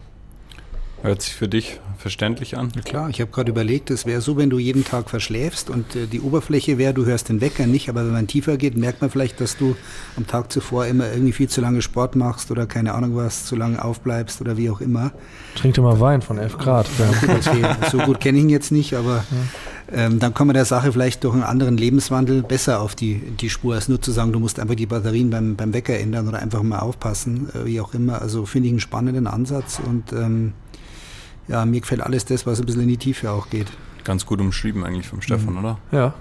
Hört 1.03 1.23
sich 1.23 1.35
für 1.35 1.47
dich 1.47 1.81
verständlich 1.97 2.57
an? 2.57 2.73
Ja, 2.75 2.83
klar, 2.83 3.11
ich 3.11 3.21
habe 3.21 3.31
gerade 3.31 3.51
überlegt, 3.51 3.91
es 3.91 4.05
wäre 4.05 4.21
so, 4.21 4.37
wenn 4.37 4.51
du 4.51 4.59
jeden 4.59 4.85
Tag 4.85 5.11
verschläfst 5.11 5.71
und 5.71 5.95
äh, 5.95 6.07
die 6.07 6.21
Oberfläche 6.21 6.79
wäre, 6.79 6.95
du 6.95 7.07
hörst 7.07 7.29
den 7.29 7.41
Wecker 7.41 7.67
nicht, 7.67 7.89
aber 7.89 8.05
wenn 8.05 8.13
man 8.13 8.27
tiefer 8.27 8.57
geht, 8.57 8.77
merkt 8.77 9.01
man 9.01 9.11
vielleicht, 9.11 9.41
dass 9.41 9.57
du 9.57 9.77
am 10.17 10.27
Tag 10.27 10.51
zuvor 10.51 10.87
immer 10.87 11.11
irgendwie 11.11 11.33
viel 11.33 11.49
zu 11.49 11.61
lange 11.61 11.83
Sport 11.83 12.17
machst 12.17 12.51
oder 12.51 12.67
keine 12.67 12.95
Ahnung 12.95 13.15
was, 13.17 13.45
zu 13.45 13.55
lange 13.57 13.85
aufbleibst 13.85 14.41
oder 14.41 14.57
wie 14.57 14.71
auch 14.71 14.81
immer. 14.81 15.13
Trinkt 15.55 15.79
immer 15.79 16.01
Wein 16.01 16.23
von 16.23 16.39
11 16.39 16.59
Grad. 16.59 16.87
Ja, 17.61 17.77
so 17.91 17.99
gut 17.99 18.21
kenne 18.21 18.39
ich 18.39 18.45
ihn 18.45 18.51
jetzt 18.51 18.73
nicht, 18.73 18.95
aber 18.95 19.25
ähm, 19.93 20.19
dann 20.19 20.35
kommen 20.35 20.51
wir 20.51 20.55
der 20.55 20.65
Sache 20.65 20.93
vielleicht 20.93 21.25
durch 21.25 21.35
einen 21.35 21.45
anderen 21.45 21.77
Lebenswandel 21.77 22.43
besser 22.43 22.81
auf 22.81 22.95
die, 22.95 23.17
die 23.41 23.51
Spur, 23.51 23.75
als 23.75 23.89
nur 23.89 24.03
zu 24.03 24.13
sagen, 24.13 24.33
du 24.33 24.41
musst 24.41 24.61
einfach 24.61 24.75
die 24.75 24.87
Batterien 24.87 25.31
beim, 25.31 25.57
beim 25.57 25.73
Wecker 25.73 25.99
ändern 25.99 26.29
oder 26.29 26.41
einfach 26.41 26.63
mal 26.63 26.81
aufpassen, 26.81 27.49
äh, 27.55 27.67
wie 27.67 27.81
auch 27.81 27.95
immer. 27.95 28.21
Also 28.21 28.47
finde 28.47 28.67
ich 28.67 28.73
einen 28.73 28.81
spannenden 28.81 29.27
Ansatz 29.27 29.81
und 29.85 30.13
ähm, 30.13 30.53
ja, 31.49 31.65
mir 31.65 31.81
gefällt 31.81 32.01
alles 32.01 32.25
das, 32.25 32.47
was 32.47 32.61
ein 32.61 32.67
bisschen 32.67 32.83
in 32.83 32.89
die 32.89 32.97
Tiefe 32.97 33.31
auch 33.31 33.51
geht. 33.51 33.67
Ganz 34.05 34.25
gut 34.25 34.41
umschrieben 34.41 34.85
eigentlich 34.85 35.09
vom 35.09 35.21
Stefan, 35.21 35.55
mhm. 35.55 35.59
oder? 35.59 35.79
Ja. 35.93 36.15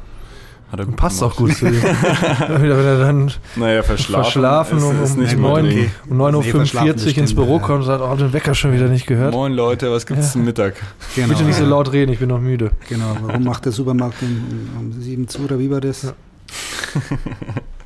Hat 0.72 0.80
er 0.80 0.86
gut 0.86 0.98
Passt 0.98 1.20
gemacht. 1.20 1.34
auch 1.34 1.38
gut 1.38 1.56
zu 1.56 1.68
ihm. 1.68 1.82
wenn 1.82 2.72
er 2.72 3.00
dann 3.00 3.32
naja, 3.56 3.84
verschlafen, 3.84 4.24
verschlafen 4.24 4.78
um, 4.80 5.00
um, 5.00 5.20
um 5.20 5.42
9, 5.42 5.92
um 6.10 6.22
9.45 6.22 7.12
Uhr 7.12 7.18
ins 7.20 7.36
Büro 7.36 7.60
kommt 7.60 7.80
und 7.80 7.86
sagt, 7.86 8.02
oh, 8.02 8.16
den 8.16 8.34
Wecker 8.34 8.54
schon 8.54 8.74
wieder 8.74 8.90
nicht 8.90 9.08
gehört. 9.08 9.34
Moin 9.34 9.54
Leute, 9.54 9.90
was 9.92 10.06
gibt's 10.06 10.26
ja. 10.26 10.32
zum 10.34 10.44
Mittag? 10.44 10.76
Genau, 11.16 11.30
Bitte 11.30 11.44
nicht 11.44 11.56
so 11.56 11.66
laut 11.66 11.94
reden, 11.94 12.12
ich 12.12 12.20
bin 12.20 12.28
noch 12.28 12.42
müde. 12.42 12.72
Genau, 12.90 13.16
warum 13.22 13.46
macht 13.46 13.64
der 13.64 13.72
Supermarkt 13.72 14.22
um, 14.22 14.70
um 14.78 15.02
7 15.02 15.28
zu 15.30 15.44
oder 15.44 15.58
wie 15.58 15.72
war 15.72 15.80
das? 15.80 16.04
Ja. 16.04 16.12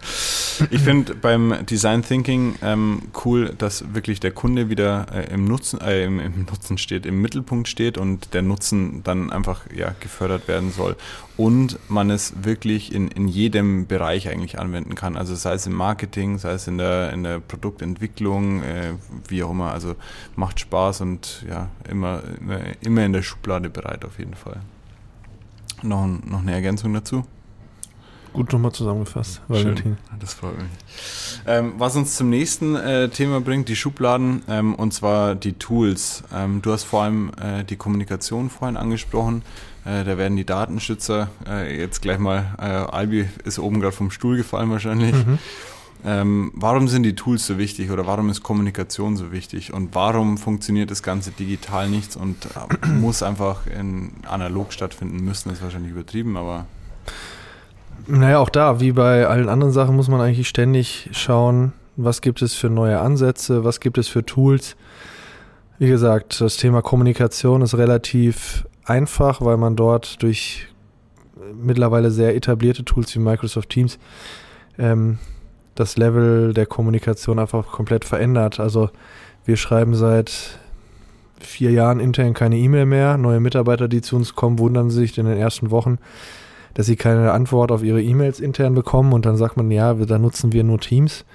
Ich 0.69 0.81
finde 0.81 1.15
beim 1.15 1.65
Design 1.65 2.03
Thinking 2.03 2.55
ähm, 2.61 3.03
cool, 3.25 3.53
dass 3.57 3.93
wirklich 3.93 4.19
der 4.19 4.31
Kunde 4.31 4.69
wieder 4.69 5.07
äh, 5.13 5.33
im 5.33 5.45
Nutzen, 5.45 5.79
äh, 5.81 6.03
im, 6.03 6.19
im, 6.19 6.45
Nutzen 6.45 6.77
steht, 6.77 7.05
im 7.05 7.21
Mittelpunkt 7.21 7.67
steht 7.67 7.97
und 7.97 8.33
der 8.33 8.41
Nutzen 8.41 9.03
dann 9.03 9.31
einfach 9.31 9.61
ja, 9.75 9.93
gefördert 9.99 10.47
werden 10.47 10.71
soll. 10.71 10.95
Und 11.37 11.79
man 11.89 12.09
es 12.09 12.43
wirklich 12.43 12.93
in, 12.93 13.07
in 13.07 13.27
jedem 13.27 13.87
Bereich 13.87 14.29
eigentlich 14.29 14.59
anwenden 14.59 14.95
kann. 14.95 15.17
Also 15.17 15.35
sei 15.35 15.53
es 15.53 15.65
im 15.65 15.73
Marketing, 15.73 16.37
sei 16.37 16.51
es 16.53 16.67
in 16.67 16.77
der, 16.77 17.13
in 17.13 17.23
der 17.23 17.39
Produktentwicklung, 17.39 18.63
äh, 18.63 18.93
wie 19.27 19.43
auch 19.43 19.51
immer. 19.51 19.71
Also 19.71 19.95
macht 20.35 20.59
Spaß 20.59 21.01
und 21.01 21.45
ja, 21.49 21.69
immer, 21.89 22.21
immer, 22.81 23.05
in 23.05 23.13
der 23.13 23.21
Schublade 23.21 23.69
bereit 23.69 24.05
auf 24.05 24.19
jeden 24.19 24.35
Fall. 24.35 24.61
Noch, 25.83 26.07
noch 26.07 26.41
eine 26.41 26.53
Ergänzung 26.53 26.93
dazu? 26.93 27.25
Gut 28.33 28.53
nochmal 28.53 28.71
zusammengefasst, 28.71 29.41
Valentin. 29.49 29.97
Das 30.19 30.33
freut 30.33 30.57
mich. 30.57 30.67
Ähm, 31.45 31.73
was 31.77 31.95
uns 31.95 32.15
zum 32.15 32.29
nächsten 32.29 32.75
äh, 32.75 33.09
Thema 33.09 33.41
bringt, 33.41 33.67
die 33.67 33.75
Schubladen, 33.75 34.43
ähm, 34.47 34.73
und 34.75 34.93
zwar 34.93 35.35
die 35.35 35.53
Tools. 35.53 36.23
Ähm, 36.33 36.61
du 36.61 36.71
hast 36.71 36.83
vor 36.83 37.03
allem 37.03 37.31
äh, 37.41 37.63
die 37.65 37.75
Kommunikation 37.75 38.49
vorhin 38.49 38.77
angesprochen. 38.77 39.41
Äh, 39.83 40.05
da 40.05 40.17
werden 40.17 40.37
die 40.37 40.45
Datenschützer 40.45 41.29
äh, 41.45 41.77
jetzt 41.77 42.01
gleich 42.01 42.19
mal, 42.19 42.55
äh, 42.57 42.63
Albi 42.63 43.27
ist 43.43 43.59
oben 43.59 43.81
gerade 43.81 43.95
vom 43.95 44.11
Stuhl 44.11 44.37
gefallen 44.37 44.69
wahrscheinlich. 44.69 45.13
Mhm. 45.13 45.39
Ähm, 46.03 46.51
warum 46.55 46.87
sind 46.87 47.03
die 47.03 47.15
Tools 47.15 47.45
so 47.45 47.57
wichtig 47.57 47.91
oder 47.91 48.07
warum 48.07 48.29
ist 48.29 48.41
Kommunikation 48.41 49.17
so 49.17 49.31
wichtig 49.31 49.71
und 49.71 49.93
warum 49.93 50.37
funktioniert 50.37 50.89
das 50.89 51.03
Ganze 51.03 51.31
digital 51.31 51.89
nichts 51.89 52.15
und 52.15 52.45
äh, 52.45 52.87
muss 52.87 53.21
einfach 53.21 53.67
in 53.67 54.11
analog 54.27 54.73
stattfinden 54.73 55.23
müssen, 55.23 55.51
ist 55.51 55.61
wahrscheinlich 55.61 55.91
übertrieben, 55.91 56.37
aber 56.37 56.65
naja, 58.07 58.39
auch 58.39 58.49
da, 58.49 58.79
wie 58.79 58.91
bei 58.91 59.27
allen 59.27 59.49
anderen 59.49 59.73
Sachen, 59.73 59.95
muss 59.95 60.07
man 60.07 60.21
eigentlich 60.21 60.47
ständig 60.47 61.09
schauen, 61.11 61.73
was 61.95 62.21
gibt 62.21 62.41
es 62.41 62.53
für 62.53 62.69
neue 62.69 62.99
Ansätze, 62.99 63.63
was 63.63 63.79
gibt 63.79 63.97
es 63.97 64.07
für 64.07 64.25
Tools. 64.25 64.75
Wie 65.77 65.87
gesagt, 65.87 66.41
das 66.41 66.57
Thema 66.57 66.81
Kommunikation 66.81 67.61
ist 67.61 67.77
relativ 67.77 68.67
einfach, 68.85 69.41
weil 69.41 69.57
man 69.57 69.75
dort 69.75 70.21
durch 70.21 70.67
mittlerweile 71.53 72.11
sehr 72.11 72.35
etablierte 72.35 72.85
Tools 72.85 73.13
wie 73.15 73.19
Microsoft 73.19 73.69
Teams 73.69 73.99
ähm, 74.77 75.17
das 75.75 75.97
Level 75.97 76.53
der 76.53 76.65
Kommunikation 76.65 77.39
einfach 77.39 77.67
komplett 77.67 78.05
verändert. 78.05 78.59
Also 78.59 78.89
wir 79.45 79.57
schreiben 79.57 79.95
seit 79.95 80.59
vier 81.39 81.71
Jahren 81.71 81.99
intern 81.99 82.33
keine 82.33 82.57
E-Mail 82.57 82.85
mehr. 82.85 83.17
Neue 83.17 83.39
Mitarbeiter, 83.39 83.87
die 83.87 84.01
zu 84.01 84.15
uns 84.15 84.35
kommen, 84.35 84.59
wundern 84.59 84.89
sich 84.89 85.17
in 85.17 85.25
den 85.25 85.37
ersten 85.37 85.71
Wochen, 85.71 85.97
dass 86.73 86.85
sie 86.85 86.95
keine 86.95 87.31
Antwort 87.31 87.71
auf 87.71 87.83
ihre 87.83 88.01
E-Mails 88.01 88.39
intern 88.39 88.75
bekommen 88.75 89.13
und 89.13 89.25
dann 89.25 89.37
sagt 89.37 89.57
man, 89.57 89.69
ja, 89.71 89.93
da 89.93 90.17
nutzen 90.17 90.53
wir 90.53 90.63
nur 90.63 90.79
Teams. 90.79 91.25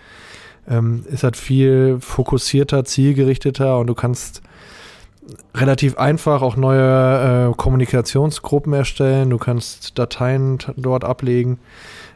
Ähm, 0.69 1.05
ist 1.11 1.23
halt 1.23 1.37
viel 1.37 1.99
fokussierter, 2.01 2.85
zielgerichteter 2.85 3.79
und 3.79 3.87
du 3.87 3.95
kannst 3.95 4.43
relativ 5.55 5.99
einfach 5.99 6.43
auch 6.43 6.57
neue 6.57 7.51
äh, 7.51 7.55
Kommunikationsgruppen 7.57 8.73
erstellen. 8.73 9.31
Du 9.31 9.39
kannst 9.39 9.99
Dateien 9.99 10.59
dort 10.77 11.05
ablegen, 11.05 11.59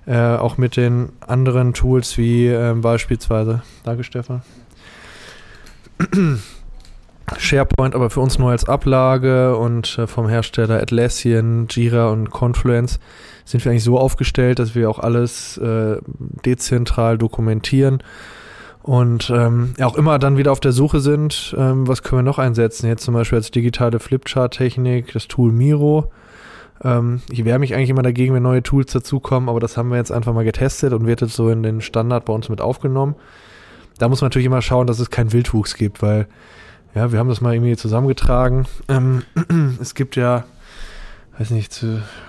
äh, 0.06 0.16
auch 0.16 0.58
mit 0.58 0.76
den 0.76 1.10
anderen 1.26 1.74
Tools 1.74 2.18
wie 2.18 2.48
äh, 2.48 2.74
beispielsweise. 2.74 3.62
Danke, 3.84 4.04
Stefan. 4.04 4.42
SharePoint 7.38 7.94
aber 7.94 8.10
für 8.10 8.20
uns 8.20 8.38
nur 8.38 8.50
als 8.50 8.68
Ablage 8.68 9.56
und 9.56 9.98
äh, 9.98 10.06
vom 10.06 10.28
Hersteller 10.28 10.80
Atlassian, 10.80 11.66
Jira 11.70 12.10
und 12.10 12.30
Confluence 12.30 12.98
sind 13.44 13.64
wir 13.64 13.72
eigentlich 13.72 13.84
so 13.84 13.98
aufgestellt, 13.98 14.58
dass 14.58 14.74
wir 14.74 14.88
auch 14.88 14.98
alles 14.98 15.56
äh, 15.58 15.96
dezentral 16.44 17.18
dokumentieren 17.18 18.02
und 18.82 19.30
ähm, 19.30 19.74
auch 19.82 19.94
immer 19.94 20.18
dann 20.18 20.38
wieder 20.38 20.52
auf 20.52 20.60
der 20.60 20.72
Suche 20.72 21.00
sind, 21.00 21.54
ähm, 21.58 21.86
was 21.86 22.02
können 22.02 22.20
wir 22.20 22.24
noch 22.24 22.38
einsetzen? 22.38 22.86
Jetzt 22.86 23.04
zum 23.04 23.14
Beispiel 23.14 23.36
als 23.36 23.50
digitale 23.50 23.98
Flipchart-Technik 23.98 25.12
das 25.12 25.28
Tool 25.28 25.52
Miro. 25.52 26.10
Ähm, 26.82 27.20
ich 27.30 27.44
wehre 27.44 27.58
mich 27.58 27.74
eigentlich 27.74 27.90
immer 27.90 28.02
dagegen, 28.02 28.32
wenn 28.32 28.42
neue 28.42 28.62
Tools 28.62 28.90
dazukommen, 28.92 29.50
aber 29.50 29.60
das 29.60 29.76
haben 29.76 29.90
wir 29.90 29.96
jetzt 29.96 30.12
einfach 30.12 30.32
mal 30.32 30.44
getestet 30.44 30.94
und 30.94 31.06
wird 31.06 31.20
jetzt 31.20 31.34
so 31.34 31.50
in 31.50 31.62
den 31.62 31.82
Standard 31.82 32.24
bei 32.24 32.32
uns 32.32 32.48
mit 32.48 32.62
aufgenommen. 32.62 33.16
Da 33.98 34.08
muss 34.08 34.22
man 34.22 34.26
natürlich 34.26 34.46
immer 34.46 34.62
schauen, 34.62 34.86
dass 34.86 34.98
es 34.98 35.10
keinen 35.10 35.32
Wildwuchs 35.32 35.74
gibt, 35.74 36.00
weil 36.00 36.26
ja, 36.94 37.12
wir 37.12 37.18
haben 37.18 37.28
das 37.28 37.40
mal 37.40 37.54
irgendwie 37.54 37.76
zusammengetragen. 37.76 38.66
Ähm, 38.88 39.22
es 39.80 39.94
gibt 39.94 40.16
ja, 40.16 40.44
weiß 41.38 41.50
nicht, 41.50 41.84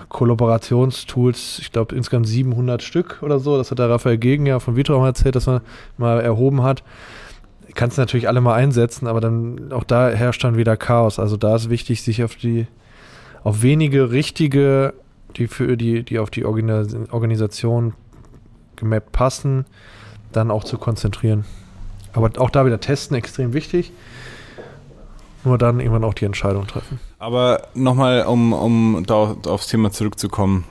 Kollaborationstools, 0.08 1.58
ich 1.60 1.72
glaube 1.72 1.94
insgesamt 1.96 2.28
700 2.28 2.82
Stück 2.82 3.18
oder 3.22 3.38
so. 3.38 3.56
Das 3.56 3.70
hat 3.70 3.78
der 3.78 3.90
Raphael 3.90 4.18
Gegen 4.18 4.46
ja 4.46 4.60
von 4.60 4.76
Vitraum 4.76 5.04
erzählt, 5.04 5.34
dass 5.34 5.46
man 5.46 5.62
mal 5.98 6.20
erhoben 6.20 6.62
hat. 6.62 6.84
Kannst 7.74 7.98
natürlich 7.98 8.28
alle 8.28 8.40
mal 8.40 8.54
einsetzen, 8.54 9.06
aber 9.06 9.20
dann 9.20 9.72
auch 9.72 9.84
da 9.84 10.10
herrscht 10.10 10.44
dann 10.44 10.56
wieder 10.56 10.76
Chaos. 10.76 11.18
Also 11.18 11.36
da 11.36 11.56
ist 11.56 11.70
wichtig, 11.70 12.02
sich 12.02 12.22
auf 12.22 12.36
die, 12.36 12.66
auf 13.42 13.62
wenige 13.62 14.10
richtige, 14.10 14.94
die 15.36 15.48
für 15.48 15.76
die, 15.76 16.02
die 16.04 16.18
auf 16.18 16.30
die 16.30 16.44
Organisation 16.44 17.94
gemappt 18.76 19.12
passen, 19.12 19.64
dann 20.32 20.50
auch 20.50 20.64
zu 20.64 20.76
konzentrieren. 20.76 21.46
Aber 22.12 22.30
auch 22.36 22.50
da 22.50 22.66
wieder 22.66 22.78
testen 22.78 23.16
extrem 23.16 23.54
wichtig 23.54 23.92
nur 25.44 25.58
dann 25.58 25.80
irgendwann 25.80 26.04
auch 26.04 26.14
die 26.14 26.24
Entscheidung 26.24 26.66
treffen. 26.66 27.00
Aber 27.18 27.68
nochmal, 27.74 28.26
um, 28.26 28.52
um 28.52 29.04
da 29.06 29.36
aufs 29.46 29.68
Thema 29.68 29.90
zurückzukommen. 29.90 30.64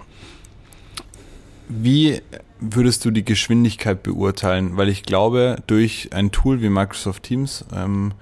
Wie 1.68 2.22
würdest 2.60 3.06
du 3.06 3.12
die 3.12 3.26
Geschwindigkeit 3.26 4.04
beurteilen? 4.04 4.78
Weil 4.78 4.90
ich 4.90 5.04
glaube, 5.04 5.58
durch 5.68 6.10
ein 6.14 6.32
Tool 6.32 6.62
wie 6.62 6.70
Microsoft 6.70 7.24
Teams 7.24 7.66
ähm, 7.74 8.14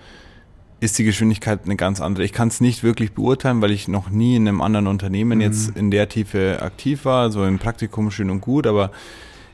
ist 0.80 0.98
die 0.98 1.04
Geschwindigkeit 1.04 1.62
eine 1.66 1.76
ganz 1.76 2.00
andere. 2.00 2.24
Ich 2.24 2.32
kann 2.32 2.48
es 2.48 2.62
nicht 2.62 2.84
wirklich 2.84 3.14
beurteilen, 3.14 3.62
weil 3.62 3.72
ich 3.72 3.88
noch 3.88 4.10
nie 4.10 4.36
in 4.36 4.48
einem 4.48 4.62
anderen 4.62 4.88
Unternehmen 4.88 5.40
mhm. 5.40 5.44
jetzt 5.44 5.76
in 5.76 5.92
der 5.92 6.10
Tiefe 6.10 6.60
aktiv 6.62 7.06
war. 7.06 7.32
So 7.32 7.44
im 7.44 7.60
Praktikum 7.60 8.12
schön 8.12 8.30
und 8.30 8.42
gut, 8.42 8.66
aber 8.66 8.92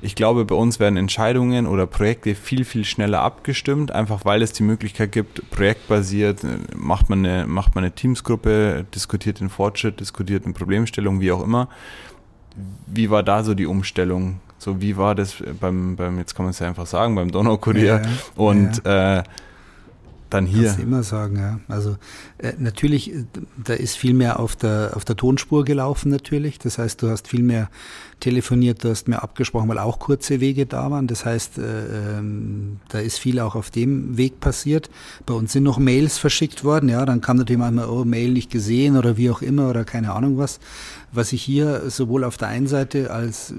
ich 0.01 0.15
glaube, 0.15 0.45
bei 0.45 0.55
uns 0.55 0.79
werden 0.79 0.97
Entscheidungen 0.97 1.67
oder 1.67 1.87
Projekte 1.87 2.35
viel, 2.35 2.65
viel 2.65 2.85
schneller 2.85 3.21
abgestimmt, 3.21 3.91
einfach 3.91 4.25
weil 4.25 4.41
es 4.41 4.53
die 4.53 4.63
Möglichkeit 4.63 5.11
gibt, 5.11 5.49
projektbasiert, 5.51 6.43
äh, 6.43 6.57
macht 6.75 7.09
man 7.09 7.25
eine, 7.25 7.47
macht 7.47 7.75
man 7.75 7.83
eine 7.83 7.93
Teamsgruppe, 7.93 8.85
diskutiert 8.93 9.39
den 9.39 9.49
Fortschritt, 9.49 9.99
diskutiert 9.99 10.45
eine 10.45 10.53
Problemstellung, 10.53 11.21
wie 11.21 11.31
auch 11.31 11.43
immer. 11.43 11.69
Wie 12.87 13.09
war 13.09 13.23
da 13.23 13.43
so 13.43 13.53
die 13.53 13.65
Umstellung? 13.65 14.39
So, 14.57 14.81
wie 14.81 14.97
war 14.97 15.15
das 15.15 15.35
beim, 15.59 15.95
beim 15.95 16.17
jetzt 16.17 16.35
kann 16.35 16.45
man 16.45 16.51
es 16.51 16.59
ja 16.59 16.67
einfach 16.67 16.85
sagen, 16.85 17.15
beim 17.15 17.31
Donaukurier? 17.31 18.01
Ja. 18.03 18.09
Und 18.35 18.81
ja. 18.85 19.19
Äh, 19.19 19.23
dann 20.35 20.45
hier. 20.45 20.63
Kannst 20.63 20.79
du 20.79 20.83
immer 20.83 21.03
sagen, 21.03 21.37
ja. 21.37 21.59
Also 21.67 21.97
äh, 22.37 22.53
natürlich, 22.57 23.13
äh, 23.13 23.25
da 23.63 23.73
ist 23.73 23.97
viel 23.97 24.13
mehr 24.13 24.39
auf 24.39 24.55
der, 24.55 24.91
auf 24.95 25.05
der 25.05 25.15
Tonspur 25.15 25.65
gelaufen 25.65 26.11
natürlich. 26.11 26.59
Das 26.59 26.77
heißt, 26.77 27.01
du 27.01 27.09
hast 27.09 27.27
viel 27.27 27.41
mehr 27.41 27.69
telefoniert, 28.19 28.83
du 28.83 28.89
hast 28.89 29.07
mehr 29.07 29.23
abgesprochen, 29.23 29.69
weil 29.69 29.79
auch 29.79 29.99
kurze 29.99 30.39
Wege 30.39 30.65
da 30.65 30.91
waren. 30.91 31.07
Das 31.07 31.25
heißt, 31.25 31.57
äh, 31.57 32.17
ähm, 32.17 32.79
da 32.89 32.99
ist 32.99 33.17
viel 33.17 33.39
auch 33.39 33.55
auf 33.55 33.71
dem 33.71 34.17
Weg 34.17 34.39
passiert. 34.39 34.89
Bei 35.25 35.33
uns 35.33 35.53
sind 35.53 35.63
noch 35.63 35.79
Mails 35.79 36.17
verschickt 36.17 36.63
worden. 36.63 36.89
Ja, 36.89 37.05
dann 37.05 37.21
kam 37.21 37.37
natürlich 37.37 37.59
manchmal, 37.59 37.87
oh, 37.89 38.03
Mail 38.05 38.31
nicht 38.31 38.51
gesehen 38.51 38.97
oder 38.97 39.17
wie 39.17 39.29
auch 39.29 39.41
immer 39.41 39.69
oder 39.69 39.85
keine 39.85 40.13
Ahnung 40.13 40.37
was. 40.37 40.59
Was 41.11 41.33
ich 41.33 41.41
hier 41.41 41.89
sowohl 41.89 42.23
auf 42.23 42.37
der 42.37 42.49
einen 42.49 42.67
Seite 42.67 43.11
als 43.11 43.53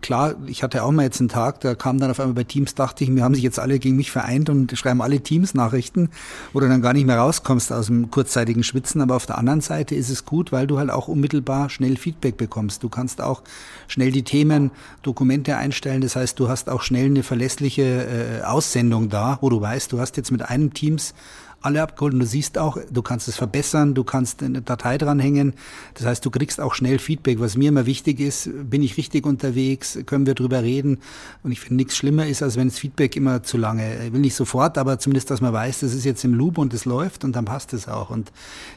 klar, 0.00 0.34
ich 0.46 0.62
hatte 0.62 0.82
auch 0.82 0.90
mal 0.90 1.02
jetzt 1.02 1.20
einen 1.20 1.28
Tag, 1.28 1.60
da 1.60 1.74
kam 1.74 1.98
dann 1.98 2.10
auf 2.10 2.20
einmal 2.20 2.34
bei 2.34 2.44
Teams, 2.44 2.74
dachte 2.74 3.04
ich, 3.04 3.14
wir 3.14 3.24
haben 3.24 3.34
sich 3.34 3.42
jetzt 3.42 3.58
alle 3.58 3.78
gegen 3.78 3.96
mich 3.96 4.10
vereint 4.10 4.50
und 4.50 4.76
schreiben 4.76 5.02
alle 5.02 5.20
Teams 5.20 5.54
Nachrichten, 5.54 6.10
wo 6.52 6.60
du 6.60 6.68
dann 6.68 6.82
gar 6.82 6.92
nicht 6.92 7.06
mehr 7.06 7.18
rauskommst 7.18 7.72
aus 7.72 7.86
dem 7.86 8.10
kurzzeitigen 8.10 8.62
Schwitzen. 8.62 9.00
Aber 9.00 9.16
auf 9.16 9.26
der 9.26 9.38
anderen 9.38 9.60
Seite 9.60 9.94
ist 9.94 10.10
es 10.10 10.24
gut, 10.24 10.52
weil 10.52 10.66
du 10.66 10.78
halt 10.78 10.90
auch 10.90 11.08
unmittelbar 11.08 11.70
schnell 11.70 11.96
Feedback 11.96 12.36
bekommst. 12.36 12.82
Du 12.82 12.88
kannst 12.88 13.20
auch 13.20 13.42
schnell 13.86 14.12
die 14.12 14.22
Themen, 14.22 14.70
Dokumente 15.02 15.56
einstellen. 15.56 16.00
Das 16.00 16.16
heißt, 16.16 16.38
du 16.38 16.48
hast 16.48 16.68
auch 16.68 16.82
schnell 16.82 17.06
eine 17.06 17.22
verlässliche 17.22 17.82
äh, 17.82 18.42
Aussendung 18.44 19.08
da, 19.08 19.38
wo 19.40 19.50
du 19.50 19.60
weißt, 19.60 19.92
du 19.92 20.00
hast 20.00 20.16
jetzt 20.16 20.30
mit 20.30 20.42
einem 20.42 20.74
Teams 20.74 21.14
alle 21.60 21.82
abgeholt 21.82 22.14
und 22.14 22.20
du 22.20 22.26
siehst 22.26 22.56
auch, 22.56 22.78
du 22.90 23.02
kannst 23.02 23.26
es 23.26 23.36
verbessern, 23.36 23.94
du 23.94 24.04
kannst 24.04 24.42
eine 24.42 24.62
Datei 24.62 24.96
dranhängen. 24.96 25.54
Das 25.94 26.06
heißt, 26.06 26.24
du 26.24 26.30
kriegst 26.30 26.60
auch 26.60 26.74
schnell 26.74 26.98
Feedback. 26.98 27.40
Was 27.40 27.56
mir 27.56 27.70
immer 27.70 27.84
wichtig 27.84 28.20
ist, 28.20 28.50
bin 28.70 28.82
ich 28.82 28.96
richtig 28.96 29.26
unterwegs, 29.26 29.98
können 30.06 30.26
wir 30.26 30.34
drüber 30.34 30.62
reden. 30.62 30.98
Und 31.42 31.50
ich 31.50 31.60
finde, 31.60 31.76
nichts 31.76 31.96
schlimmer 31.96 32.26
ist, 32.26 32.42
als 32.42 32.56
wenn 32.56 32.68
das 32.68 32.78
Feedback 32.78 33.16
immer 33.16 33.42
zu 33.42 33.56
lange, 33.56 34.06
ich 34.06 34.12
will 34.12 34.20
nicht 34.20 34.36
sofort, 34.36 34.78
aber 34.78 34.98
zumindest, 35.00 35.30
dass 35.30 35.40
man 35.40 35.52
weiß, 35.52 35.80
das 35.80 35.94
ist 35.94 36.04
jetzt 36.04 36.24
im 36.24 36.34
Loop 36.34 36.58
und 36.58 36.72
es 36.74 36.84
läuft 36.84 37.24
und 37.24 37.34
dann 37.34 37.44
passt 37.44 37.72
es 37.72 37.88
auch. 37.88 38.10
Und 38.10 38.30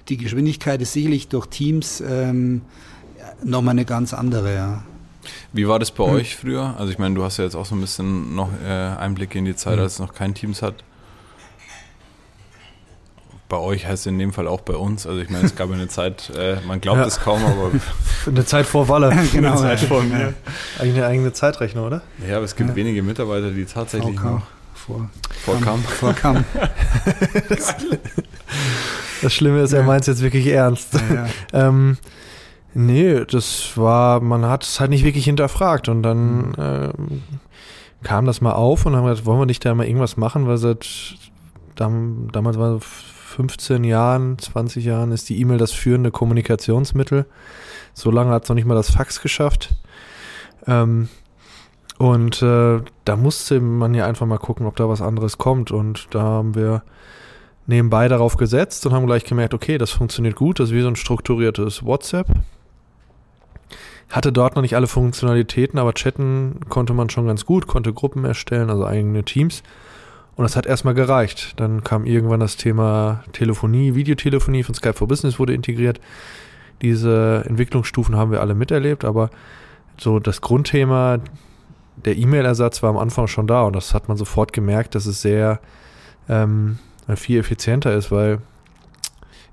die 0.09 0.17
Geschwindigkeit 0.17 0.81
ist 0.81 0.93
sicherlich 0.93 1.27
durch 1.27 1.47
Teams 1.47 2.01
ähm, 2.01 2.61
nochmal 3.43 3.73
eine 3.73 3.85
ganz 3.85 4.13
andere, 4.13 4.55
ja. 4.55 4.83
Wie 5.53 5.67
war 5.67 5.77
das 5.77 5.91
bei 5.91 6.03
hm. 6.05 6.13
euch 6.13 6.35
früher? 6.35 6.75
Also 6.79 6.91
ich 6.91 6.97
meine, 6.97 7.13
du 7.13 7.23
hast 7.23 7.37
ja 7.37 7.43
jetzt 7.43 7.53
auch 7.53 7.65
so 7.67 7.75
ein 7.75 7.81
bisschen 7.81 8.33
noch 8.33 8.49
äh, 8.65 8.67
Einblicke 8.67 9.37
in 9.37 9.45
die 9.45 9.55
Zeit, 9.55 9.75
hm. 9.75 9.83
als 9.83 9.93
es 9.93 9.99
noch 9.99 10.15
kein 10.15 10.33
Teams 10.33 10.63
hat 10.63 10.83
bei 13.51 13.57
euch 13.57 13.85
heißt 13.85 14.07
in 14.07 14.17
dem 14.17 14.31
Fall 14.31 14.47
auch 14.47 14.61
bei 14.61 14.75
uns. 14.75 15.05
Also 15.05 15.19
ich 15.19 15.29
meine, 15.29 15.45
es 15.45 15.57
gab 15.57 15.69
eine 15.69 15.89
Zeit, 15.89 16.31
äh, 16.37 16.55
man 16.65 16.79
glaubt 16.79 16.99
ja. 16.99 17.05
es 17.05 17.19
kaum, 17.19 17.43
aber. 17.43 17.69
eine 18.25 18.45
Zeit 18.45 18.65
vor 18.65 18.87
Walle. 18.87 19.09
genau. 19.33 19.49
Eine 19.49 19.57
Zeit 19.57 19.81
vor 19.81 20.01
mir. 20.03 20.33
Eigentlich 20.79 20.95
eine 20.95 21.05
eigene 21.05 21.33
Zeitrechnung, 21.33 21.85
oder? 21.85 22.01
Ja, 22.25 22.37
aber 22.37 22.45
es 22.45 22.55
gibt 22.55 22.69
ja. 22.69 22.75
wenige 22.77 23.03
Mitarbeiter, 23.03 23.51
die 23.51 23.65
tatsächlich 23.65 24.17
VK. 24.17 24.23
noch 24.23 24.41
vor, 24.73 25.09
vorkam. 25.43 25.83
Vorkam. 25.83 26.45
das, 27.49 27.75
das 29.21 29.33
Schlimme 29.33 29.61
ist, 29.63 29.73
er 29.73 29.83
meint 29.83 30.01
es 30.01 30.07
jetzt 30.07 30.21
wirklich 30.21 30.47
ernst. 30.47 30.93
Ja, 30.93 31.27
ähm, 31.51 31.97
nee, 32.73 33.25
das 33.25 33.73
war, 33.75 34.21
man 34.21 34.45
hat 34.45 34.63
es 34.63 34.79
halt 34.79 34.91
nicht 34.91 35.03
wirklich 35.03 35.25
hinterfragt 35.25 35.89
und 35.89 36.03
dann 36.03 36.53
ähm, 36.57 37.21
kam 38.01 38.25
das 38.25 38.39
mal 38.39 38.53
auf 38.53 38.85
und 38.85 38.95
haben 38.95 39.05
gesagt, 39.05 39.25
wollen 39.25 39.39
wir 39.39 39.45
nicht 39.45 39.65
da 39.65 39.75
mal 39.75 39.85
irgendwas 39.85 40.15
machen, 40.15 40.47
weil 40.47 40.55
seit 40.55 40.87
damals 41.75 42.57
war 42.57 42.79
15 43.31 43.83
Jahren, 43.83 44.37
20 44.37 44.83
Jahren 44.83 45.11
ist 45.11 45.29
die 45.29 45.39
E-Mail 45.39 45.57
das 45.57 45.71
führende 45.71 46.11
Kommunikationsmittel. 46.11 47.25
So 47.93 48.11
lange 48.11 48.31
hat 48.31 48.43
es 48.43 48.49
noch 48.49 48.55
nicht 48.55 48.67
mal 48.67 48.75
das 48.75 48.91
Fax 48.91 49.21
geschafft. 49.21 49.75
Ähm, 50.67 51.09
und 51.97 52.41
äh, 52.41 52.81
da 53.05 53.15
musste 53.15 53.59
man 53.59 53.93
ja 53.93 54.05
einfach 54.05 54.25
mal 54.25 54.37
gucken, 54.37 54.65
ob 54.65 54.75
da 54.75 54.89
was 54.89 55.01
anderes 55.01 55.37
kommt. 55.37 55.71
Und 55.71 56.07
da 56.11 56.21
haben 56.21 56.55
wir 56.55 56.83
nebenbei 57.67 58.07
darauf 58.07 58.37
gesetzt 58.37 58.85
und 58.85 58.93
haben 58.93 59.05
gleich 59.05 59.23
gemerkt, 59.23 59.53
okay, 59.53 59.77
das 59.77 59.91
funktioniert 59.91 60.35
gut, 60.35 60.59
das 60.59 60.69
ist 60.69 60.75
wie 60.75 60.81
so 60.81 60.87
ein 60.87 60.95
strukturiertes 60.95 61.85
WhatsApp. 61.85 62.27
Hatte 64.09 64.33
dort 64.33 64.55
noch 64.55 64.61
nicht 64.61 64.75
alle 64.75 64.87
Funktionalitäten, 64.87 65.79
aber 65.79 65.93
chatten 65.93 66.59
konnte 66.67 66.93
man 66.93 67.09
schon 67.09 67.27
ganz 67.27 67.45
gut, 67.45 67.67
konnte 67.67 67.93
Gruppen 67.93 68.25
erstellen, 68.25 68.69
also 68.69 68.85
eigene 68.85 69.23
Teams. 69.23 69.63
Und 70.35 70.43
das 70.43 70.55
hat 70.55 70.65
erstmal 70.65 70.93
gereicht. 70.93 71.59
Dann 71.59 71.83
kam 71.83 72.05
irgendwann 72.05 72.39
das 72.39 72.57
Thema 72.57 73.23
Telefonie, 73.33 73.95
Videotelefonie 73.95 74.63
von 74.63 74.75
Skype 74.75 74.93
for 74.93 75.07
Business 75.07 75.39
wurde 75.39 75.53
integriert. 75.53 75.99
Diese 76.81 77.43
Entwicklungsstufen 77.47 78.15
haben 78.15 78.31
wir 78.31 78.41
alle 78.41 78.55
miterlebt, 78.55 79.05
aber 79.05 79.29
so 79.97 80.19
das 80.19 80.41
Grundthema, 80.41 81.19
der 81.95 82.17
E-Mail-Ersatz 82.17 82.81
war 82.81 82.89
am 82.89 82.97
Anfang 82.97 83.27
schon 83.27 83.45
da 83.45 83.63
und 83.63 83.75
das 83.75 83.93
hat 83.93 84.07
man 84.07 84.17
sofort 84.17 84.53
gemerkt, 84.53 84.95
dass 84.95 85.05
es 85.05 85.21
sehr 85.21 85.59
ähm, 86.27 86.79
viel 87.15 87.39
effizienter 87.39 87.93
ist, 87.93 88.11
weil 88.11 88.39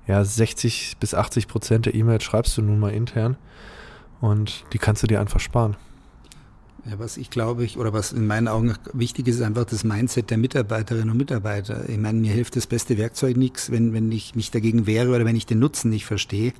ja 0.07 0.23
60 0.23 0.97
bis 0.99 1.13
80 1.13 1.47
Prozent 1.47 1.85
der 1.85 1.93
E-Mails 1.93 2.23
schreibst 2.23 2.57
du 2.57 2.63
nun 2.63 2.79
mal 2.79 2.91
intern 2.91 3.37
und 4.21 4.65
die 4.73 4.79
kannst 4.79 5.03
du 5.03 5.07
dir 5.07 5.19
einfach 5.19 5.39
sparen. 5.39 5.77
Ja, 6.85 6.97
was 6.97 7.17
ich 7.17 7.29
glaube 7.29 7.65
ich, 7.65 7.77
oder 7.77 7.91
was 7.91 8.13
in 8.13 8.25
meinen 8.25 8.47
Augen 8.47 8.73
wichtig 8.93 9.27
ist, 9.27 9.35
ist 9.35 9.41
einfach 9.41 9.65
das 9.65 9.83
Mindset 9.83 10.29
der 10.29 10.37
Mitarbeiterinnen 10.37 11.09
und 11.09 11.17
Mitarbeiter. 11.17 11.89
Ich 11.89 11.97
meine, 11.97 12.19
mir 12.19 12.31
hilft 12.31 12.55
das 12.55 12.67
beste 12.67 12.97
Werkzeug 12.97 13.35
nichts, 13.35 13.69
wenn, 13.69 13.93
wenn 13.93 14.11
ich 14.11 14.33
mich 14.35 14.49
dagegen 14.49 14.87
wehre 14.87 15.09
oder 15.09 15.25
wenn 15.25 15.35
ich 15.35 15.45
den 15.45 15.59
Nutzen 15.59 15.89
nicht 15.89 16.05
verstehe. 16.05 16.53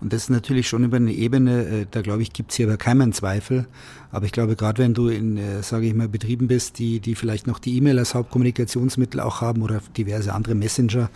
Und 0.00 0.12
das 0.12 0.24
ist 0.24 0.30
natürlich 0.30 0.68
schon 0.68 0.84
über 0.84 0.98
eine 0.98 1.12
Ebene, 1.12 1.66
äh, 1.66 1.86
da 1.90 2.02
glaube 2.02 2.22
ich, 2.22 2.32
gibt 2.32 2.50
es 2.50 2.56
hier 2.56 2.66
aber 2.66 2.76
keinen 2.76 3.12
Zweifel. 3.12 3.66
Aber 4.12 4.24
ich 4.24 4.32
glaube, 4.32 4.56
gerade 4.56 4.82
wenn 4.82 4.94
du 4.94 5.08
in, 5.08 5.36
äh, 5.36 5.62
sage 5.62 5.86
ich 5.86 5.94
mal, 5.94 6.08
Betrieben 6.08 6.48
bist, 6.48 6.78
die, 6.78 7.00
die 7.00 7.14
vielleicht 7.14 7.46
noch 7.46 7.58
die 7.58 7.76
E-Mail 7.76 7.98
als 7.98 8.14
Hauptkommunikationsmittel 8.14 9.20
auch 9.20 9.40
haben 9.40 9.62
oder 9.62 9.80
diverse 9.96 10.32
andere 10.32 10.54
Messenger 10.54 11.10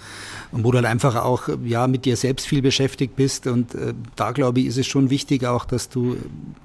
und 0.50 0.64
wo 0.64 0.70
du 0.70 0.78
halt 0.78 0.86
einfach 0.86 1.16
auch 1.16 1.48
ja 1.64 1.86
mit 1.86 2.04
dir 2.04 2.16
selbst 2.16 2.46
viel 2.46 2.62
beschäftigt 2.62 3.16
bist. 3.16 3.46
Und 3.46 3.74
äh, 3.74 3.94
da 4.16 4.32
glaube 4.32 4.60
ich, 4.60 4.66
ist 4.66 4.78
es 4.78 4.86
schon 4.86 5.10
wichtig 5.10 5.44
auch, 5.46 5.64
dass 5.64 5.88
du 5.88 6.16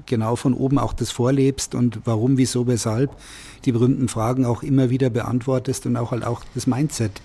genau 0.06 0.36
von 0.36 0.54
oben 0.54 0.80
auch 0.80 0.94
das 0.94 1.12
vorlebst 1.12 1.74
und 1.76 2.01
warum, 2.05 2.38
wieso, 2.38 2.67
weshalb 2.67 3.11
die 3.65 3.71
berühmten 3.71 4.07
Fragen 4.07 4.45
auch 4.45 4.63
immer 4.63 4.89
wieder 4.89 5.09
beantwortest 5.09 5.86
und 5.86 5.97
auch 5.97 6.11
halt 6.11 6.26
auch 6.26 6.43
das 6.53 6.67
Mindset 6.67 7.21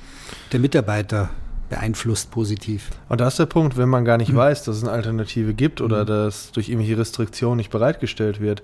der 0.53 0.61
Mitarbeiter 0.61 1.30
beeinflusst 1.68 2.30
positiv. 2.30 2.90
Und 3.09 3.20
da 3.20 3.28
ist 3.28 3.38
der 3.38 3.46
Punkt, 3.46 3.76
wenn 3.76 3.88
man 3.88 4.05
gar 4.05 4.18
nicht 4.18 4.30
hm. 4.30 4.36
weiß, 4.36 4.64
dass 4.64 4.76
es 4.76 4.82
eine 4.82 4.92
Alternative 4.92 5.55
gibt 5.55 5.80
oder 5.80 6.01
hm. 6.01 6.07
dass 6.07 6.53
durch 6.53 6.68
irgendwelche 6.68 6.98
Restriktionen 6.98 7.57
nicht 7.57 7.70
bereitgestellt 7.70 8.40
wird, 8.40 8.62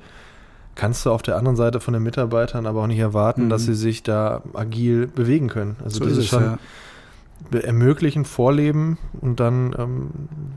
kannst 0.74 1.06
du 1.06 1.10
auf 1.10 1.22
der 1.22 1.36
anderen 1.36 1.56
Seite 1.56 1.80
von 1.80 1.94
den 1.94 2.02
Mitarbeitern 2.02 2.66
aber 2.66 2.82
auch 2.82 2.86
nicht 2.86 2.98
erwarten, 2.98 3.42
hm. 3.42 3.48
dass 3.48 3.64
sie 3.64 3.74
sich 3.74 4.02
da 4.02 4.42
agil 4.52 5.06
bewegen 5.06 5.48
können. 5.48 5.76
Also 5.82 6.00
so 6.00 6.04
das 6.04 6.12
ist, 6.14 6.18
ist 6.24 6.28
schon 6.28 6.42
ja. 6.42 6.58
Ermöglichen, 7.52 8.24
vorleben 8.24 8.98
und 9.20 9.40
dann 9.40 9.74
ähm, 9.78 10.10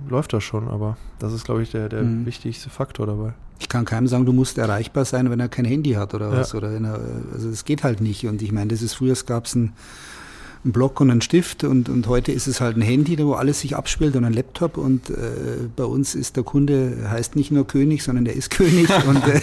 läuft 0.09 0.34
das 0.34 0.43
schon. 0.43 0.67
Aber 0.67 0.97
das 1.19 1.34
ist, 1.34 1.45
glaube 1.45 1.61
ich, 1.61 1.71
der, 1.71 1.89
der 1.89 2.03
mhm. 2.03 2.25
wichtigste 2.25 2.69
Faktor 2.69 3.07
dabei. 3.07 3.34
Ich 3.59 3.67
kann 3.67 3.86
keinem 3.86 4.07
sagen, 4.07 4.25
du 4.25 4.34
musst 4.34 4.57
erreichbar 4.57 5.03
sein, 5.05 5.30
wenn 5.30 5.39
er 5.39 5.49
kein 5.49 5.65
Handy 5.65 5.91
hat 5.91 6.13
oder 6.13 6.32
was. 6.32 6.55
Oder 6.55 6.71
er, 6.71 6.99
also 7.34 7.49
es 7.49 7.65
geht 7.65 7.84
halt 7.84 7.99
nicht. 7.99 8.25
Und 8.25 8.41
ich 8.41 8.51
meine, 8.51 8.69
das 8.69 8.82
ist 8.82 8.93
früher, 8.93 9.11
es 9.11 9.25
gab 9.25 9.53
ein 9.53 9.73
ein 10.66 10.72
Block 10.72 10.99
und 10.99 11.10
ein 11.10 11.22
Stift 11.22 11.64
und, 11.64 11.88
und 11.88 12.07
heute 12.07 12.32
ist 12.32 12.47
es 12.47 12.60
halt 12.60 12.76
ein 12.76 12.82
Handy, 12.82 13.18
wo 13.18 13.34
alles 13.34 13.62
sich 13.62 13.76
abspielt 13.76 14.16
und 14.16 14.26
ein 14.26 14.34
Laptop 14.34 14.78
und 14.78 15.10
äh, 15.10 15.14
bei 15.76 15.86
uns 15.86 16.16
ist 16.16 16.36
der 16.36 16.43
Kunde, 16.43 17.07
heißt 17.10 17.36
nicht 17.36 17.51
nur 17.51 17.66
König, 17.66 18.03
sondern 18.03 18.26
der 18.26 18.36
ist 18.36 18.49
König 18.49 18.89
und 19.07 19.26
äh, 19.28 19.39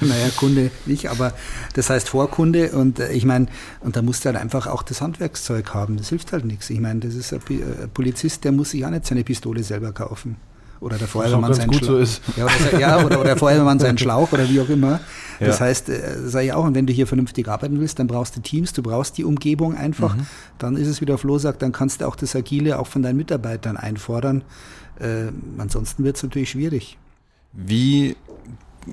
naja, 0.00 0.28
Kunde 0.36 0.70
nicht, 0.86 1.10
aber 1.10 1.32
das 1.74 1.90
heißt 1.90 2.08
Vorkunde 2.08 2.70
und 2.72 3.00
äh, 3.00 3.12
ich 3.12 3.24
meine, 3.24 3.46
und 3.80 3.96
da 3.96 4.02
musst 4.02 4.24
du 4.24 4.26
halt 4.26 4.36
einfach 4.36 4.68
auch 4.68 4.82
das 4.82 5.00
Handwerkszeug 5.00 5.74
haben, 5.74 5.96
das 5.96 6.10
hilft 6.10 6.32
halt 6.32 6.44
nichts. 6.44 6.70
Ich 6.70 6.80
meine, 6.80 7.00
das 7.00 7.14
ist 7.14 7.32
ein, 7.32 7.40
ein 7.48 7.90
Polizist, 7.92 8.44
der 8.44 8.52
muss 8.52 8.70
sich 8.70 8.84
auch 8.86 8.90
nicht 8.90 9.06
seine 9.06 9.24
Pistole 9.24 9.62
selber 9.64 9.92
kaufen 9.92 10.36
oder 10.80 10.98
der 10.98 11.08
Feuerwehrmann 11.08 11.54
seinen 11.54 11.72
Schlauch. 11.72 11.88
So 11.88 11.98
ist. 11.98 12.22
Ja, 12.36 12.44
oder, 12.44 12.80
ja, 12.80 12.96
oder, 13.04 13.20
oder 13.20 13.24
der 13.24 13.36
Feuerwehrmann 13.36 13.78
seinen 13.78 13.98
Schlauch 13.98 14.32
oder 14.32 14.48
wie 14.48 14.60
auch 14.60 14.68
immer. 14.68 15.00
Das 15.40 15.58
ja. 15.58 15.66
heißt, 15.66 15.88
äh, 15.88 16.28
sage 16.28 16.46
ich 16.46 16.52
auch, 16.52 16.64
und 16.64 16.74
wenn 16.74 16.86
du 16.86 16.92
hier 16.92 17.06
vernünftig 17.06 17.48
arbeiten 17.48 17.80
willst, 17.80 17.98
dann 17.98 18.06
brauchst 18.06 18.36
du 18.36 18.40
Teams, 18.40 18.72
du 18.72 18.82
brauchst 18.82 19.18
die 19.18 19.24
Umgebung 19.24 19.76
einfach. 19.76 20.16
Mhm. 20.16 20.26
Dann 20.58 20.76
ist 20.76 20.88
es, 20.88 21.00
wie 21.00 21.06
der 21.06 21.18
Flo 21.18 21.38
sagt, 21.38 21.62
dann 21.62 21.72
kannst 21.72 22.00
du 22.00 22.06
auch 22.06 22.16
das 22.16 22.34
Agile 22.34 22.78
auch 22.78 22.86
von 22.86 23.02
deinen 23.02 23.16
Mitarbeitern 23.16 23.76
einfordern. 23.76 24.42
Äh, 24.98 25.32
ansonsten 25.58 26.04
wird 26.04 26.16
es 26.16 26.22
natürlich 26.22 26.50
schwierig. 26.50 26.98
Wie 27.52 28.16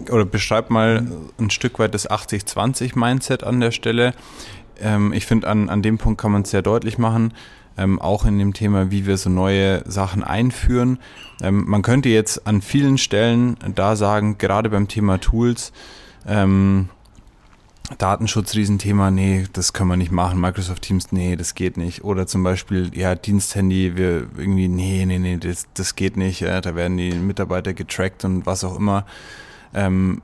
oder 0.09 0.25
beschreib 0.25 0.69
mal 0.69 1.05
ein 1.37 1.49
Stück 1.51 1.77
weit 1.79 1.93
das 1.93 2.09
80-20-Mindset 2.09 3.43
an 3.43 3.59
der 3.59 3.71
Stelle. 3.71 4.13
Ähm, 4.81 5.13
ich 5.13 5.25
finde, 5.25 5.47
an, 5.47 5.69
an 5.69 5.81
dem 5.81 5.97
Punkt 5.97 6.19
kann 6.19 6.31
man 6.31 6.41
es 6.41 6.49
sehr 6.49 6.63
deutlich 6.63 6.97
machen 6.97 7.33
ähm, 7.77 7.99
auch 7.99 8.25
in 8.25 8.37
dem 8.39 8.53
Thema, 8.53 8.91
wie 8.91 9.05
wir 9.05 9.17
so 9.17 9.29
neue 9.29 9.83
Sachen 9.89 10.23
einführen. 10.23 10.99
Ähm, 11.41 11.65
man 11.67 11.81
könnte 11.81 12.09
jetzt 12.09 12.45
an 12.47 12.61
vielen 12.61 12.97
Stellen 12.97 13.57
da 13.75 13.95
sagen, 13.95 14.37
gerade 14.37 14.69
beim 14.69 14.87
Thema 14.87 15.19
Tools, 15.19 15.71
ähm, 16.27 16.89
Datenschutz 17.97 18.55
Riesenthema, 18.55 19.11
nee, 19.11 19.45
das 19.51 19.73
können 19.73 19.89
wir 19.89 19.97
nicht 19.97 20.11
machen. 20.11 20.39
Microsoft 20.39 20.83
Teams, 20.83 21.11
nee, 21.11 21.35
das 21.35 21.53
geht 21.53 21.77
nicht. 21.77 22.03
Oder 22.03 22.27
zum 22.27 22.43
Beispiel, 22.43 22.91
ja, 22.95 23.13
Diensthandy, 23.13 23.97
wir 23.97 24.27
irgendwie, 24.37 24.67
nee, 24.69 25.05
nee, 25.05 25.19
nee, 25.19 25.37
das, 25.37 25.67
das 25.73 25.95
geht 25.95 26.15
nicht. 26.15 26.39
Ja, 26.39 26.61
da 26.61 26.75
werden 26.75 26.97
die 26.97 27.11
Mitarbeiter 27.11 27.73
getrackt 27.73 28.23
und 28.23 28.45
was 28.45 28.63
auch 28.63 28.77
immer. 28.77 29.05
Ähm, 29.73 30.21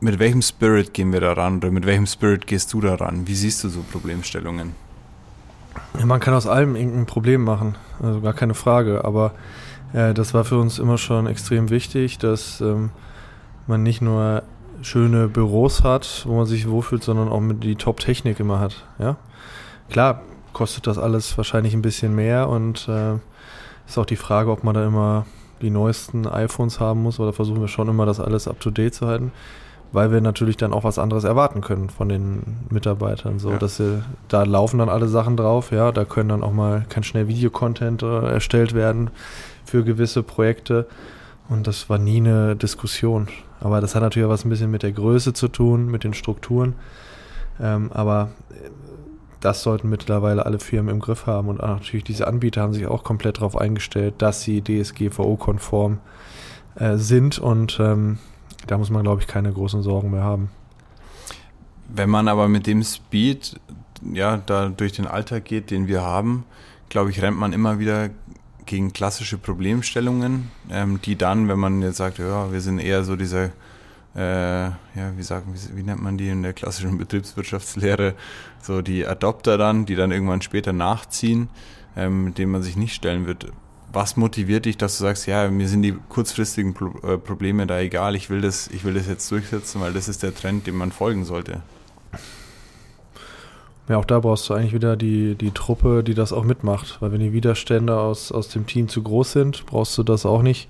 mit 0.00 0.18
welchem 0.18 0.42
Spirit 0.42 0.92
gehen 0.92 1.12
wir 1.12 1.20
daran 1.20 1.56
oder 1.56 1.70
mit 1.70 1.86
welchem 1.86 2.06
Spirit 2.06 2.46
gehst 2.46 2.72
du 2.74 2.82
daran? 2.82 3.26
Wie 3.26 3.34
siehst 3.34 3.64
du 3.64 3.70
so 3.70 3.82
Problemstellungen? 3.90 4.83
Ja, 5.98 6.06
man 6.06 6.20
kann 6.20 6.34
aus 6.34 6.46
allem 6.46 6.76
irgendein 6.76 7.06
Problem 7.06 7.44
machen, 7.44 7.76
also 8.02 8.20
gar 8.20 8.32
keine 8.32 8.54
Frage. 8.54 9.04
Aber 9.04 9.32
äh, 9.92 10.14
das 10.14 10.34
war 10.34 10.44
für 10.44 10.58
uns 10.58 10.78
immer 10.78 10.98
schon 10.98 11.26
extrem 11.26 11.70
wichtig, 11.70 12.18
dass 12.18 12.60
ähm, 12.60 12.90
man 13.66 13.82
nicht 13.82 14.02
nur 14.02 14.42
schöne 14.82 15.28
Büros 15.28 15.82
hat, 15.82 16.24
wo 16.26 16.36
man 16.36 16.46
sich 16.46 16.68
wohlfühlt, 16.68 17.02
sondern 17.02 17.28
auch 17.28 17.40
mit 17.40 17.64
die 17.64 17.76
Top-Technik 17.76 18.40
immer 18.40 18.60
hat. 18.60 18.84
Ja, 18.98 19.16
klar 19.88 20.22
kostet 20.52 20.86
das 20.86 20.98
alles 20.98 21.36
wahrscheinlich 21.36 21.74
ein 21.74 21.82
bisschen 21.82 22.14
mehr 22.14 22.48
und 22.48 22.88
äh, 22.88 23.14
ist 23.86 23.98
auch 23.98 24.06
die 24.06 24.16
Frage, 24.16 24.50
ob 24.50 24.64
man 24.64 24.74
da 24.74 24.86
immer 24.86 25.26
die 25.62 25.70
neuesten 25.70 26.26
iPhones 26.26 26.80
haben 26.80 27.02
muss 27.02 27.20
oder 27.20 27.32
versuchen 27.32 27.60
wir 27.60 27.68
schon 27.68 27.88
immer 27.88 28.06
das 28.06 28.20
alles 28.20 28.48
up 28.48 28.60
to 28.60 28.70
date 28.70 28.94
zu 28.94 29.06
halten. 29.06 29.32
Weil 29.94 30.10
wir 30.10 30.20
natürlich 30.20 30.56
dann 30.56 30.72
auch 30.72 30.82
was 30.82 30.98
anderes 30.98 31.22
erwarten 31.22 31.60
können 31.60 31.88
von 31.88 32.08
den 32.08 32.42
Mitarbeitern. 32.68 33.38
So, 33.38 33.52
ja. 33.52 33.58
dass 33.58 33.76
sie, 33.76 34.02
da 34.26 34.42
laufen 34.42 34.78
dann 34.78 34.88
alle 34.88 35.06
Sachen 35.06 35.36
drauf, 35.36 35.70
ja, 35.70 35.92
da 35.92 36.04
können 36.04 36.30
dann 36.30 36.42
auch 36.42 36.52
mal, 36.52 36.84
kann 36.88 37.04
schnell 37.04 37.28
Videocontent 37.28 38.02
äh, 38.02 38.26
erstellt 38.26 38.74
werden 38.74 39.10
für 39.64 39.84
gewisse 39.84 40.24
Projekte. 40.24 40.88
Und 41.48 41.68
das 41.68 41.88
war 41.88 41.98
nie 41.98 42.16
eine 42.16 42.56
Diskussion. 42.56 43.28
Aber 43.60 43.80
das 43.80 43.94
hat 43.94 44.02
natürlich 44.02 44.26
auch 44.26 44.32
was 44.32 44.44
ein 44.44 44.50
bisschen 44.50 44.70
mit 44.70 44.82
der 44.82 44.90
Größe 44.90 45.32
zu 45.32 45.46
tun, 45.46 45.88
mit 45.88 46.02
den 46.02 46.12
Strukturen. 46.12 46.74
Ähm, 47.60 47.92
aber 47.92 48.30
äh, 48.50 48.70
das 49.40 49.62
sollten 49.62 49.90
mittlerweile 49.90 50.44
alle 50.44 50.58
Firmen 50.58 50.92
im 50.92 51.00
Griff 51.00 51.28
haben. 51.28 51.48
Und 51.48 51.60
natürlich 51.60 52.02
diese 52.02 52.26
Anbieter 52.26 52.62
haben 52.62 52.72
sich 52.72 52.88
auch 52.88 53.04
komplett 53.04 53.36
darauf 53.36 53.56
eingestellt, 53.56 54.14
dass 54.18 54.42
sie 54.42 54.60
DSGVO-konform 54.60 55.98
äh, 56.74 56.96
sind. 56.96 57.38
Und 57.38 57.78
ähm, 57.78 58.18
da 58.66 58.78
muss 58.78 58.90
man, 58.90 59.02
glaube 59.02 59.20
ich, 59.20 59.26
keine 59.26 59.52
großen 59.52 59.82
Sorgen 59.82 60.10
mehr 60.10 60.22
haben. 60.22 60.50
Wenn 61.88 62.10
man 62.10 62.28
aber 62.28 62.48
mit 62.48 62.66
dem 62.66 62.82
Speed 62.82 63.60
ja, 64.12 64.36
da 64.36 64.68
durch 64.68 64.92
den 64.92 65.06
Alltag 65.06 65.44
geht, 65.44 65.70
den 65.70 65.86
wir 65.86 66.02
haben, 66.02 66.44
glaube 66.88 67.10
ich, 67.10 67.22
rennt 67.22 67.38
man 67.38 67.52
immer 67.52 67.78
wieder 67.78 68.10
gegen 68.66 68.92
klassische 68.92 69.38
Problemstellungen, 69.38 70.50
ähm, 70.70 71.00
die 71.02 71.16
dann, 71.16 71.48
wenn 71.48 71.58
man 71.58 71.82
jetzt 71.82 71.98
sagt, 71.98 72.18
ja, 72.18 72.52
wir 72.52 72.60
sind 72.60 72.78
eher 72.78 73.04
so 73.04 73.16
dieser, 73.16 73.50
äh, 74.14 74.64
ja, 74.64 75.12
wie 75.16 75.22
sagen, 75.22 75.54
wie, 75.54 75.76
wie, 75.76 75.82
nennt 75.82 76.02
man 76.02 76.16
die 76.16 76.28
in 76.28 76.42
der 76.42 76.52
klassischen 76.52 76.96
Betriebswirtschaftslehre, 76.98 78.14
so 78.62 78.80
die 78.80 79.06
Adopter 79.06 79.58
dann, 79.58 79.86
die 79.86 79.96
dann 79.96 80.12
irgendwann 80.12 80.40
später 80.40 80.72
nachziehen, 80.72 81.48
ähm, 81.96 82.24
mit 82.24 82.38
denen 82.38 82.52
man 82.52 82.62
sich 82.62 82.76
nicht 82.76 82.94
stellen 82.94 83.26
wird. 83.26 83.52
Was 83.94 84.16
motiviert 84.16 84.64
dich, 84.66 84.76
dass 84.76 84.98
du 84.98 85.04
sagst, 85.04 85.26
ja, 85.26 85.48
mir 85.50 85.68
sind 85.68 85.82
die 85.82 85.94
kurzfristigen 86.08 86.74
Pro 86.74 86.86
äh, 87.06 87.16
Probleme 87.16 87.66
da 87.66 87.78
egal, 87.78 88.16
ich 88.16 88.28
will 88.28 88.40
das, 88.40 88.68
ich 88.68 88.84
will 88.84 88.94
das 88.94 89.06
jetzt 89.06 89.30
durchsetzen, 89.30 89.80
weil 89.80 89.92
das 89.92 90.08
ist 90.08 90.22
der 90.24 90.34
Trend, 90.34 90.66
dem 90.66 90.76
man 90.76 90.90
folgen 90.90 91.24
sollte? 91.24 91.62
Ja, 93.88 93.98
auch 93.98 94.04
da 94.04 94.18
brauchst 94.18 94.48
du 94.48 94.54
eigentlich 94.54 94.72
wieder 94.72 94.96
die, 94.96 95.34
die 95.34 95.50
Truppe, 95.50 96.02
die 96.02 96.14
das 96.14 96.32
auch 96.32 96.44
mitmacht. 96.44 96.96
Weil 97.00 97.12
wenn 97.12 97.20
die 97.20 97.32
Widerstände 97.32 97.96
aus, 97.96 98.32
aus 98.32 98.48
dem 98.48 98.66
Team 98.66 98.88
zu 98.88 99.02
groß 99.02 99.32
sind, 99.32 99.66
brauchst 99.66 99.96
du 99.98 100.02
das 100.02 100.24
auch 100.24 100.42
nicht, 100.42 100.68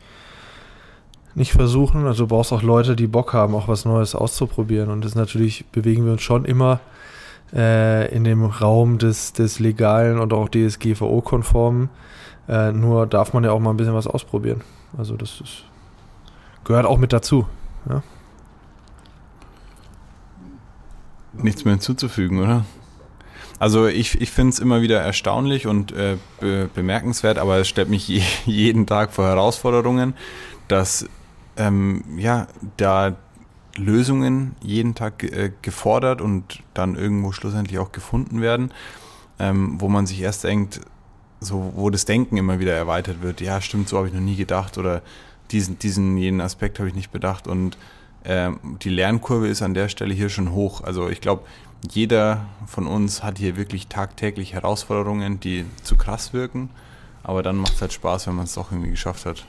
nicht 1.35 1.53
versuchen. 1.53 2.07
Also 2.07 2.25
du 2.25 2.29
brauchst 2.29 2.53
auch 2.53 2.63
Leute, 2.63 2.97
die 2.97 3.07
Bock 3.07 3.33
haben, 3.33 3.55
auch 3.55 3.69
was 3.69 3.85
Neues 3.85 4.15
auszuprobieren. 4.15 4.91
Und 4.91 5.05
das 5.05 5.15
natürlich 5.15 5.65
bewegen 5.67 6.05
wir 6.05 6.13
uns 6.13 6.23
schon 6.23 6.45
immer 6.45 6.81
äh, 7.55 8.13
in 8.15 8.25
dem 8.25 8.45
Raum 8.45 8.99
des, 8.99 9.33
des 9.33 9.61
legalen 9.61 10.19
und 10.19 10.33
auch 10.33 10.49
DSGVO-konformen. 10.49 11.89
Äh, 12.49 12.73
nur 12.73 13.07
darf 13.07 13.33
man 13.33 13.45
ja 13.45 13.53
auch 13.53 13.61
mal 13.61 13.71
ein 13.71 13.77
bisschen 13.77 13.95
was 13.95 14.07
ausprobieren. 14.07 14.63
Also 14.97 15.17
das 15.17 15.41
ist, 15.41 15.65
gehört 16.65 16.87
auch 16.87 16.99
mit 16.99 17.13
dazu. 17.13 17.47
Ja? 17.89 18.03
Nichts 21.33 21.65
mehr 21.65 21.75
hinzuzufügen, 21.75 22.41
oder? 22.41 22.65
Also 23.59 23.87
ich, 23.87 24.21
ich 24.21 24.31
finde 24.31 24.51
es 24.51 24.59
immer 24.59 24.83
wieder 24.83 25.01
erstaunlich 25.01 25.67
und 25.67 25.93
äh, 25.93 26.19
be 26.41 26.69
bemerkenswert, 26.75 27.39
aber 27.39 27.59
es 27.59 27.69
stellt 27.69 27.89
mich 27.89 28.09
je, 28.09 28.23
jeden 28.47 28.87
Tag 28.87 29.13
vor 29.13 29.27
Herausforderungen, 29.27 30.15
dass 30.69 31.07
ähm, 31.57 32.05
ja 32.17 32.47
da 32.77 33.17
Lösungen 33.77 34.55
jeden 34.61 34.95
Tag 34.95 35.23
äh, 35.23 35.53
gefordert 35.63 36.21
und 36.21 36.63
dann 36.75 36.95
irgendwo 36.95 37.33
schlussendlich 37.33 37.79
auch 37.79 37.93
gefunden 37.93 38.41
werden, 38.41 38.73
ähm, 39.39 39.81
wo 39.81 39.89
man 39.89 40.07
sich 40.07 40.21
erst 40.21 40.45
denkt, 40.45 40.81
so 41.45 41.73
wo 41.77 41.91
das 41.91 42.05
Denken 42.05 42.37
immer 42.37 42.59
wieder 42.59 42.75
erweitert 42.75 43.23
wird. 43.23 43.41
Ja, 43.41 43.61
stimmt, 43.61 43.89
so 43.89 43.99
habe 43.99 44.09
ich 44.09 44.15
noch 44.15 44.21
nie 44.21 44.37
gedacht 44.37 44.79
oder 44.79 45.03
diesen, 45.51 45.79
diesen 45.79 46.17
jenen 46.17 46.41
Aspekt 46.41 46.79
habe 46.79 46.89
ich 46.89 46.95
nicht 46.95 47.13
bedacht 47.13 47.47
und 47.47 47.77
ähm, 48.25 48.59
die 48.83 48.89
Lernkurve 48.89 49.49
ist 49.49 49.63
an 49.63 49.75
der 49.75 49.89
Stelle 49.89 50.15
hier 50.15 50.31
schon 50.31 50.53
hoch. 50.53 50.83
Also 50.83 51.09
ich 51.09 51.21
glaube, 51.21 51.43
jeder 51.91 52.47
von 52.67 52.87
uns 52.87 53.23
hat 53.23 53.39
hier 53.39 53.57
wirklich 53.57 53.89
tagtäglich 53.89 54.55
Herausforderungen, 54.55 55.41
die 55.41 55.67
zu 55.83 55.97
krass 55.97 56.33
wirken. 56.33 56.71
Aber 57.23 57.43
dann 57.43 57.57
macht 57.57 57.75
es 57.75 57.81
halt 57.81 57.93
Spaß, 57.93 58.27
wenn 58.27 58.35
man 58.35 58.45
es 58.45 58.55
doch 58.55 58.71
irgendwie 58.71 58.91
geschafft 58.91 59.27
hat. 59.27 59.45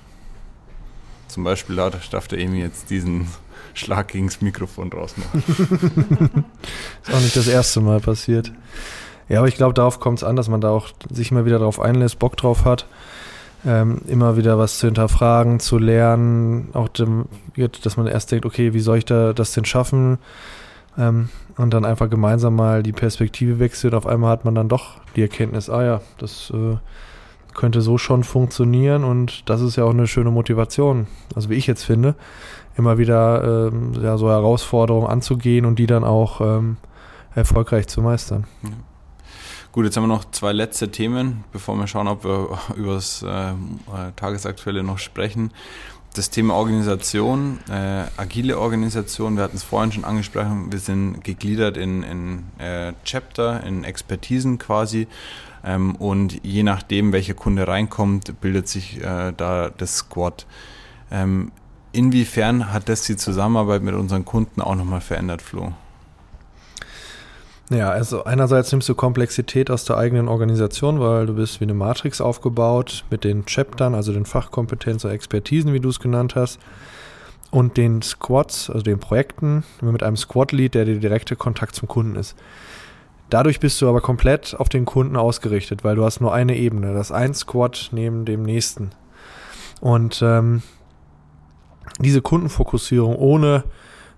Zum 1.28 1.44
Beispiel 1.44 1.76
da 1.76 1.90
darf 1.90 2.28
der 2.28 2.40
Emi 2.40 2.60
jetzt 2.60 2.90
diesen 2.90 3.28
Schlag 3.74 4.10
gegen 4.10 4.28
das 4.28 4.42
Mikrofon 4.42 4.90
draus 4.90 5.16
machen. 5.18 5.44
ist 7.04 7.14
auch 7.14 7.20
nicht 7.20 7.36
das 7.36 7.48
erste 7.48 7.82
Mal 7.82 8.00
passiert. 8.00 8.52
Ja, 9.28 9.40
aber 9.40 9.48
ich 9.48 9.56
glaube, 9.56 9.74
darauf 9.74 10.00
kommt 10.00 10.20
es 10.20 10.24
an, 10.24 10.36
dass 10.36 10.50
man 10.50 10.62
da 10.62 10.70
auch 10.70 10.90
sich 11.10 11.32
immer 11.32 11.46
wieder 11.46 11.60
darauf 11.60 11.80
einlässt, 11.80 12.20
Bock 12.20 12.38
drauf 12.38 12.66
hat, 12.66 12.86
ähm, 13.66 14.02
immer 14.08 14.38
wieder 14.38 14.60
was 14.60 14.78
zu 14.78 14.88
hinterfragen, 14.88 15.60
zu 15.60 15.78
lernen, 15.80 16.70
auch 16.74 16.88
dem, 16.90 17.26
dass 17.84 17.98
man 17.98 18.08
erst 18.08 18.32
denkt, 18.32 18.46
okay, 18.46 18.74
wie 18.74 18.80
soll 18.80 19.00
ich 19.00 19.06
da 19.06 19.34
das 19.34 19.54
denn 19.54 19.66
schaffen? 19.66 20.20
Ähm, 20.98 21.30
und 21.58 21.74
dann 21.74 21.86
einfach 21.86 22.10
gemeinsam 22.10 22.56
mal 22.56 22.84
die 22.84 22.92
Perspektive 22.92 23.60
wechselt. 23.60 23.94
Auf 23.94 24.06
einmal 24.06 24.30
hat 24.30 24.46
man 24.46 24.56
dann 24.56 24.70
doch 24.70 24.98
die 25.16 25.22
Erkenntnis, 25.22 25.70
ah 25.70 25.84
ja, 25.84 26.02
das 26.18 26.52
äh, 26.54 26.78
könnte 27.54 27.82
so 27.82 27.98
schon 27.98 28.24
funktionieren 28.24 29.04
und 29.04 29.50
das 29.50 29.62
ist 29.62 29.78
ja 29.78 29.86
auch 29.86 29.92
eine 29.92 30.08
schöne 30.08 30.30
Motivation, 30.30 31.08
also 31.34 31.50
wie 31.50 31.56
ich 31.56 31.68
jetzt 31.68 31.84
finde, 31.84 32.16
immer 32.78 32.98
wieder 32.98 33.70
ähm, 33.72 33.94
ja, 34.02 34.18
so 34.18 34.30
Herausforderungen 34.30 35.08
anzugehen 35.08 35.66
und 35.66 35.80
die 35.80 35.88
dann 35.88 36.04
auch 36.04 36.42
ähm, 36.42 36.78
erfolgreich 37.34 37.88
zu 37.88 38.02
meistern. 38.02 38.46
Ja. 38.64 38.70
Gut, 39.76 39.84
jetzt 39.84 39.98
haben 39.98 40.04
wir 40.04 40.08
noch 40.08 40.32
zwei 40.32 40.54
letzte 40.54 40.90
Themen, 40.90 41.44
bevor 41.52 41.76
wir 41.76 41.86
schauen, 41.86 42.08
ob 42.08 42.24
wir 42.24 42.58
über 42.78 42.94
das 42.94 43.22
äh, 43.24 43.52
Tagesaktuelle 44.16 44.84
noch 44.84 45.00
sprechen 45.00 45.52
das 46.14 46.30
Thema 46.30 46.54
Organisation, 46.54 47.60
äh, 47.70 48.06
agile 48.16 48.58
Organisation, 48.58 49.36
wir 49.36 49.44
hatten 49.44 49.58
es 49.58 49.64
vorhin 49.64 49.92
schon 49.92 50.06
angesprochen, 50.06 50.72
wir 50.72 50.80
sind 50.80 51.26
gegliedert 51.26 51.76
in, 51.76 52.04
in 52.04 52.44
äh, 52.58 52.94
Chapter, 53.04 53.66
in 53.66 53.84
Expertisen 53.84 54.58
quasi. 54.58 55.10
Ähm, 55.66 55.98
und 55.98 56.40
je 56.42 56.64
nachdem, 56.64 57.12
welcher 57.12 57.34
Kunde 57.34 57.68
reinkommt, 57.68 58.40
bildet 58.40 58.70
sich 58.70 59.04
äh, 59.04 59.34
da 59.36 59.70
das 59.78 59.98
Squad. 59.98 60.46
Ähm, 61.12 61.52
inwiefern 61.92 62.72
hat 62.72 62.88
das 62.88 63.02
die 63.02 63.18
Zusammenarbeit 63.18 63.82
mit 63.82 63.94
unseren 63.94 64.24
Kunden 64.24 64.62
auch 64.62 64.76
nochmal 64.76 65.02
verändert, 65.02 65.42
Flo? 65.42 65.74
Ja, 67.72 67.90
also 67.90 68.26
einerseits 68.26 68.72
nimmst 68.72 68.88
du 68.90 68.94
Komplexität 68.94 69.72
aus 69.72 69.86
der 69.86 69.98
eigenen 69.98 70.28
Organisation, 70.28 71.00
weil 71.00 71.26
du 71.26 71.34
bist 71.34 71.60
wie 71.60 71.66
eine 71.66 71.74
Matrix 71.74 72.22
aufgebaut 72.22 73.06
mit 73.10 73.24
den 73.24 73.46
Chaptern, 73.46 73.96
also 73.96 74.14
den 74.14 74.26
Fachkompetenzen 74.26 75.08
oder 75.08 75.16
Expertisen, 75.16 75.74
wie 75.74 75.80
du 75.80 75.90
es 75.90 76.00
genannt 76.00 76.36
hast, 76.36 76.60
und 77.50 77.78
den 77.78 78.04
Squads, 78.04 78.70
also 78.70 78.84
den 78.84 79.00
Projekten, 79.00 79.64
mit 79.82 80.04
einem 80.04 80.18
Squad-Lead, 80.18 80.76
der 80.76 80.86
der 80.86 80.96
direkte 80.96 81.36
Kontakt 81.36 81.76
zum 81.76 81.88
Kunden 81.88 82.16
ist. 82.18 82.36
Dadurch 83.32 83.60
bist 83.60 83.82
du 83.82 83.90
aber 83.90 84.02
komplett 84.02 84.56
auf 84.60 84.70
den 84.70 84.86
Kunden 84.86 85.16
ausgerichtet, 85.16 85.84
weil 85.84 85.96
du 85.96 86.04
hast 86.04 86.22
nur 86.22 86.34
eine 86.34 86.56
Ebene, 86.56 86.94
das 86.94 87.12
ein 87.12 87.34
Squad 87.34 87.90
neben 87.92 88.26
dem 88.26 88.44
nächsten. 88.44 88.92
Und 89.82 90.22
ähm, 90.22 90.62
diese 92.00 92.22
Kundenfokussierung 92.22 93.16
ohne 93.16 93.64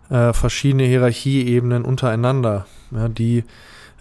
äh, 0.09 0.33
verschiedene 0.33 0.83
Hierarchieebenen 0.83 1.85
untereinander. 1.85 2.65
Ja, 2.91 3.07
die 3.09 3.43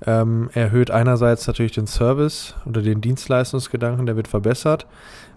ähm, 0.04 0.50
erhöht 0.52 0.90
einerseits 0.90 1.46
natürlich 1.46 1.72
den 1.72 1.86
Service 1.86 2.54
oder 2.66 2.82
den 2.82 3.00
Dienstleistungsgedanken, 3.00 4.06
der 4.06 4.16
wird 4.16 4.28
verbessert. 4.28 4.86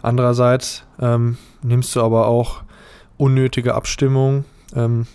Andererseits 0.02 0.86
ähm, 1.00 1.38
nimmst 1.62 1.96
du 1.96 2.02
aber 2.02 2.28
auch 2.28 2.64
unnötige 3.18 3.76
Abstimmung 3.76 4.46
ähm, 4.76 5.08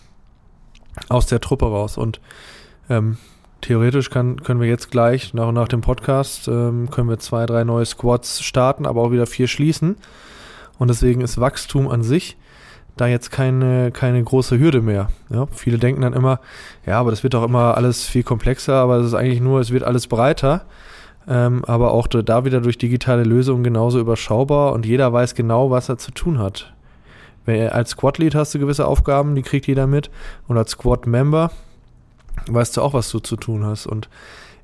aus 1.09 1.27
der 1.27 1.41
Truppe 1.41 1.67
raus. 1.67 1.99
Und 1.99 2.21
ähm, 2.89 3.19
theoretisch 3.61 4.11
kann, 4.11 4.43
können 4.43 4.61
wir 4.61 4.69
jetzt 4.69 4.91
gleich 4.91 5.35
nach 5.35 5.53
nach 5.53 5.69
dem 5.69 5.81
Podcast 5.81 6.49
ähm, 6.49 6.91
können 6.91 7.09
wir 7.09 7.19
zwei, 7.19 7.47
drei 7.47 7.65
neue 7.65 7.87
Squads 7.87 8.43
starten, 8.43 8.87
aber 8.87 9.03
auch 9.03 9.11
wieder 9.11 9.27
vier 9.27 9.49
schließen. 9.49 9.97
Und 10.79 10.89
deswegen 10.89 11.21
ist 11.21 11.41
Wachstum 11.41 11.89
an 11.89 12.03
sich 12.03 12.37
da 12.97 13.07
jetzt 13.07 13.31
keine, 13.31 13.91
keine 13.91 14.23
große 14.23 14.59
Hürde 14.59 14.81
mehr. 14.81 15.09
Ja, 15.31 15.47
viele 15.51 15.79
denken 15.79 16.03
dann 16.03 16.13
immer, 16.13 16.41
ja, 16.87 17.01
aber 17.01 17.11
das 17.11 17.23
wird 17.23 17.35
doch 17.35 17.45
immer 17.45 17.77
alles 17.77 18.05
viel 18.05 18.23
komplexer, 18.23 18.75
aber 18.75 18.97
es 18.97 19.07
ist 19.07 19.15
eigentlich 19.15 19.41
nur, 19.41 19.61
es 19.61 19.73
wird 19.73 19.83
alles 19.83 20.07
breiter. 20.07 20.63
Ähm, 21.27 21.65
aber 21.65 21.93
auch 21.93 22.07
da 22.07 22.45
wieder 22.45 22.61
durch 22.61 22.77
digitale 22.77 23.25
Lösungen 23.25 23.65
genauso 23.65 23.99
überschaubar 23.99 24.75
und 24.75 24.85
jeder 24.85 25.13
weiß 25.13 25.35
genau, 25.35 25.71
was 25.71 25.89
er 25.89 25.97
zu 25.97 26.11
tun 26.11 26.39
hat. 26.39 26.75
Wenn, 27.47 27.69
als 27.69 27.91
Squad-Lead 27.91 28.35
hast 28.35 28.55
du 28.55 28.59
gewisse 28.59 28.87
Aufgaben, 28.87 29.35
die 29.35 29.43
kriegt 29.43 29.67
jeder 29.67 29.87
mit. 29.87 30.11
Und 30.49 30.59
als 30.59 30.73
Squad-Member 30.73 31.51
weißt 32.49 32.77
du 32.77 32.83
auch, 32.83 32.95
was 32.95 33.11
du 33.11 33.19
zu 33.21 33.37
tun 33.37 33.65
hast. 33.65 33.87
Und 33.87 34.09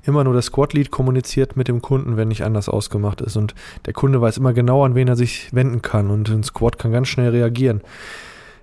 immer 0.03 0.23
nur 0.23 0.33
der 0.33 0.41
Squad-Lead 0.41 0.91
kommuniziert 0.91 1.55
mit 1.55 1.67
dem 1.67 1.81
Kunden, 1.81 2.17
wenn 2.17 2.29
nicht 2.29 2.43
anders 2.43 2.69
ausgemacht 2.69 3.21
ist. 3.21 3.37
Und 3.37 3.53
der 3.85 3.93
Kunde 3.93 4.21
weiß 4.21 4.37
immer 4.37 4.53
genau, 4.53 4.83
an 4.83 4.95
wen 4.95 5.07
er 5.07 5.15
sich 5.15 5.53
wenden 5.53 5.81
kann. 5.81 6.09
Und 6.09 6.29
ein 6.29 6.43
Squad 6.43 6.79
kann 6.79 6.91
ganz 6.91 7.07
schnell 7.07 7.29
reagieren. 7.29 7.81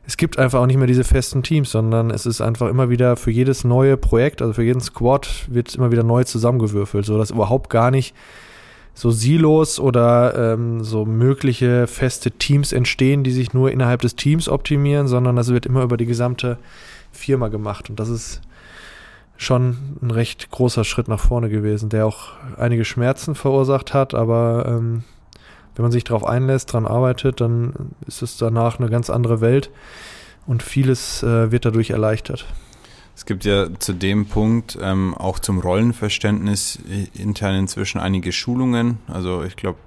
Es 0.06 0.16
gibt 0.16 0.38
einfach 0.38 0.60
auch 0.60 0.66
nicht 0.66 0.78
mehr 0.78 0.86
diese 0.86 1.04
festen 1.04 1.42
Teams, 1.42 1.70
sondern 1.70 2.10
es 2.10 2.24
ist 2.24 2.40
einfach 2.40 2.68
immer 2.68 2.88
wieder 2.88 3.16
für 3.16 3.30
jedes 3.30 3.62
neue 3.62 3.98
Projekt, 3.98 4.40
also 4.40 4.54
für 4.54 4.62
jeden 4.62 4.80
Squad, 4.80 5.46
wird 5.48 5.74
immer 5.74 5.92
wieder 5.92 6.02
neu 6.02 6.24
zusammengewürfelt, 6.24 7.04
sodass 7.04 7.30
überhaupt 7.30 7.68
gar 7.68 7.90
nicht 7.90 8.14
so 8.94 9.10
Silos 9.10 9.78
oder 9.78 10.54
ähm, 10.54 10.82
so 10.82 11.04
mögliche 11.04 11.86
feste 11.86 12.30
Teams 12.30 12.72
entstehen, 12.72 13.22
die 13.22 13.30
sich 13.30 13.52
nur 13.52 13.70
innerhalb 13.70 14.00
des 14.00 14.16
Teams 14.16 14.48
optimieren, 14.48 15.08
sondern 15.08 15.36
das 15.36 15.50
wird 15.50 15.66
immer 15.66 15.82
über 15.82 15.98
die 15.98 16.06
gesamte 16.06 16.58
Firma 17.12 17.48
gemacht. 17.48 17.90
Und 17.90 18.00
das 18.00 18.08
ist 18.08 18.40
schon 19.38 19.96
ein 20.02 20.10
recht 20.10 20.50
großer 20.50 20.84
Schritt 20.84 21.08
nach 21.08 21.20
vorne 21.20 21.48
gewesen, 21.48 21.88
der 21.88 22.06
auch 22.06 22.32
einige 22.58 22.84
Schmerzen 22.84 23.34
verursacht 23.34 23.94
hat, 23.94 24.12
aber 24.12 24.66
ähm, 24.68 25.04
wenn 25.76 25.84
man 25.84 25.92
sich 25.92 26.04
darauf 26.04 26.24
einlässt, 26.24 26.74
daran 26.74 26.86
arbeitet, 26.86 27.40
dann 27.40 27.94
ist 28.06 28.20
es 28.20 28.36
danach 28.36 28.80
eine 28.80 28.90
ganz 28.90 29.08
andere 29.08 29.40
Welt 29.40 29.70
und 30.46 30.62
vieles 30.62 31.22
äh, 31.22 31.52
wird 31.52 31.64
dadurch 31.64 31.90
erleichtert. 31.90 32.46
Es 33.14 33.26
gibt 33.26 33.44
ja 33.44 33.68
zu 33.78 33.92
dem 33.92 34.26
Punkt 34.26 34.76
ähm, 34.82 35.14
auch 35.14 35.38
zum 35.38 35.60
Rollenverständnis 35.60 36.80
intern 37.14 37.54
inzwischen 37.56 38.00
einige 38.00 38.32
Schulungen. 38.32 38.98
Also 39.06 39.44
ich 39.44 39.56
glaube, 39.56 39.78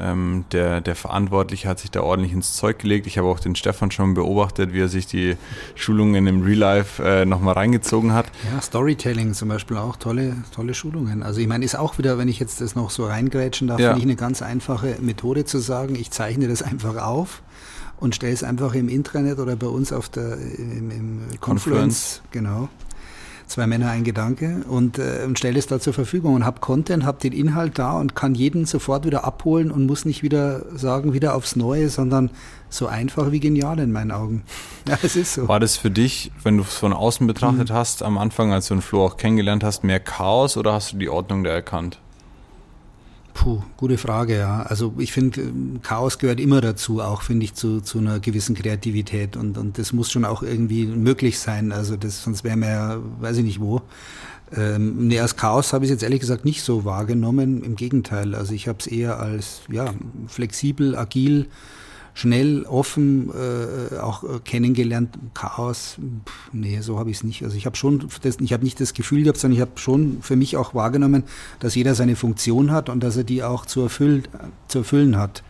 ähm, 0.00 0.44
der, 0.52 0.80
der 0.80 0.94
Verantwortliche 0.94 1.68
hat 1.68 1.78
sich 1.78 1.90
da 1.90 2.02
ordentlich 2.02 2.32
ins 2.32 2.54
Zeug 2.54 2.78
gelegt. 2.78 3.06
Ich 3.06 3.18
habe 3.18 3.28
auch 3.28 3.40
den 3.40 3.54
Stefan 3.54 3.90
schon 3.90 4.14
beobachtet, 4.14 4.72
wie 4.72 4.80
er 4.80 4.88
sich 4.88 5.06
die 5.06 5.36
Schulungen 5.74 6.26
im 6.26 6.42
Real 6.42 6.58
Life 6.58 7.02
äh, 7.02 7.24
nochmal 7.24 7.54
reingezogen 7.54 8.12
hat. 8.12 8.26
Ja, 8.52 8.60
Storytelling 8.60 9.34
zum 9.34 9.48
Beispiel 9.48 9.76
auch 9.76 9.96
tolle, 9.96 10.36
tolle 10.54 10.74
Schulungen. 10.74 11.22
Also 11.22 11.40
ich 11.40 11.46
meine, 11.46 11.64
ist 11.64 11.76
auch 11.76 11.98
wieder, 11.98 12.18
wenn 12.18 12.28
ich 12.28 12.38
jetzt 12.38 12.60
das 12.60 12.74
noch 12.74 12.90
so 12.90 13.06
reingrätschen 13.06 13.68
darf, 13.68 13.80
ja. 13.80 13.88
finde 13.88 14.00
ich 14.00 14.06
eine 14.06 14.16
ganz 14.16 14.42
einfache 14.42 14.96
Methode 15.00 15.44
zu 15.44 15.58
sagen, 15.58 15.94
ich 15.94 16.10
zeichne 16.10 16.48
das 16.48 16.62
einfach 16.62 16.96
auf 16.96 17.42
und 17.98 18.14
stelle 18.14 18.32
es 18.32 18.42
einfach 18.42 18.74
im 18.74 18.88
Intranet 18.88 19.38
oder 19.38 19.56
bei 19.56 19.66
uns 19.66 19.92
auf 19.92 20.08
der 20.08 20.38
im, 20.38 20.90
im 20.90 21.20
Confluence, 21.40 21.40
Confluence, 21.40 22.22
genau. 22.30 22.68
Zwei 23.50 23.66
Männer, 23.66 23.90
ein 23.90 24.04
Gedanke 24.04 24.62
und, 24.68 25.00
äh, 25.00 25.24
und 25.26 25.36
stelle 25.36 25.58
es 25.58 25.66
da 25.66 25.80
zur 25.80 25.92
Verfügung 25.92 26.34
und 26.34 26.44
habe 26.44 26.60
Content, 26.60 27.04
habe 27.04 27.18
den 27.18 27.32
Inhalt 27.32 27.80
da 27.80 27.98
und 27.98 28.14
kann 28.14 28.36
jeden 28.36 28.64
sofort 28.64 29.04
wieder 29.04 29.24
abholen 29.24 29.72
und 29.72 29.86
muss 29.86 30.04
nicht 30.04 30.22
wieder 30.22 30.64
sagen, 30.78 31.14
wieder 31.14 31.34
aufs 31.34 31.56
Neue, 31.56 31.88
sondern 31.88 32.30
so 32.68 32.86
einfach 32.86 33.32
wie 33.32 33.40
genial 33.40 33.80
in 33.80 33.90
meinen 33.90 34.12
Augen. 34.12 34.44
Ja, 34.88 34.96
es 35.02 35.16
ist 35.16 35.34
so. 35.34 35.48
War 35.48 35.58
das 35.58 35.76
für 35.76 35.90
dich, 35.90 36.30
wenn 36.44 36.56
du 36.56 36.62
es 36.62 36.74
von 36.74 36.92
außen 36.92 37.26
betrachtet 37.26 37.70
mhm. 37.70 37.74
hast, 37.74 38.04
am 38.04 38.18
Anfang, 38.18 38.52
als 38.52 38.68
du 38.68 38.74
den 38.74 38.82
Flo 38.82 39.04
auch 39.04 39.16
kennengelernt 39.16 39.64
hast, 39.64 39.82
mehr 39.82 40.00
Chaos 40.00 40.56
oder 40.56 40.72
hast 40.72 40.92
du 40.92 40.98
die 40.98 41.08
Ordnung 41.08 41.42
da 41.42 41.50
erkannt? 41.50 41.98
Puh, 43.40 43.62
gute 43.78 43.96
Frage, 43.96 44.36
ja. 44.36 44.64
Also 44.64 44.92
ich 44.98 45.12
finde, 45.12 45.40
ähm, 45.40 45.80
Chaos 45.82 46.18
gehört 46.18 46.38
immer 46.38 46.60
dazu, 46.60 47.00
auch 47.00 47.22
finde 47.22 47.44
ich 47.44 47.54
zu, 47.54 47.80
zu 47.80 47.96
einer 47.96 48.20
gewissen 48.20 48.54
Kreativität 48.54 49.34
und, 49.34 49.56
und 49.56 49.78
das 49.78 49.94
muss 49.94 50.12
schon 50.12 50.26
auch 50.26 50.42
irgendwie 50.42 50.84
möglich 50.84 51.38
sein. 51.38 51.72
Also 51.72 51.96
das, 51.96 52.22
sonst 52.22 52.44
wäre 52.44 52.58
mir 52.58 52.68
ja, 52.68 52.98
weiß 53.20 53.38
ich 53.38 53.44
nicht 53.44 53.58
wo. 53.58 53.80
Ähm, 54.54 55.08
nee, 55.08 55.18
als 55.18 55.36
Chaos 55.36 55.72
habe 55.72 55.86
ich 55.86 55.90
es 55.90 55.94
jetzt 55.94 56.02
ehrlich 56.02 56.20
gesagt 56.20 56.44
nicht 56.44 56.62
so 56.62 56.84
wahrgenommen. 56.84 57.64
Im 57.64 57.76
Gegenteil, 57.76 58.34
also 58.34 58.52
ich 58.52 58.68
habe 58.68 58.80
es 58.80 58.86
eher 58.86 59.18
als 59.18 59.62
ja, 59.70 59.94
flexibel, 60.26 60.94
agil, 60.94 61.46
schnell, 62.14 62.64
offen 62.64 63.30
äh, 63.30 63.98
auch 63.98 64.24
äh, 64.24 64.40
kennengelernt. 64.44 65.16
Chaos, 65.34 65.96
pff, 66.26 66.52
nee, 66.52 66.80
so 66.80 66.98
habe 66.98 67.10
ich 67.10 67.18
es 67.18 67.24
nicht. 67.24 67.42
Also 67.44 67.56
ich 67.56 67.66
habe 67.66 67.76
schon, 67.76 68.08
das, 68.22 68.38
ich 68.40 68.52
habe 68.52 68.64
nicht 68.64 68.80
das 68.80 68.94
Gefühl 68.94 69.22
gehabt, 69.22 69.38
sondern 69.38 69.56
ich 69.56 69.60
habe 69.60 69.72
schon 69.76 70.18
für 70.22 70.36
mich 70.36 70.56
auch 70.56 70.74
wahrgenommen, 70.74 71.24
dass 71.60 71.74
jeder 71.74 71.94
seine 71.94 72.16
Funktion 72.16 72.72
hat 72.72 72.88
und 72.88 73.00
dass 73.02 73.16
er 73.16 73.24
die 73.24 73.42
auch 73.42 73.66
zu, 73.66 73.82
erfüllt, 73.82 74.28
zu 74.68 74.78
erfüllen 74.78 75.16
hat. 75.16 75.42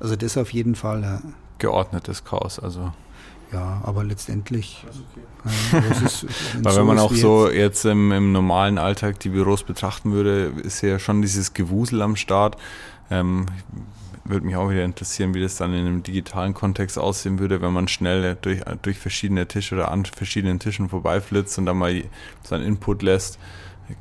Also 0.00 0.16
das 0.16 0.36
auf 0.36 0.52
jeden 0.52 0.74
Fall. 0.74 1.02
Ja. 1.02 1.22
Geordnetes 1.58 2.24
Chaos, 2.24 2.58
also. 2.58 2.92
Ja, 3.52 3.82
aber 3.84 4.02
letztendlich. 4.02 4.84
Okay. 5.44 5.76
Äh, 5.76 6.04
ist, 6.06 6.26
Weil 6.62 6.76
wenn 6.76 6.86
man 6.86 6.98
auch 6.98 7.12
so 7.12 7.46
jetzt, 7.46 7.56
jetzt 7.56 7.84
im, 7.84 8.10
im, 8.10 8.32
normalen 8.32 8.78
Alltag 8.78 9.20
die 9.20 9.28
Büros 9.28 9.62
betrachten 9.62 10.12
würde, 10.12 10.52
ist 10.62 10.80
ja 10.80 10.98
schon 10.98 11.20
dieses 11.20 11.52
Gewusel 11.52 12.00
am 12.00 12.16
Start. 12.16 12.56
Ähm, 13.10 13.46
würde 14.32 14.46
mich 14.46 14.56
auch 14.56 14.70
wieder 14.70 14.84
interessieren, 14.84 15.34
wie 15.34 15.40
das 15.40 15.56
dann 15.56 15.72
in 15.72 15.86
einem 15.86 16.02
digitalen 16.02 16.54
Kontext 16.54 16.98
aussehen 16.98 17.38
würde, 17.38 17.62
wenn 17.62 17.72
man 17.72 17.88
schnell 17.88 18.36
durch, 18.40 18.60
durch 18.82 18.98
verschiedene 18.98 19.46
Tische 19.46 19.74
oder 19.74 19.90
an 19.90 20.04
verschiedenen 20.04 20.58
Tischen 20.58 20.88
vorbeiflitzt 20.88 21.58
und 21.58 21.66
dann 21.66 21.76
mal 21.76 22.02
seinen 22.42 22.64
Input 22.64 23.02
lässt. 23.02 23.38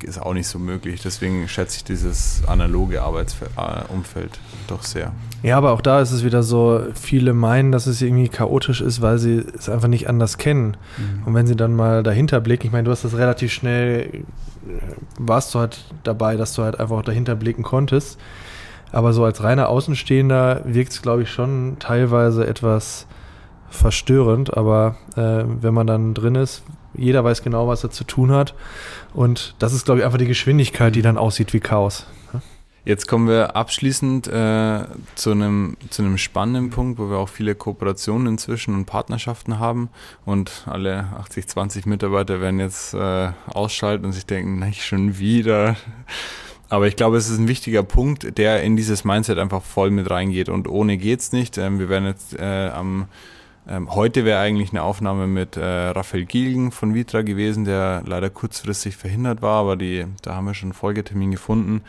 Ist 0.03 0.21
auch 0.21 0.33
nicht 0.33 0.47
so 0.47 0.57
möglich. 0.57 1.01
Deswegen 1.03 1.47
schätze 1.47 1.77
ich 1.77 1.83
dieses 1.83 2.43
analoge 2.47 3.01
Arbeitsumfeld 3.01 4.39
doch 4.67 4.83
sehr. 4.83 5.11
Ja, 5.43 5.57
aber 5.57 5.71
auch 5.71 5.81
da 5.81 5.99
ist 5.99 6.11
es 6.11 6.23
wieder 6.23 6.43
so, 6.43 6.81
viele 6.93 7.33
meinen, 7.33 7.71
dass 7.71 7.87
es 7.87 8.01
irgendwie 8.01 8.29
chaotisch 8.29 8.79
ist, 8.79 9.01
weil 9.01 9.17
sie 9.17 9.43
es 9.57 9.67
einfach 9.67 9.89
nicht 9.89 10.07
anders 10.07 10.37
kennen. 10.37 10.77
Mhm. 10.97 11.23
Und 11.25 11.33
wenn 11.33 11.47
sie 11.47 11.55
dann 11.55 11.75
mal 11.75 12.03
dahinter 12.03 12.39
blicken, 12.39 12.67
ich 12.67 12.71
meine, 12.71 12.85
du 12.85 12.91
hast 12.91 13.03
das 13.03 13.17
relativ 13.17 13.51
schnell, 13.51 14.01
äh, 14.01 14.21
warst 15.19 15.53
du 15.53 15.59
halt 15.59 15.83
dabei, 16.03 16.37
dass 16.37 16.53
du 16.53 16.63
halt 16.63 16.79
einfach 16.79 17.01
dahinter 17.01 17.35
blicken 17.35 17.63
konntest. 17.63 18.17
Aber 18.91 19.13
so 19.13 19.23
als 19.23 19.43
reiner 19.43 19.69
Außenstehender 19.69 20.61
wirkt 20.65 20.91
es, 20.91 21.01
glaube 21.01 21.23
ich, 21.23 21.29
schon 21.29 21.77
teilweise 21.79 22.45
etwas 22.45 23.07
verstörend. 23.69 24.57
Aber 24.57 24.97
äh, 25.15 25.43
wenn 25.45 25.73
man 25.73 25.87
dann 25.87 26.13
drin 26.13 26.35
ist, 26.35 26.63
jeder 26.93 27.23
weiß 27.23 27.41
genau, 27.41 27.67
was 27.67 27.83
er 27.83 27.91
zu 27.91 28.03
tun 28.03 28.31
hat. 28.31 28.53
Und 29.13 29.55
das 29.59 29.73
ist, 29.73 29.85
glaube 29.85 29.99
ich, 29.99 30.05
einfach 30.05 30.17
die 30.17 30.25
Geschwindigkeit, 30.25 30.95
die 30.95 31.01
dann 31.01 31.17
aussieht 31.17 31.53
wie 31.53 31.59
Chaos. 31.59 32.05
Jetzt 32.83 33.07
kommen 33.07 33.27
wir 33.27 33.55
abschließend 33.55 34.27
äh, 34.27 34.85
zu, 35.13 35.31
einem, 35.31 35.77
zu 35.91 36.01
einem 36.01 36.17
spannenden 36.17 36.71
Punkt, 36.71 36.97
wo 36.97 37.11
wir 37.11 37.17
auch 37.17 37.29
viele 37.29 37.53
Kooperationen 37.53 38.25
inzwischen 38.25 38.73
und 38.73 38.85
Partnerschaften 38.85 39.59
haben 39.59 39.89
und 40.25 40.63
alle 40.65 41.09
80, 41.19 41.47
20 41.47 41.85
Mitarbeiter 41.85 42.41
werden 42.41 42.59
jetzt 42.59 42.95
äh, 42.95 43.31
ausschalten 43.45 44.05
und 44.05 44.13
sich 44.13 44.25
denken, 44.25 44.57
nicht 44.57 44.83
schon 44.83 45.19
wieder. 45.19 45.75
Aber 46.71 46.87
ich 46.87 46.95
glaube, 46.95 47.17
es 47.17 47.29
ist 47.29 47.37
ein 47.37 47.49
wichtiger 47.49 47.83
Punkt, 47.83 48.37
der 48.37 48.63
in 48.63 48.77
dieses 48.77 49.03
Mindset 49.03 49.37
einfach 49.37 49.61
voll 49.61 49.91
mit 49.91 50.09
reingeht. 50.09 50.47
Und 50.47 50.69
ohne 50.69 50.95
geht's 50.95 51.33
nicht. 51.33 51.57
Ähm, 51.57 51.79
wir 51.79 51.89
werden 51.89 52.05
jetzt 52.05 52.33
äh, 52.39 52.69
am 52.69 53.07
ähm, 53.67 53.93
heute 53.93 54.23
wäre 54.23 54.39
eigentlich 54.39 54.71
eine 54.71 54.81
Aufnahme 54.81 55.27
mit 55.27 55.57
äh, 55.57 55.63
Raphael 55.63 56.25
Gielgen 56.25 56.71
von 56.71 56.95
Vitra 56.95 57.23
gewesen, 57.23 57.65
der 57.65 58.03
leider 58.05 58.29
kurzfristig 58.29 58.95
verhindert 58.95 59.41
war, 59.41 59.59
aber 59.59 59.75
die, 59.75 60.05
da 60.23 60.33
haben 60.33 60.45
wir 60.45 60.53
schon 60.53 60.67
einen 60.67 60.73
Folgetermin 60.73 61.29
gefunden. 61.29 61.81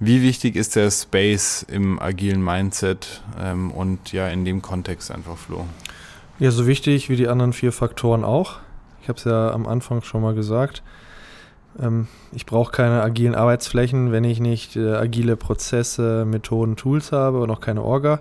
Wie 0.00 0.22
wichtig 0.22 0.56
ist 0.56 0.76
der 0.76 0.90
Space 0.90 1.64
im 1.70 2.00
agilen 2.00 2.42
Mindset 2.42 3.22
ähm, 3.40 3.70
und 3.70 4.12
ja 4.12 4.28
in 4.28 4.44
dem 4.44 4.62
Kontext 4.62 5.10
einfach, 5.10 5.36
Flo? 5.36 5.66
Ja, 6.40 6.50
so 6.50 6.66
wichtig 6.66 7.08
wie 7.08 7.16
die 7.16 7.28
anderen 7.28 7.52
vier 7.52 7.70
Faktoren 7.70 8.24
auch. 8.24 8.56
Ich 9.02 9.08
habe 9.08 9.18
es 9.18 9.24
ja 9.24 9.52
am 9.52 9.66
Anfang 9.66 10.02
schon 10.02 10.22
mal 10.22 10.34
gesagt. 10.34 10.82
Ähm, 11.80 12.08
ich 12.32 12.46
brauche 12.46 12.72
keine 12.72 13.02
agilen 13.02 13.34
Arbeitsflächen, 13.34 14.12
wenn 14.12 14.24
ich 14.24 14.40
nicht 14.40 14.76
äh, 14.76 14.94
agile 14.94 15.36
Prozesse, 15.36 16.24
Methoden, 16.24 16.76
Tools 16.76 17.12
habe 17.12 17.40
und 17.40 17.50
auch 17.50 17.60
keine 17.60 17.82
Orga. 17.82 18.20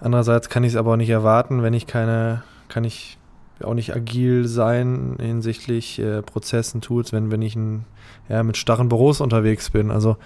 Andererseits 0.00 0.48
kann 0.48 0.64
ich 0.64 0.72
es 0.72 0.76
aber 0.76 0.92
auch 0.92 0.96
nicht 0.96 1.10
erwarten, 1.10 1.62
wenn 1.62 1.74
ich 1.74 1.86
keine, 1.86 2.42
kann 2.68 2.84
ich 2.84 3.18
auch 3.62 3.74
nicht 3.74 3.94
agil 3.94 4.46
sein 4.48 5.16
hinsichtlich 5.20 5.98
äh, 5.98 6.22
Prozessen, 6.22 6.80
Tools, 6.80 7.12
wenn, 7.12 7.30
wenn 7.30 7.42
ich 7.42 7.54
ein, 7.54 7.84
ja, 8.28 8.42
mit 8.42 8.56
starren 8.56 8.88
Büros 8.88 9.20
unterwegs 9.20 9.70
bin. 9.70 9.90
Also 9.90 10.16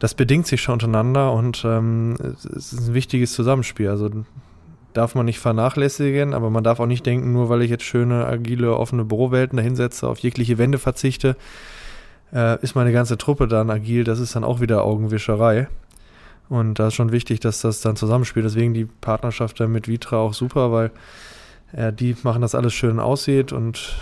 das 0.00 0.14
bedingt 0.14 0.46
sich 0.46 0.60
schon 0.60 0.74
untereinander 0.74 1.32
und 1.32 1.62
ähm, 1.64 2.16
es 2.34 2.72
ist 2.72 2.88
ein 2.88 2.94
wichtiges 2.94 3.34
Zusammenspiel. 3.34 3.88
Also 3.88 4.10
darf 4.92 5.14
man 5.14 5.26
nicht 5.26 5.38
vernachlässigen, 5.38 6.34
aber 6.34 6.50
man 6.50 6.64
darf 6.64 6.80
auch 6.80 6.86
nicht 6.86 7.06
denken, 7.06 7.32
nur 7.32 7.48
weil 7.48 7.62
ich 7.62 7.70
jetzt 7.70 7.84
schöne, 7.84 8.26
agile, 8.26 8.76
offene 8.76 9.04
Bürowelten 9.04 9.56
dahinsetze, 9.56 10.08
auf 10.08 10.18
jegliche 10.18 10.58
Wände 10.58 10.78
verzichte, 10.78 11.36
äh, 12.32 12.62
ist 12.62 12.74
meine 12.74 12.92
ganze 12.92 13.18
Truppe 13.18 13.48
dann 13.48 13.70
agil. 13.70 14.04
Das 14.04 14.18
ist 14.18 14.34
dann 14.36 14.44
auch 14.44 14.60
wieder 14.60 14.84
Augenwischerei. 14.84 15.68
Und 16.48 16.78
da 16.78 16.88
ist 16.88 16.94
schon 16.94 17.12
wichtig, 17.12 17.40
dass 17.40 17.60
das 17.60 17.80
dann 17.80 17.96
zusammenspielt. 17.96 18.44
Deswegen 18.44 18.74
die 18.74 18.84
Partnerschaft 18.84 19.58
dann 19.60 19.72
mit 19.72 19.88
Vitra 19.88 20.18
auch 20.18 20.34
super, 20.34 20.72
weil 20.72 20.90
äh, 21.72 21.92
die 21.92 22.16
machen, 22.22 22.42
dass 22.42 22.54
alles 22.54 22.74
schön 22.74 23.00
aussieht 23.00 23.52
und 23.52 23.96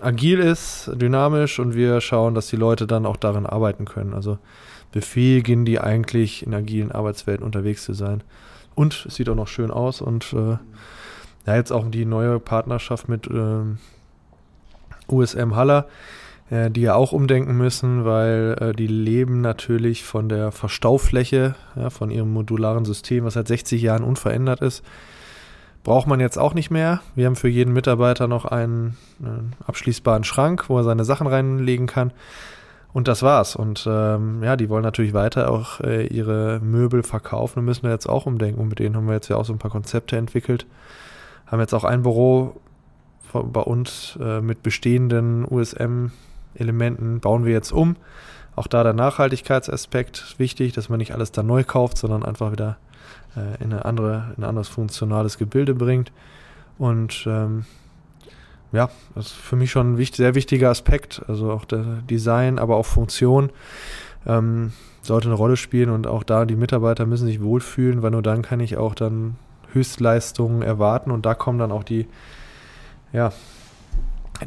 agil 0.00 0.38
ist, 0.38 0.90
dynamisch 0.94 1.58
und 1.58 1.74
wir 1.74 2.00
schauen, 2.00 2.34
dass 2.34 2.48
die 2.48 2.56
Leute 2.56 2.86
dann 2.86 3.06
auch 3.06 3.16
darin 3.16 3.46
arbeiten 3.46 3.84
können. 3.84 4.14
Also 4.14 4.38
befähigen 4.92 5.64
die 5.64 5.80
eigentlich 5.80 6.46
in 6.46 6.54
agilen 6.54 6.92
Arbeitswelten 6.92 7.44
unterwegs 7.44 7.84
zu 7.84 7.92
sein. 7.92 8.22
Und 8.78 9.06
es 9.08 9.16
sieht 9.16 9.28
auch 9.28 9.34
noch 9.34 9.48
schön 9.48 9.72
aus 9.72 10.00
und 10.00 10.32
äh, 10.32 10.56
ja, 11.48 11.56
jetzt 11.56 11.72
auch 11.72 11.84
die 11.90 12.04
neue 12.04 12.38
Partnerschaft 12.38 13.08
mit 13.08 13.26
äh, 13.26 13.64
USM 15.08 15.56
Haller, 15.56 15.88
äh, 16.48 16.70
die 16.70 16.82
ja 16.82 16.94
auch 16.94 17.10
umdenken 17.10 17.56
müssen, 17.56 18.04
weil 18.04 18.56
äh, 18.60 18.72
die 18.72 18.86
leben 18.86 19.40
natürlich 19.40 20.04
von 20.04 20.28
der 20.28 20.52
Verstaufläche, 20.52 21.56
ja, 21.74 21.90
von 21.90 22.12
ihrem 22.12 22.32
modularen 22.32 22.84
System, 22.84 23.24
was 23.24 23.34
seit 23.34 23.48
60 23.48 23.82
Jahren 23.82 24.04
unverändert 24.04 24.60
ist. 24.60 24.84
Braucht 25.82 26.06
man 26.06 26.20
jetzt 26.20 26.38
auch 26.38 26.54
nicht 26.54 26.70
mehr. 26.70 27.00
Wir 27.16 27.26
haben 27.26 27.34
für 27.34 27.48
jeden 27.48 27.72
Mitarbeiter 27.72 28.28
noch 28.28 28.44
einen, 28.44 28.96
einen 29.20 29.54
abschließbaren 29.66 30.22
Schrank, 30.22 30.68
wo 30.68 30.78
er 30.78 30.84
seine 30.84 31.04
Sachen 31.04 31.26
reinlegen 31.26 31.88
kann. 31.88 32.12
Und 32.98 33.06
das 33.06 33.22
war's. 33.22 33.54
Und 33.54 33.86
ähm, 33.88 34.42
ja, 34.42 34.56
die 34.56 34.68
wollen 34.68 34.82
natürlich 34.82 35.14
weiter 35.14 35.52
auch 35.52 35.78
äh, 35.78 36.08
ihre 36.08 36.58
Möbel 36.58 37.04
verkaufen 37.04 37.60
und 37.60 37.64
müssen 37.64 37.84
wir 37.84 37.92
jetzt 37.92 38.08
auch 38.08 38.26
umdenken. 38.26 38.60
Und 38.60 38.66
mit 38.70 38.80
denen 38.80 38.96
haben 38.96 39.06
wir 39.06 39.14
jetzt 39.14 39.28
ja 39.28 39.36
auch 39.36 39.44
so 39.44 39.52
ein 39.52 39.60
paar 39.60 39.70
Konzepte 39.70 40.16
entwickelt. 40.16 40.66
Haben 41.46 41.60
jetzt 41.60 41.74
auch 41.74 41.84
ein 41.84 42.02
Büro 42.02 42.60
bei 43.32 43.60
uns 43.60 44.18
äh, 44.20 44.40
mit 44.40 44.64
bestehenden 44.64 45.46
USM-Elementen, 45.48 47.20
bauen 47.20 47.44
wir 47.44 47.52
jetzt 47.52 47.70
um. 47.70 47.94
Auch 48.56 48.66
da 48.66 48.82
der 48.82 48.94
Nachhaltigkeitsaspekt 48.94 50.34
wichtig, 50.38 50.72
dass 50.72 50.88
man 50.88 50.98
nicht 50.98 51.14
alles 51.14 51.30
da 51.30 51.44
neu 51.44 51.62
kauft, 51.62 51.98
sondern 51.98 52.24
einfach 52.24 52.50
wieder 52.50 52.78
äh, 53.36 53.62
in, 53.62 53.72
eine 53.72 53.84
andere, 53.84 54.32
in 54.36 54.42
ein 54.42 54.48
anderes 54.48 54.66
funktionales 54.66 55.38
Gebilde 55.38 55.76
bringt. 55.76 56.10
Und 56.78 57.28
ähm, 57.28 57.64
ja, 58.72 58.90
das 59.14 59.26
ist 59.26 59.32
für 59.32 59.56
mich 59.56 59.70
schon 59.70 59.94
ein 59.94 59.98
wichtig, 59.98 60.18
sehr 60.18 60.34
wichtiger 60.34 60.70
Aspekt. 60.70 61.22
Also 61.26 61.50
auch 61.50 61.64
der 61.64 62.02
Design, 62.08 62.58
aber 62.58 62.76
auch 62.76 62.86
Funktion 62.86 63.50
ähm, 64.26 64.72
sollte 65.02 65.28
eine 65.28 65.36
Rolle 65.36 65.56
spielen 65.56 65.90
und 65.90 66.06
auch 66.06 66.22
da 66.22 66.44
die 66.44 66.56
Mitarbeiter 66.56 67.06
müssen 67.06 67.26
sich 67.26 67.42
wohlfühlen, 67.42 68.02
weil 68.02 68.10
nur 68.10 68.22
dann 68.22 68.42
kann 68.42 68.60
ich 68.60 68.76
auch 68.76 68.94
dann 68.94 69.36
Höchstleistungen 69.72 70.62
erwarten 70.62 71.10
und 71.10 71.26
da 71.26 71.34
kommen 71.34 71.58
dann 71.58 71.72
auch 71.72 71.84
die, 71.84 72.06
ja, 73.12 73.32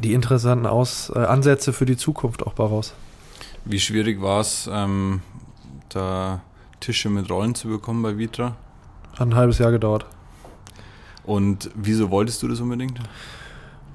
die 0.00 0.14
interessanten 0.14 0.66
Aus, 0.66 1.12
äh, 1.14 1.18
Ansätze 1.18 1.72
für 1.72 1.84
die 1.84 1.96
Zukunft 1.96 2.46
auch 2.46 2.54
bei 2.54 2.64
raus. 2.64 2.94
Wie 3.64 3.80
schwierig 3.80 4.20
war 4.20 4.40
es, 4.40 4.68
ähm, 4.72 5.20
da 5.88 6.40
Tische 6.80 7.10
mit 7.10 7.30
Rollen 7.30 7.54
zu 7.54 7.68
bekommen 7.68 8.02
bei 8.02 8.18
Vitra? 8.18 8.56
Hat 9.12 9.28
ein 9.28 9.34
halbes 9.34 9.58
Jahr 9.58 9.70
gedauert. 9.70 10.06
Und 11.24 11.70
wieso 11.74 12.10
wolltest 12.10 12.42
du 12.42 12.48
das 12.48 12.60
unbedingt? 12.60 12.98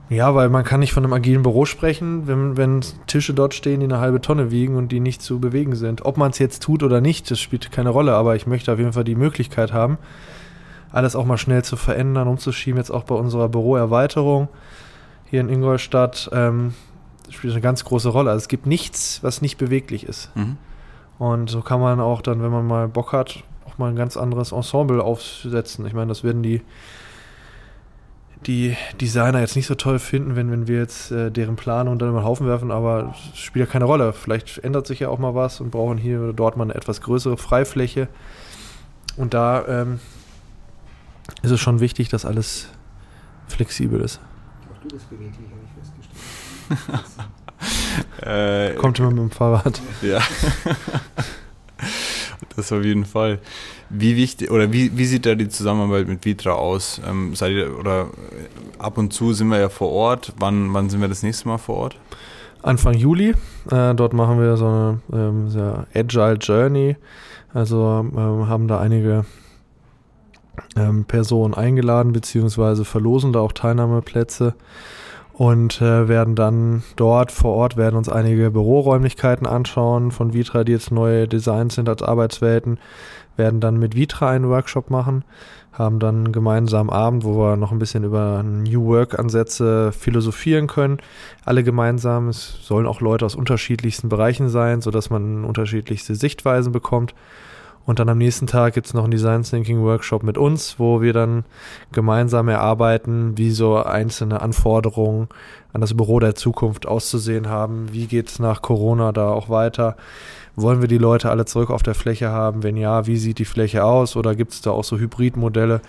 Ja, 0.10 0.34
weil 0.36 0.50
man 0.50 0.64
kann 0.64 0.80
nicht 0.80 0.94
von 0.94 1.04
einem 1.04 1.14
agilen 1.14 1.44
Büro 1.44 1.66
sprechen, 1.66 2.28
wenn, 2.28 2.56
wenn 2.56 2.82
Tische 3.08 3.34
dort 3.34 3.54
stehen, 3.54 3.82
die 3.82 3.86
eine 3.86 4.00
halbe 4.00 4.22
Tonne 4.22 4.52
wiegen 4.52 4.76
und 4.78 4.92
die 4.92 5.02
nicht 5.02 5.22
zu 5.22 5.40
bewegen 5.40 5.76
sind. 5.76 6.06
Ob 6.06 6.18
man 6.18 6.32
es 6.32 6.40
jetzt 6.40 6.64
tut 6.64 6.82
oder 6.82 7.02
nicht, 7.02 7.30
das 7.30 7.42
spielt 7.42 7.72
keine 7.72 7.90
Rolle, 7.90 8.14
aber 8.14 8.36
ich 8.36 8.48
möchte 8.48 8.72
auf 8.72 8.80
jeden 8.80 8.94
Fall 8.94 9.04
die 9.04 9.16
Möglichkeit 9.16 9.74
haben, 9.74 9.98
alles 10.92 11.16
auch 11.16 11.26
mal 11.26 11.38
schnell 11.38 11.64
zu 11.64 11.76
verändern, 11.76 12.30
umzuschieben. 12.30 12.78
Jetzt 12.78 12.92
auch 12.92 13.04
bei 13.04 13.16
unserer 13.16 13.50
Büroerweiterung 13.50 14.48
hier 15.30 15.42
in 15.42 15.50
Ingolstadt 15.50 16.30
ähm, 16.32 16.74
spielt 17.30 17.54
eine 17.54 17.62
ganz 17.62 17.84
große 17.84 18.08
Rolle. 18.08 18.32
Also 18.32 18.44
es 18.44 18.48
gibt 18.48 18.66
nichts, 18.66 19.22
was 19.24 19.42
nicht 19.42 19.58
beweglich 19.58 20.06
ist. 20.06 20.34
Mhm. 20.36 20.58
Und 21.20 21.50
so 21.50 21.62
kann 21.62 21.82
man 21.82 22.00
auch 22.00 22.22
dann, 22.22 22.42
wenn 22.42 22.52
man 22.52 22.66
mal 22.66 22.88
Bock 22.88 23.12
hat, 23.12 23.44
auch 23.66 23.78
mal 23.78 23.90
ein 23.90 23.96
ganz 23.98 24.16
anderes 24.16 24.54
Ensemble 24.54 25.04
aufsetzen. 25.04 25.86
Ich 25.86 25.94
meine, 25.94 26.08
das 26.08 26.24
werden 26.24 26.44
die 26.44 26.62
die 28.48 28.78
Designer 29.02 29.42
jetzt 29.42 29.56
nicht 29.58 29.68
so 29.68 29.76
toll 29.76 30.00
finden, 30.00 30.36
wenn, 30.36 30.50
wenn 30.50 30.68
wir 30.68 30.78
jetzt 30.78 31.12
äh, 31.12 31.30
deren 31.30 31.58
Planung 31.58 31.94
unter 31.94 32.06
den 32.06 32.24
Haufen 32.24 32.48
werfen, 32.48 32.72
aber 32.72 33.14
es 33.34 33.40
spielt 33.40 33.68
ja 33.68 33.72
keine 33.72 33.86
Rolle. 33.86 34.14
Vielleicht 34.14 34.60
ändert 34.60 34.88
sich 34.88 35.02
ja 35.02 35.10
auch 35.10 35.20
mal 35.20 35.36
was 35.36 35.60
und 35.60 35.70
brauchen 35.70 35.98
hier 35.98 36.22
oder 36.22 36.34
dort 36.34 36.56
mal 36.56 36.64
eine 36.64 36.76
etwas 36.76 37.02
größere 37.02 37.38
Freifläche. 37.38 38.08
Und 39.18 39.34
da 39.34 39.68
ähm, 39.68 40.00
ist 41.42 41.52
es 41.52 41.60
schon 41.60 41.82
wichtig, 41.82 42.08
dass 42.08 42.26
alles 42.26 42.70
flexibel 43.48 44.00
ist. 44.00 44.22
Auch 44.72 44.82
du 44.82 44.88
bist 44.88 45.10
beweglich, 45.10 45.48
habe 45.52 45.62
ich 45.66 46.70
festgestellt. 46.70 47.16
äh, 48.76 48.76
Kommt 48.76 49.00
immer 49.00 49.10
mit 49.10 49.20
dem 49.20 49.32
Fahrrad. 49.32 49.82
Ja. 50.02 50.22
das 52.58 52.72
auf 52.72 52.84
jeden 52.84 53.06
Fall. 53.06 53.40
Wie 53.90 54.16
wichtig 54.16 54.52
oder 54.52 54.72
wie, 54.74 54.98
wie 54.98 55.06
sieht 55.06 55.26
da 55.26 55.36
die 55.36 55.50
Zusammenarbeit 55.50 56.08
mit 56.08 56.26
Vitra 56.26 56.52
aus? 56.52 57.02
Ähm, 57.08 57.36
seid 57.36 57.52
ihr, 57.52 57.78
oder 57.78 58.08
ab 58.80 58.98
und 58.98 59.14
zu 59.14 59.34
sind 59.34 59.48
wir 59.48 59.60
ja 59.60 59.70
vor 59.70 59.92
Ort. 59.92 60.34
Wann, 60.40 60.74
wann 60.74 60.90
sind 60.90 61.02
wir 61.02 61.08
das 61.08 61.24
nächste 61.24 61.48
Mal 61.48 61.58
vor 61.58 61.78
Ort? 61.78 62.00
Anfang 62.64 62.96
Juli. 62.96 63.34
Äh, 63.72 63.96
dort 63.96 64.14
machen 64.14 64.40
wir 64.40 64.58
so 64.58 64.66
eine 64.66 65.00
ähm, 65.14 65.50
sehr 65.50 65.88
Agile 65.94 66.38
Journey. 66.40 66.98
Also 67.54 68.06
ähm, 68.16 68.48
haben 68.48 68.68
da 68.68 68.80
einige 68.80 69.26
ähm, 70.76 71.06
Personen 71.06 71.54
eingeladen, 71.54 72.14
beziehungsweise 72.14 72.86
verlosen 72.86 73.34
da 73.34 73.40
auch 73.40 73.54
Teilnahmeplätze 73.54 74.56
und 75.38 75.84
äh, 75.84 76.08
werden 76.08 76.34
dann 76.34 76.82
dort 76.96 77.32
vor 77.32 77.54
Ort 77.54 77.78
werden 77.78 77.96
uns 77.96 78.10
einige 78.10 78.50
Büroräumlichkeiten 78.50 79.46
anschauen 79.46 80.10
von 80.10 80.34
Vitra, 80.34 80.64
die 80.64 80.72
jetzt 80.72 80.92
neue 80.92 81.28
Designs 81.28 81.76
sind 81.76 81.88
als 81.88 82.02
Arbeitswelten, 82.02 82.80
werden 83.36 83.60
dann 83.60 83.78
mit 83.78 83.96
Vitra 83.96 84.32
einen 84.32 84.50
Workshop 84.50 84.90
machen, 84.90 85.24
haben 85.72 86.00
dann 86.00 86.16
einen 86.16 86.32
gemeinsamen 86.32 86.90
Abend, 86.90 87.24
wo 87.24 87.38
wir 87.38 87.56
noch 87.56 87.72
ein 87.72 87.78
bisschen 87.78 88.04
über 88.04 88.42
New 88.42 88.88
Work 88.88 89.20
Ansätze 89.20 89.92
philosophieren 89.92 90.66
können. 90.66 90.98
Alle 91.46 91.64
gemeinsam, 91.64 92.30
es 92.30 92.58
sollen 92.64 92.88
auch 92.88 93.00
Leute 93.00 93.24
aus 93.24 93.36
unterschiedlichsten 93.36 94.10
Bereichen 94.10 94.50
sein, 94.50 94.82
sodass 94.82 95.12
man 95.12 95.46
unterschiedlichste 95.46 96.16
Sichtweisen 96.16 96.72
bekommt. 96.72 97.14
Und 97.88 98.00
dann 98.00 98.10
am 98.10 98.18
nächsten 98.18 98.48
Tag 98.48 98.74
gibt 98.74 98.88
es 98.88 98.94
noch 98.94 99.06
einen 99.06 99.12
Design 99.12 99.44
Thinking 99.44 99.82
Workshop 99.82 100.22
mit 100.22 100.38
uns, 100.38 100.78
wo 100.78 101.02
wir 101.02 101.14
dann 101.14 101.46
gemeinsam 101.94 102.50
erarbeiten, 102.50 103.38
wie 103.38 103.50
so 103.50 103.78
einzelne 103.78 104.42
Anforderungen 104.42 105.30
an 105.72 105.80
das 105.80 105.96
Büro 105.96 106.20
der 106.20 106.36
Zukunft 106.36 106.86
auszusehen 106.86 107.48
haben. 107.48 107.88
Wie 107.94 108.08
geht 108.08 108.28
es 108.28 108.40
nach 108.40 108.62
Corona 108.62 109.14
da 109.14 109.30
auch 109.30 109.48
weiter? 109.48 109.96
Wollen 110.58 110.82
wir 110.82 110.90
die 110.90 110.98
Leute 110.98 111.30
alle 111.30 111.46
zurück 111.46 111.70
auf 111.70 111.82
der 111.82 111.96
Fläche 111.96 112.28
haben? 112.30 112.62
Wenn 112.62 112.76
ja, 112.76 113.08
wie 113.08 113.16
sieht 113.16 113.40
die 113.40 113.46
Fläche 113.46 113.86
aus? 113.86 114.18
Oder 114.18 114.36
gibt 114.36 114.52
es 114.52 114.60
da 114.60 114.72
auch 114.72 114.84
so 114.84 114.98
Hybridmodelle? 114.98 115.80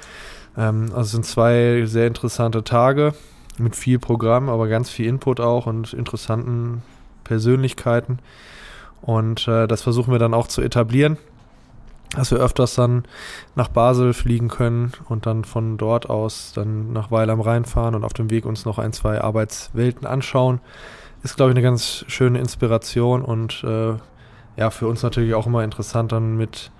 Ähm, 0.57 0.90
also 0.90 1.01
es 1.01 1.11
sind 1.11 1.26
zwei 1.26 1.82
sehr 1.86 2.07
interessante 2.07 2.62
Tage 2.62 3.12
mit 3.59 3.74
viel 3.74 3.99
Programm, 3.99 4.49
aber 4.49 4.68
ganz 4.68 4.88
viel 4.88 5.07
Input 5.07 5.40
auch 5.40 5.66
und 5.66 5.94
interessanten 5.94 6.82
Persönlichkeiten. 7.24 8.20
Und 9.03 9.49
äh, 9.49 9.66
das 9.66 9.82
versuchen 9.82 10.12
wir 10.12 10.20
dann 10.20 10.32
auch 10.32 10.46
zu 10.46 10.62
etablieren 10.62 11.18
dass 12.14 12.30
wir 12.30 12.38
öfters 12.38 12.74
dann 12.74 13.04
nach 13.54 13.68
Basel 13.68 14.14
fliegen 14.14 14.48
können 14.48 14.92
und 15.09 15.26
dann 15.26 15.44
von 15.44 15.76
dort 15.76 16.09
aus 16.09 16.52
dann 16.54 16.92
nach 16.92 17.11
Weil 17.11 17.30
am 17.30 17.40
Rhein 17.40 17.64
fahren 17.64 17.94
und 17.94 18.04
auf 18.04 18.14
dem 18.14 18.30
Weg 18.30 18.46
uns 18.46 18.64
noch 18.64 18.78
ein, 18.78 18.92
zwei 18.92 19.20
Arbeitswelten 19.20 20.06
anschauen. 20.06 20.61
Ist, 21.22 21.36
glaube 21.36 21.50
ich, 21.50 21.56
eine 21.56 21.62
ganz 21.62 22.04
schöne 22.09 22.38
Inspiration 22.38 23.22
und 23.22 23.62
äh, 23.64 23.94
ja, 24.56 24.70
für 24.70 24.88
uns 24.88 25.02
natürlich 25.02 25.34
auch 25.34 25.46
immer 25.46 25.64
interessant, 25.64 26.12
dann 26.12 26.36
mit 26.36 26.70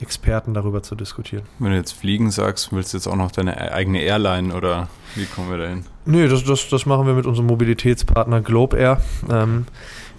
Experten 0.00 0.52
darüber 0.52 0.82
zu 0.82 0.94
diskutieren. 0.96 1.44
Wenn 1.58 1.70
du 1.70 1.76
jetzt 1.76 1.92
fliegen 1.92 2.30
sagst, 2.30 2.72
willst 2.72 2.92
du 2.92 2.96
jetzt 2.96 3.06
auch 3.06 3.16
noch 3.16 3.30
deine 3.30 3.56
e-, 3.56 3.72
eigene 3.72 4.02
Airline 4.02 4.54
oder 4.54 4.88
wie 5.14 5.26
kommen 5.26 5.50
wir 5.50 5.58
dahin? 5.58 5.84
Nö, 6.04 6.28
das, 6.28 6.44
das, 6.44 6.68
das 6.68 6.86
machen 6.86 7.06
wir 7.06 7.14
mit 7.14 7.26
unserem 7.26 7.46
Mobilitätspartner 7.46 8.40
Globe 8.40 8.76
Air, 8.76 9.00
ähm, 9.30 9.66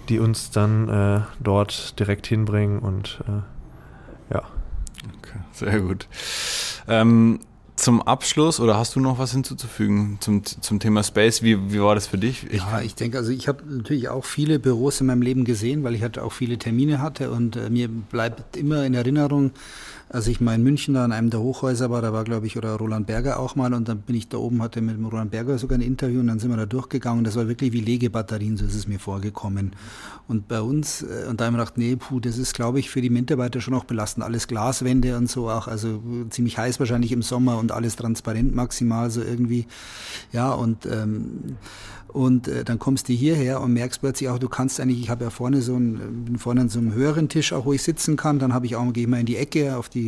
die 0.08 0.18
uns 0.18 0.50
dann 0.50 0.88
äh, 0.88 1.20
dort 1.40 1.98
direkt 1.98 2.26
hinbringen 2.26 2.78
und 2.78 3.20
äh, 3.28 3.42
ja. 4.30 4.42
Okay, 5.18 5.38
sehr 5.52 5.80
gut. 5.80 6.08
Ähm, 6.88 7.40
zum 7.76 8.02
Abschluss 8.02 8.60
oder 8.60 8.76
hast 8.76 8.94
du 8.94 9.00
noch 9.00 9.18
was 9.18 9.32
hinzuzufügen 9.32 10.18
zum, 10.20 10.44
zum 10.44 10.78
Thema 10.78 11.02
Space? 11.02 11.42
Wie, 11.42 11.72
wie 11.72 11.80
war 11.80 11.94
das 11.94 12.06
für 12.06 12.18
dich? 12.18 12.46
Ich 12.50 12.62
ja, 12.62 12.80
ich 12.80 12.94
denke, 12.94 13.18
also 13.18 13.32
ich 13.32 13.48
habe 13.48 13.64
natürlich 13.66 14.08
auch 14.08 14.24
viele 14.24 14.58
Büros 14.58 15.00
in 15.00 15.08
meinem 15.08 15.22
Leben 15.22 15.44
gesehen, 15.44 15.82
weil 15.82 15.94
ich 15.94 16.02
halt 16.02 16.18
auch 16.18 16.32
viele 16.32 16.56
Termine 16.58 17.02
hatte 17.02 17.30
und 17.30 17.56
äh, 17.56 17.70
mir 17.70 17.88
bleibt 17.88 18.56
immer 18.56 18.84
in 18.84 18.94
Erinnerung, 18.94 19.50
als 20.14 20.28
ich 20.28 20.40
mal 20.40 20.54
in 20.54 20.62
München 20.62 20.94
da 20.94 21.04
an 21.04 21.10
einem 21.10 21.28
der 21.28 21.40
Hochhäuser 21.40 21.90
war, 21.90 22.00
da 22.00 22.12
war 22.12 22.22
glaube 22.22 22.46
ich 22.46 22.56
oder 22.56 22.76
Roland 22.76 23.08
Berger 23.08 23.40
auch 23.40 23.56
mal 23.56 23.74
und 23.74 23.88
dann 23.88 23.98
bin 23.98 24.14
ich 24.14 24.28
da 24.28 24.38
oben, 24.38 24.62
hatte 24.62 24.80
mit 24.80 24.96
dem 24.96 25.06
Roland 25.06 25.32
Berger 25.32 25.58
sogar 25.58 25.76
ein 25.76 25.82
Interview 25.82 26.20
und 26.20 26.28
dann 26.28 26.38
sind 26.38 26.50
wir 26.50 26.56
da 26.56 26.66
durchgegangen. 26.66 27.24
Das 27.24 27.34
war 27.34 27.48
wirklich 27.48 27.72
wie 27.72 27.80
Legebatterien, 27.80 28.56
so 28.56 28.64
ist 28.64 28.76
es 28.76 28.86
mir 28.86 29.00
vorgekommen. 29.00 29.72
Und 30.28 30.46
bei 30.46 30.60
uns, 30.60 31.02
äh, 31.02 31.26
und 31.28 31.40
da 31.40 31.46
haben 31.46 31.54
wir 31.54 31.58
gedacht, 31.58 31.78
nee, 31.78 31.96
puh, 31.96 32.20
das 32.20 32.38
ist 32.38 32.54
glaube 32.54 32.78
ich 32.78 32.90
für 32.90 33.00
die 33.00 33.10
Mitarbeiter 33.10 33.60
schon 33.60 33.74
noch 33.74 33.84
belastend. 33.84 34.24
Alles 34.24 34.46
Glaswände 34.46 35.16
und 35.16 35.28
so 35.28 35.50
auch, 35.50 35.66
also 35.66 36.00
ziemlich 36.30 36.58
heiß 36.58 36.78
wahrscheinlich 36.78 37.10
im 37.10 37.22
Sommer 37.22 37.58
und 37.58 37.72
alles 37.72 37.96
transparent 37.96 38.54
maximal 38.54 39.10
so 39.10 39.20
irgendwie. 39.20 39.66
Ja, 40.32 40.52
und 40.52 40.86
ähm, 40.86 41.56
und 42.14 42.46
äh, 42.46 42.62
dann 42.62 42.78
kommst 42.78 43.08
du 43.08 43.12
hierher 43.12 43.60
und 43.60 43.72
merkst 43.72 44.00
plötzlich 44.00 44.28
auch, 44.28 44.38
du 44.38 44.48
kannst 44.48 44.78
eigentlich, 44.78 45.00
ich 45.00 45.10
habe 45.10 45.24
ja 45.24 45.30
vorne 45.30 45.62
so 45.62 45.74
einen, 45.74 46.24
bin 46.24 46.38
vorne 46.38 46.68
so 46.68 46.78
einem 46.78 46.94
höheren 46.94 47.28
Tisch 47.28 47.52
auch, 47.52 47.64
wo 47.64 47.72
ich 47.72 47.82
sitzen 47.82 48.14
kann. 48.14 48.38
Dann 48.38 48.54
habe 48.54 48.66
ich 48.66 48.76
auch, 48.76 48.92
gehe 48.92 49.08
mal 49.08 49.18
in 49.18 49.26
die 49.26 49.36
Ecke 49.36 49.76
auf 49.76 49.88
die 49.88 50.03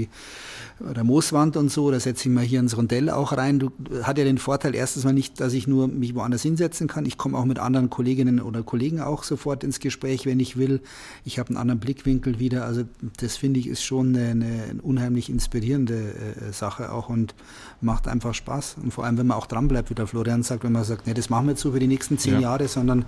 oder 0.78 1.04
Mooswand 1.04 1.56
und 1.56 1.70
so, 1.70 1.90
da 1.90 1.98
setze 1.98 2.28
ich 2.28 2.34
mal 2.34 2.44
hier 2.44 2.60
ins 2.60 2.76
Rondell 2.76 3.08
auch 3.08 3.32
rein. 3.32 3.58
Du 3.58 3.70
hat 4.02 4.18
ja 4.18 4.24
den 4.24 4.36
Vorteil 4.36 4.74
erstens 4.74 5.04
mal 5.04 5.14
nicht, 5.14 5.40
dass 5.40 5.54
ich 5.54 5.66
nur 5.66 5.88
mich 5.88 6.14
woanders 6.14 6.42
hinsetzen 6.42 6.86
kann. 6.86 7.06
Ich 7.06 7.16
komme 7.16 7.38
auch 7.38 7.46
mit 7.46 7.58
anderen 7.58 7.88
Kolleginnen 7.88 8.40
oder 8.40 8.62
Kollegen 8.62 9.00
auch 9.00 9.22
sofort 9.22 9.64
ins 9.64 9.80
Gespräch, 9.80 10.26
wenn 10.26 10.38
ich 10.38 10.56
will. 10.58 10.80
Ich 11.24 11.38
habe 11.38 11.48
einen 11.48 11.56
anderen 11.56 11.80
Blickwinkel 11.80 12.38
wieder. 12.38 12.66
Also 12.66 12.84
das 13.16 13.36
finde 13.36 13.60
ich 13.60 13.68
ist 13.68 13.82
schon 13.82 14.14
eine, 14.14 14.30
eine 14.30 14.82
unheimlich 14.82 15.30
inspirierende 15.30 15.94
äh, 15.94 16.52
Sache 16.52 16.92
auch 16.92 17.08
und 17.08 17.34
macht 17.80 18.06
einfach 18.06 18.34
Spaß. 18.34 18.76
Und 18.82 18.92
vor 18.92 19.04
allem, 19.04 19.16
wenn 19.16 19.26
man 19.26 19.38
auch 19.38 19.46
dran 19.46 19.68
bleibt, 19.68 19.88
wie 19.90 19.94
der 19.94 20.06
Florian 20.06 20.42
sagt, 20.42 20.64
wenn 20.64 20.72
man 20.72 20.84
sagt, 20.84 21.06
nee, 21.06 21.14
das 21.14 21.30
machen 21.30 21.46
wir 21.46 21.52
jetzt 21.52 21.62
so 21.62 21.72
für 21.72 21.80
die 21.80 21.86
nächsten 21.86 22.18
zehn 22.18 22.34
ja. 22.34 22.40
Jahre, 22.40 22.68
sondern 22.68 23.06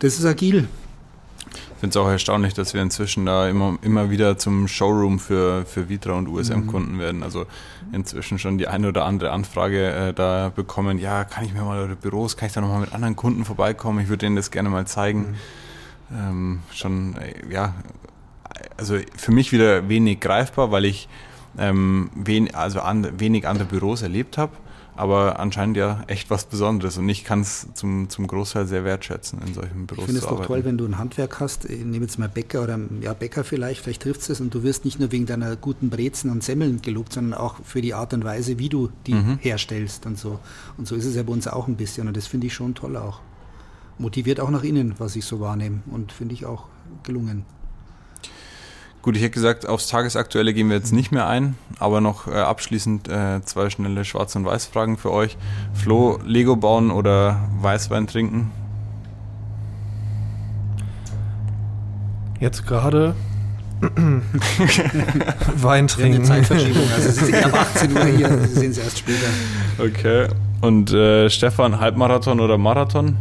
das 0.00 0.18
ist 0.18 0.24
agil. 0.24 0.66
Ich 1.80 1.82
finde 1.82 1.98
es 1.98 2.04
auch 2.04 2.10
erstaunlich, 2.10 2.52
dass 2.52 2.74
wir 2.74 2.82
inzwischen 2.82 3.24
da 3.24 3.48
immer, 3.48 3.78
immer 3.80 4.10
wieder 4.10 4.36
zum 4.36 4.68
Showroom 4.68 5.18
für, 5.18 5.64
für 5.64 5.88
Vitra 5.88 6.12
und 6.12 6.28
USM-Kunden 6.28 6.96
mhm. 6.96 6.98
werden. 6.98 7.22
Also 7.22 7.46
inzwischen 7.90 8.38
schon 8.38 8.58
die 8.58 8.68
eine 8.68 8.88
oder 8.88 9.06
andere 9.06 9.30
Anfrage 9.30 9.90
äh, 9.90 10.12
da 10.12 10.52
bekommen, 10.54 10.98
ja, 10.98 11.24
kann 11.24 11.42
ich 11.42 11.54
mir 11.54 11.62
mal 11.62 11.78
eure 11.78 11.96
Büros, 11.96 12.36
kann 12.36 12.48
ich 12.48 12.52
da 12.52 12.60
nochmal 12.60 12.80
mit 12.80 12.92
anderen 12.92 13.16
Kunden 13.16 13.46
vorbeikommen? 13.46 13.98
Ich 14.00 14.10
würde 14.10 14.26
denen 14.26 14.36
das 14.36 14.50
gerne 14.50 14.68
mal 14.68 14.86
zeigen. 14.86 15.38
Mhm. 16.10 16.16
Ähm, 16.18 16.58
schon, 16.70 17.16
äh, 17.16 17.50
ja, 17.50 17.72
also 18.76 18.98
für 19.16 19.32
mich 19.32 19.50
wieder 19.50 19.88
wenig 19.88 20.20
greifbar, 20.20 20.70
weil 20.72 20.84
ich 20.84 21.08
ähm, 21.56 22.10
wen, 22.14 22.54
also 22.54 22.82
an, 22.82 23.18
wenig 23.18 23.48
andere 23.48 23.64
Büros 23.64 24.02
erlebt 24.02 24.36
habe 24.36 24.52
aber 25.00 25.40
anscheinend 25.40 25.76
ja 25.78 26.04
echt 26.08 26.28
was 26.30 26.44
Besonderes 26.44 26.98
und 26.98 27.08
ich 27.08 27.24
kann 27.24 27.40
es 27.40 27.66
zum, 27.74 28.08
zum 28.10 28.26
Großteil 28.26 28.66
sehr 28.66 28.84
wertschätzen, 28.84 29.40
in 29.46 29.54
solchen 29.54 29.86
Büros 29.86 30.02
Ich 30.02 30.06
finde 30.06 30.18
es 30.20 30.24
doch 30.26 30.32
arbeiten. 30.32 30.46
toll, 30.48 30.64
wenn 30.66 30.76
du 30.78 30.84
ein 30.84 30.98
Handwerk 30.98 31.40
hast, 31.40 31.64
ich 31.64 31.84
nehme 31.84 32.04
jetzt 32.04 32.18
mal 32.18 32.28
Bäcker 32.28 32.62
oder 32.62 32.78
ja, 33.00 33.12
Bäcker 33.14 33.42
vielleicht, 33.42 33.80
vielleicht 33.82 34.02
trifft 34.02 34.28
es 34.28 34.40
und 34.40 34.54
du 34.54 34.62
wirst 34.62 34.84
nicht 34.84 35.00
nur 35.00 35.10
wegen 35.10 35.24
deiner 35.26 35.56
guten 35.56 35.88
Brezen 35.90 36.30
und 36.30 36.44
Semmeln 36.44 36.82
gelobt, 36.82 37.14
sondern 37.14 37.34
auch 37.40 37.56
für 37.64 37.80
die 37.80 37.94
Art 37.94 38.12
und 38.12 38.24
Weise, 38.24 38.58
wie 38.58 38.68
du 38.68 38.90
die 39.06 39.14
Mhm. 39.14 39.38
herstellst 39.40 40.04
und 40.06 40.18
so. 40.18 40.38
Und 40.76 40.86
so 40.86 40.94
ist 40.94 41.04
es 41.06 41.16
ja 41.16 41.22
bei 41.22 41.32
uns 41.32 41.48
auch 41.48 41.66
ein 41.66 41.76
bisschen 41.76 42.06
und 42.06 42.16
das 42.16 42.26
finde 42.26 42.46
ich 42.48 42.54
schon 42.54 42.74
toll 42.74 42.96
auch. 42.96 43.20
Motiviert 43.98 44.38
auch 44.40 44.50
nach 44.50 44.64
innen, 44.64 44.94
was 44.98 45.16
ich 45.16 45.24
so 45.24 45.40
wahrnehme 45.40 45.80
und 45.90 46.12
finde 46.12 46.34
ich 46.34 46.46
auch 46.46 46.66
gelungen. 47.02 47.44
Gut, 49.02 49.16
ich 49.16 49.22
hätte 49.22 49.32
gesagt, 49.32 49.66
aufs 49.66 49.88
Tagesaktuelle 49.88 50.52
gehen 50.52 50.68
wir 50.68 50.76
jetzt 50.76 50.92
nicht 50.92 51.10
mehr 51.10 51.26
ein, 51.26 51.56
aber 51.78 52.02
noch 52.02 52.26
äh, 52.26 52.32
abschließend 52.32 53.08
äh, 53.08 53.40
zwei 53.42 53.70
schnelle 53.70 54.04
Schwarz- 54.04 54.36
und 54.36 54.44
Weiß-Fragen 54.44 54.98
für 54.98 55.10
euch. 55.10 55.38
Flo, 55.72 56.18
Lego 56.26 56.54
bauen 56.56 56.90
oder 56.90 57.48
Weißwein 57.60 58.06
trinken? 58.06 58.50
Jetzt 62.40 62.66
gerade 62.66 63.14
Wein 63.80 63.90
Wir 65.56 65.64
haben 65.64 65.72
eine 65.72 65.86
trinken. 65.86 66.24
Zeitverschiebung, 66.24 66.82
also 66.94 67.08
es 67.08 67.22
ist 67.22 67.34
ab 67.44 67.54
18 67.54 67.96
Uhr 67.96 68.04
hier, 68.04 68.38
Sie 68.48 68.60
sehen 68.60 68.70
es 68.72 68.78
erst 68.78 68.98
später. 68.98 69.26
Okay. 69.78 70.28
Und 70.60 70.92
äh, 70.92 71.30
Stefan, 71.30 71.80
Halbmarathon 71.80 72.40
oder 72.40 72.58
Marathon? 72.58 73.16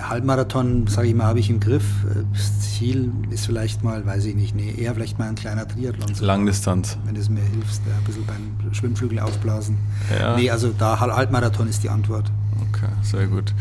Halbmarathon, 0.00 0.86
sage 0.86 1.08
ich 1.08 1.14
mal, 1.14 1.24
habe 1.26 1.38
ich 1.40 1.50
im 1.50 1.60
Griff. 1.60 1.84
Äh, 2.10 2.22
Das 2.32 2.60
Ziel 2.60 3.10
ist 3.30 3.46
vielleicht 3.46 3.82
mal, 3.84 4.04
weiß 4.06 4.24
ich 4.24 4.34
nicht, 4.34 4.54
nee, 4.54 4.74
eher 4.76 4.94
vielleicht 4.94 5.18
mal 5.18 5.28
ein 5.28 5.34
kleiner 5.34 5.66
Triathlon. 5.68 6.10
Langdistanz. 6.20 6.98
Wenn 7.04 7.16
es 7.16 7.28
mir 7.28 7.40
hilft, 7.42 7.80
ein 7.86 8.04
bisschen 8.04 8.24
beim 8.26 8.74
Schwimmflügel 8.74 9.18
aufblasen. 9.20 9.76
Ja. 10.18 10.36
Nee, 10.36 10.50
also 10.50 10.72
da 10.76 10.98
Hal- 11.00 11.14
Halbmarathon 11.14 11.68
ist 11.68 11.82
die 11.82 11.88
Antwort. 11.90 12.30
Okay, 12.70 12.88
sehr 13.02 13.26
gut. 13.26 13.54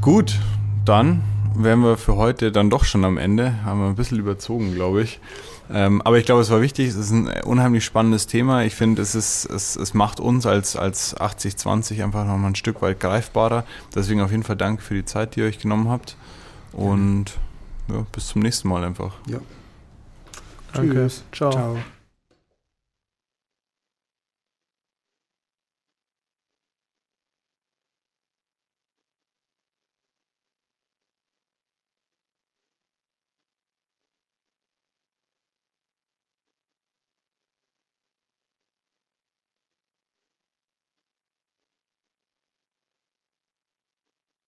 Gut, 0.00 0.38
dann 0.84 1.22
wären 1.56 1.80
wir 1.80 1.96
für 1.96 2.16
heute 2.16 2.52
dann 2.52 2.68
doch 2.70 2.84
schon 2.84 3.04
am 3.04 3.16
Ende. 3.16 3.64
Haben 3.64 3.80
wir 3.80 3.86
ein 3.88 3.94
bisschen 3.94 4.18
überzogen, 4.18 4.74
glaube 4.74 5.02
ich. 5.02 5.20
Ähm, 5.72 6.02
aber 6.02 6.18
ich 6.18 6.26
glaube, 6.26 6.42
es 6.42 6.50
war 6.50 6.60
wichtig. 6.60 6.88
Es 6.88 6.96
ist 6.96 7.10
ein 7.10 7.28
unheimlich 7.44 7.84
spannendes 7.84 8.26
Thema. 8.26 8.64
Ich 8.64 8.74
finde, 8.74 9.00
es, 9.02 9.14
ist, 9.14 9.46
es, 9.46 9.76
es 9.76 9.94
macht 9.94 10.20
uns 10.20 10.46
als, 10.46 10.76
als 10.76 11.16
80-20 11.16 12.02
einfach 12.04 12.26
nochmal 12.26 12.50
ein 12.50 12.54
Stück 12.54 12.82
weit 12.82 13.00
greifbarer. 13.00 13.64
Deswegen 13.94 14.20
auf 14.20 14.30
jeden 14.30 14.42
Fall 14.42 14.56
danke 14.56 14.82
für 14.82 14.94
die 14.94 15.04
Zeit, 15.04 15.36
die 15.36 15.40
ihr 15.40 15.46
euch 15.46 15.58
genommen 15.58 15.88
habt. 15.88 16.16
Und 16.72 17.38
ja, 17.88 18.04
bis 18.12 18.28
zum 18.28 18.42
nächsten 18.42 18.68
Mal 18.68 18.84
einfach. 18.84 19.14
Ja. 19.26 19.38
Danke. 20.72 20.94
Tschüss. 20.94 21.24
Ciao. 21.32 21.50
Ciao. 21.50 21.76